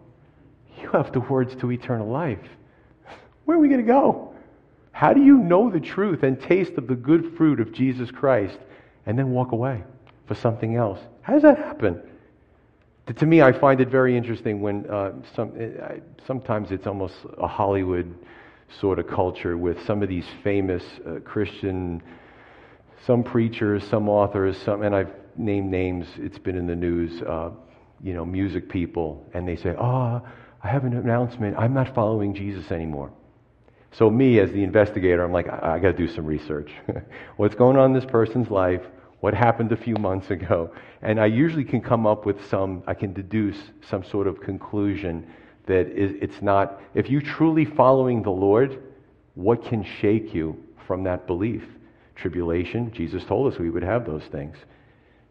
You 0.80 0.90
have 0.90 1.12
the 1.12 1.20
words 1.20 1.54
to 1.56 1.70
eternal 1.70 2.08
life. 2.08 2.38
Where 3.44 3.56
are 3.56 3.60
we 3.60 3.68
going 3.68 3.80
to 3.80 3.86
go? 3.86 4.34
How 4.92 5.12
do 5.12 5.22
you 5.22 5.38
know 5.38 5.70
the 5.70 5.80
truth 5.80 6.22
and 6.22 6.40
taste 6.40 6.72
of 6.72 6.86
the 6.86 6.94
good 6.94 7.36
fruit 7.36 7.60
of 7.60 7.72
Jesus 7.72 8.10
Christ 8.10 8.58
and 9.06 9.18
then 9.18 9.30
walk 9.30 9.52
away 9.52 9.82
for 10.26 10.34
something 10.34 10.76
else? 10.76 10.98
How 11.22 11.34
does 11.34 11.42
that 11.42 11.58
happen? 11.58 12.02
To 13.16 13.26
me, 13.26 13.40
I 13.40 13.52
find 13.52 13.80
it 13.80 13.88
very 13.88 14.16
interesting 14.16 14.60
when 14.60 14.88
uh, 14.90 15.12
some, 15.34 15.52
I, 15.82 16.00
sometimes 16.26 16.70
it's 16.72 16.86
almost 16.86 17.14
a 17.38 17.46
Hollywood 17.46 18.14
sort 18.80 18.98
of 18.98 19.06
culture 19.06 19.56
with 19.56 19.82
some 19.86 20.02
of 20.02 20.08
these 20.08 20.26
famous 20.44 20.82
uh, 21.06 21.20
Christian, 21.24 22.02
some 23.06 23.22
preachers, 23.22 23.82
some 23.84 24.08
authors, 24.08 24.58
some, 24.58 24.82
and 24.82 24.94
I've 24.94 25.12
named 25.38 25.70
names, 25.70 26.06
it's 26.16 26.38
been 26.38 26.56
in 26.56 26.66
the 26.66 26.76
news, 26.76 27.22
uh, 27.22 27.50
you 28.02 28.12
know, 28.12 28.24
music 28.24 28.68
people, 28.68 29.24
and 29.32 29.46
they 29.48 29.56
say, 29.56 29.74
oh, 29.78 30.20
I 30.62 30.68
have 30.68 30.84
an 30.84 30.94
announcement. 30.94 31.56
I'm 31.58 31.74
not 31.74 31.94
following 31.94 32.34
Jesus 32.34 32.70
anymore. 32.72 33.12
So, 33.92 34.10
me 34.10 34.38
as 34.38 34.50
the 34.52 34.62
investigator, 34.62 35.24
I'm 35.24 35.32
like, 35.32 35.48
I, 35.48 35.74
I 35.74 35.78
got 35.78 35.92
to 35.92 35.96
do 35.96 36.08
some 36.08 36.26
research. 36.26 36.70
What's 37.36 37.54
going 37.54 37.76
on 37.76 37.90
in 37.90 37.92
this 37.94 38.04
person's 38.04 38.50
life? 38.50 38.82
What 39.20 39.34
happened 39.34 39.72
a 39.72 39.76
few 39.76 39.94
months 39.96 40.30
ago? 40.30 40.72
And 41.02 41.20
I 41.20 41.26
usually 41.26 41.64
can 41.64 41.80
come 41.80 42.06
up 42.06 42.26
with 42.26 42.44
some, 42.48 42.82
I 42.86 42.94
can 42.94 43.12
deduce 43.12 43.58
some 43.88 44.04
sort 44.04 44.26
of 44.26 44.40
conclusion 44.40 45.26
that 45.66 45.86
it's 45.94 46.40
not, 46.40 46.80
if 46.94 47.10
you're 47.10 47.20
truly 47.20 47.64
following 47.64 48.22
the 48.22 48.30
Lord, 48.30 48.82
what 49.34 49.64
can 49.64 49.84
shake 49.84 50.34
you 50.34 50.56
from 50.86 51.04
that 51.04 51.26
belief? 51.26 51.62
Tribulation, 52.16 52.90
Jesus 52.92 53.24
told 53.24 53.52
us 53.52 53.58
we 53.58 53.70
would 53.70 53.82
have 53.82 54.06
those 54.06 54.24
things. 54.24 54.56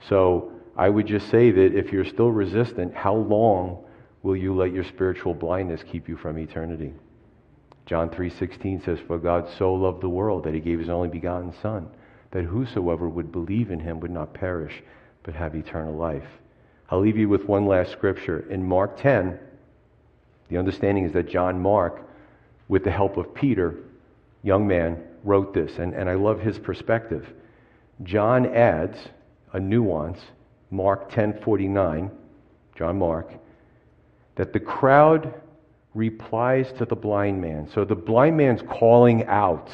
So 0.07 0.51
I 0.77 0.89
would 0.89 1.07
just 1.07 1.29
say 1.29 1.51
that 1.51 1.75
if 1.75 1.91
you're 1.91 2.05
still 2.05 2.31
resistant, 2.31 2.93
how 2.93 3.15
long 3.15 3.83
will 4.27 4.35
you 4.35 4.53
let 4.53 4.73
your 4.73 4.83
spiritual 4.83 5.33
blindness 5.33 5.81
keep 5.89 6.09
you 6.09 6.17
from 6.17 6.37
eternity? 6.37 6.93
John 7.85 8.09
3:16 8.09 8.83
says 8.83 8.99
for 9.07 9.17
God 9.17 9.47
so 9.57 9.73
loved 9.73 10.01
the 10.01 10.09
world 10.09 10.43
that 10.43 10.53
he 10.53 10.59
gave 10.59 10.79
his 10.79 10.89
only 10.89 11.07
begotten 11.07 11.53
son 11.61 11.87
that 12.31 12.43
whosoever 12.43 13.07
would 13.07 13.31
believe 13.31 13.71
in 13.71 13.79
him 13.79 14.01
would 14.01 14.11
not 14.11 14.33
perish 14.33 14.83
but 15.23 15.33
have 15.33 15.55
eternal 15.55 15.93
life. 15.93 16.27
I'll 16.89 16.99
leave 16.99 17.17
you 17.17 17.29
with 17.29 17.45
one 17.45 17.67
last 17.67 17.93
scripture 17.93 18.45
in 18.49 18.67
Mark 18.67 18.97
10. 18.97 19.39
The 20.49 20.57
understanding 20.57 21.05
is 21.05 21.13
that 21.13 21.29
John 21.29 21.61
Mark 21.61 22.01
with 22.67 22.83
the 22.83 22.91
help 22.91 23.15
of 23.15 23.33
Peter, 23.33 23.75
young 24.43 24.67
man, 24.67 25.01
wrote 25.23 25.53
this 25.53 25.77
and, 25.77 25.93
and 25.93 26.09
I 26.09 26.15
love 26.15 26.41
his 26.41 26.59
perspective. 26.59 27.31
John 28.03 28.45
adds 28.45 28.97
a 29.53 29.59
nuance, 29.61 30.19
Mark 30.69 31.09
10:49, 31.11 32.11
John 32.75 32.99
Mark, 32.99 33.31
that 34.37 34.53
the 34.53 34.59
crowd 34.59 35.33
replies 35.93 36.71
to 36.73 36.85
the 36.85 36.95
blind 36.95 37.41
man. 37.41 37.67
So 37.73 37.83
the 37.83 37.95
blind 37.95 38.37
man's 38.37 38.61
calling 38.61 39.25
out, 39.25 39.69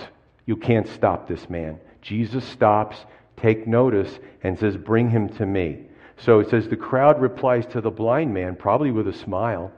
You 0.45 0.55
can't 0.55 0.87
stop 0.87 1.27
this 1.27 1.49
man. 1.49 1.79
Jesus 2.01 2.43
stops, 2.45 2.97
take 3.37 3.67
notice, 3.67 4.19
and 4.41 4.57
says, 4.57 4.75
Bring 4.77 5.09
him 5.09 5.29
to 5.37 5.45
me. 5.45 5.83
So 6.17 6.39
it 6.39 6.49
says 6.49 6.67
the 6.67 6.77
crowd 6.77 7.21
replies 7.21 7.65
to 7.67 7.81
the 7.81 7.91
blind 7.91 8.33
man, 8.33 8.55
probably 8.55 8.91
with 8.91 9.07
a 9.07 9.13
smile. 9.13 9.71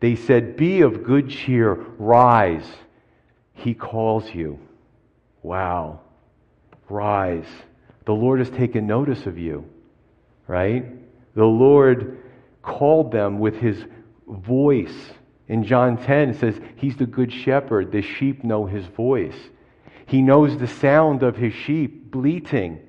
They 0.00 0.14
said, 0.14 0.56
Be 0.56 0.82
of 0.82 1.04
good 1.04 1.30
cheer, 1.30 1.74
rise. 1.98 2.66
He 3.54 3.74
calls 3.74 4.28
you. 4.34 4.58
Wow. 5.42 6.00
Rise. 6.88 7.48
The 8.04 8.12
Lord 8.12 8.40
has 8.40 8.50
taken 8.50 8.86
notice 8.86 9.26
of 9.26 9.38
you, 9.38 9.64
right? 10.46 10.84
The 11.34 11.44
Lord 11.44 12.18
called 12.62 13.12
them 13.12 13.38
with 13.38 13.56
his 13.56 13.84
voice 14.26 15.12
in 15.48 15.64
John 15.64 15.96
10, 15.96 16.30
it 16.30 16.38
says, 16.38 16.60
He's 16.76 16.96
the 16.96 17.06
good 17.06 17.32
shepherd. 17.32 17.92
The 17.92 18.02
sheep 18.02 18.44
know 18.44 18.66
his 18.66 18.86
voice. 18.86 19.36
He 20.06 20.22
knows 20.22 20.56
the 20.56 20.66
sound 20.66 21.22
of 21.22 21.36
his 21.36 21.52
sheep 21.52 22.10
bleating. 22.10 22.80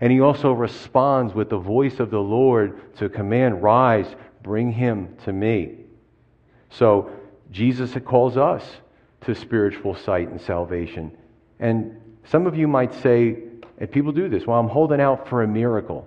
And 0.00 0.12
he 0.12 0.20
also 0.20 0.52
responds 0.52 1.34
with 1.34 1.50
the 1.50 1.58
voice 1.58 2.00
of 2.00 2.10
the 2.10 2.20
Lord 2.20 2.94
to 2.96 3.08
command, 3.08 3.62
Rise, 3.62 4.06
bring 4.42 4.72
him 4.72 5.16
to 5.24 5.32
me. 5.32 5.78
So 6.70 7.10
Jesus 7.50 7.96
calls 8.04 8.36
us 8.36 8.64
to 9.22 9.34
spiritual 9.34 9.94
sight 9.94 10.28
and 10.28 10.40
salvation. 10.40 11.16
And 11.58 12.00
some 12.24 12.46
of 12.46 12.56
you 12.56 12.68
might 12.68 12.94
say, 12.94 13.38
and 13.78 13.90
people 13.90 14.12
do 14.12 14.28
this, 14.28 14.46
well, 14.46 14.58
I'm 14.58 14.68
holding 14.68 15.00
out 15.00 15.28
for 15.28 15.42
a 15.42 15.48
miracle. 15.48 16.06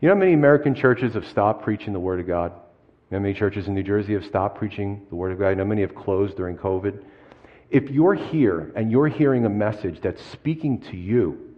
You 0.00 0.08
know 0.08 0.14
how 0.14 0.20
many 0.20 0.32
American 0.32 0.74
churches 0.74 1.14
have 1.14 1.26
stopped 1.26 1.64
preaching 1.64 1.92
the 1.92 2.00
Word 2.00 2.20
of 2.20 2.26
God? 2.26 2.52
Now, 3.10 3.18
many 3.18 3.32
churches 3.32 3.68
in 3.68 3.74
New 3.74 3.82
Jersey 3.82 4.12
have 4.12 4.24
stopped 4.24 4.58
preaching 4.58 5.06
the 5.08 5.16
Word 5.16 5.32
of 5.32 5.38
God. 5.38 5.48
I 5.48 5.54
know 5.54 5.64
many 5.64 5.80
have 5.80 5.94
closed 5.94 6.36
during 6.36 6.56
COVID. 6.56 7.02
If 7.70 7.90
you're 7.90 8.14
here 8.14 8.70
and 8.76 8.90
you're 8.90 9.08
hearing 9.08 9.46
a 9.46 9.48
message 9.48 10.00
that's 10.02 10.22
speaking 10.22 10.80
to 10.82 10.96
you, 10.96 11.54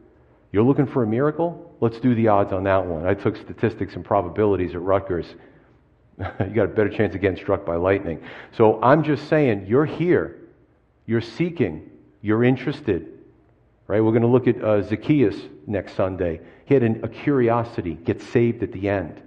you're 0.52 0.62
looking 0.62 0.86
for 0.86 1.02
a 1.02 1.06
miracle? 1.06 1.76
Let's 1.80 1.98
do 1.98 2.14
the 2.14 2.28
odds 2.28 2.52
on 2.52 2.64
that 2.64 2.84
one. 2.84 3.06
I 3.06 3.14
took 3.14 3.36
statistics 3.36 3.94
and 3.94 4.04
probabilities 4.04 4.74
at 4.74 4.82
Rutgers. 4.82 5.26
you 6.18 6.54
got 6.54 6.64
a 6.64 6.68
better 6.68 6.88
chance 6.88 7.14
of 7.14 7.20
getting 7.20 7.38
struck 7.38 7.64
by 7.64 7.76
lightning. 7.76 8.22
So 8.52 8.80
I'm 8.82 9.02
just 9.02 9.28
saying, 9.28 9.66
you're 9.66 9.86
here, 9.86 10.38
you're 11.06 11.20
seeking, 11.20 11.90
you're 12.22 12.44
interested. 12.44 13.18
Right? 13.86 14.00
We're 14.00 14.12
going 14.12 14.22
to 14.22 14.28
look 14.28 14.46
at 14.46 14.62
uh, 14.62 14.82
Zacchaeus 14.82 15.36
next 15.66 15.94
Sunday. 15.94 16.40
He 16.64 16.74
had 16.74 16.84
an, 16.84 17.00
a 17.02 17.08
curiosity, 17.08 17.94
get 17.94 18.22
saved 18.22 18.62
at 18.62 18.70
the 18.70 18.88
end. 18.88 19.20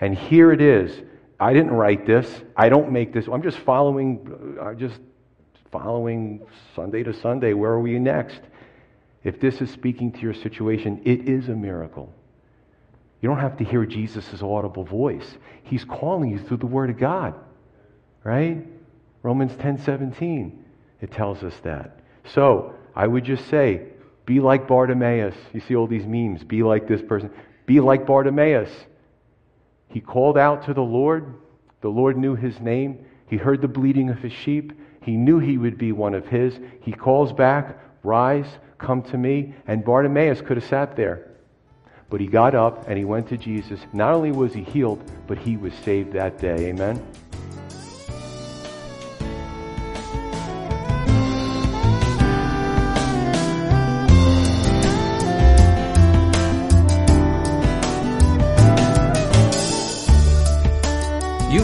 And 0.00 0.16
here 0.16 0.50
it 0.50 0.60
is 0.60 1.00
I 1.38 1.52
didn't 1.52 1.72
write 1.72 2.06
this. 2.06 2.42
I 2.56 2.68
don't 2.68 2.92
make 2.92 3.12
this. 3.12 3.26
I'm 3.26 3.42
just 3.42 3.58
following, 3.58 4.56
uh, 4.58 4.66
I'm 4.66 4.78
just 4.78 5.00
following 5.72 6.40
Sunday 6.76 7.02
to 7.02 7.12
Sunday. 7.12 7.52
Where 7.52 7.72
are 7.72 7.80
we 7.80 7.98
next? 7.98 8.40
If 9.24 9.40
this 9.40 9.60
is 9.60 9.70
speaking 9.70 10.12
to 10.12 10.20
your 10.20 10.34
situation, 10.34 11.00
it 11.04 11.28
is 11.28 11.48
a 11.48 11.54
miracle. 11.54 12.12
You 13.20 13.28
don't 13.28 13.40
have 13.40 13.56
to 13.56 13.64
hear 13.64 13.86
Jesus' 13.86 14.42
audible 14.42 14.84
voice. 14.84 15.26
He's 15.62 15.84
calling 15.84 16.30
you 16.30 16.38
through 16.38 16.58
the 16.58 16.66
Word 16.66 16.90
of 16.90 16.98
God. 16.98 17.34
Right? 18.22 18.66
Romans 19.22 19.56
10 19.56 19.82
17. 19.82 20.64
It 21.00 21.10
tells 21.10 21.42
us 21.42 21.54
that. 21.64 22.00
So 22.34 22.74
I 22.94 23.06
would 23.06 23.24
just 23.24 23.48
say, 23.48 23.88
be 24.26 24.40
like 24.40 24.68
Bartimaeus. 24.68 25.34
You 25.52 25.60
see 25.60 25.74
all 25.74 25.86
these 25.86 26.06
memes. 26.06 26.44
Be 26.44 26.62
like 26.62 26.86
this 26.86 27.02
person. 27.02 27.30
Be 27.66 27.80
like 27.80 28.06
Bartimaeus. 28.06 28.70
He 29.88 30.00
called 30.00 30.36
out 30.38 30.64
to 30.64 30.74
the 30.74 30.82
Lord. 30.82 31.34
The 31.80 31.88
Lord 31.88 32.16
knew 32.16 32.34
his 32.34 32.60
name. 32.60 33.04
He 33.28 33.36
heard 33.36 33.60
the 33.60 33.68
bleating 33.68 34.10
of 34.10 34.18
his 34.18 34.32
sheep. 34.32 34.72
He 35.02 35.16
knew 35.16 35.38
he 35.38 35.58
would 35.58 35.78
be 35.78 35.92
one 35.92 36.14
of 36.14 36.26
his. 36.26 36.58
He 36.80 36.92
calls 36.92 37.32
back, 37.32 37.78
Rise, 38.02 38.46
come 38.78 39.02
to 39.02 39.18
me. 39.18 39.54
And 39.66 39.84
Bartimaeus 39.84 40.40
could 40.40 40.56
have 40.56 40.66
sat 40.66 40.96
there. 40.96 41.30
But 42.10 42.20
he 42.20 42.26
got 42.26 42.54
up 42.54 42.88
and 42.88 42.98
he 42.98 43.04
went 43.04 43.28
to 43.28 43.36
Jesus. 43.36 43.80
Not 43.92 44.14
only 44.14 44.30
was 44.30 44.52
he 44.54 44.62
healed, 44.62 45.02
but 45.26 45.38
he 45.38 45.56
was 45.56 45.74
saved 45.74 46.12
that 46.12 46.38
day. 46.38 46.68
Amen. 46.68 47.04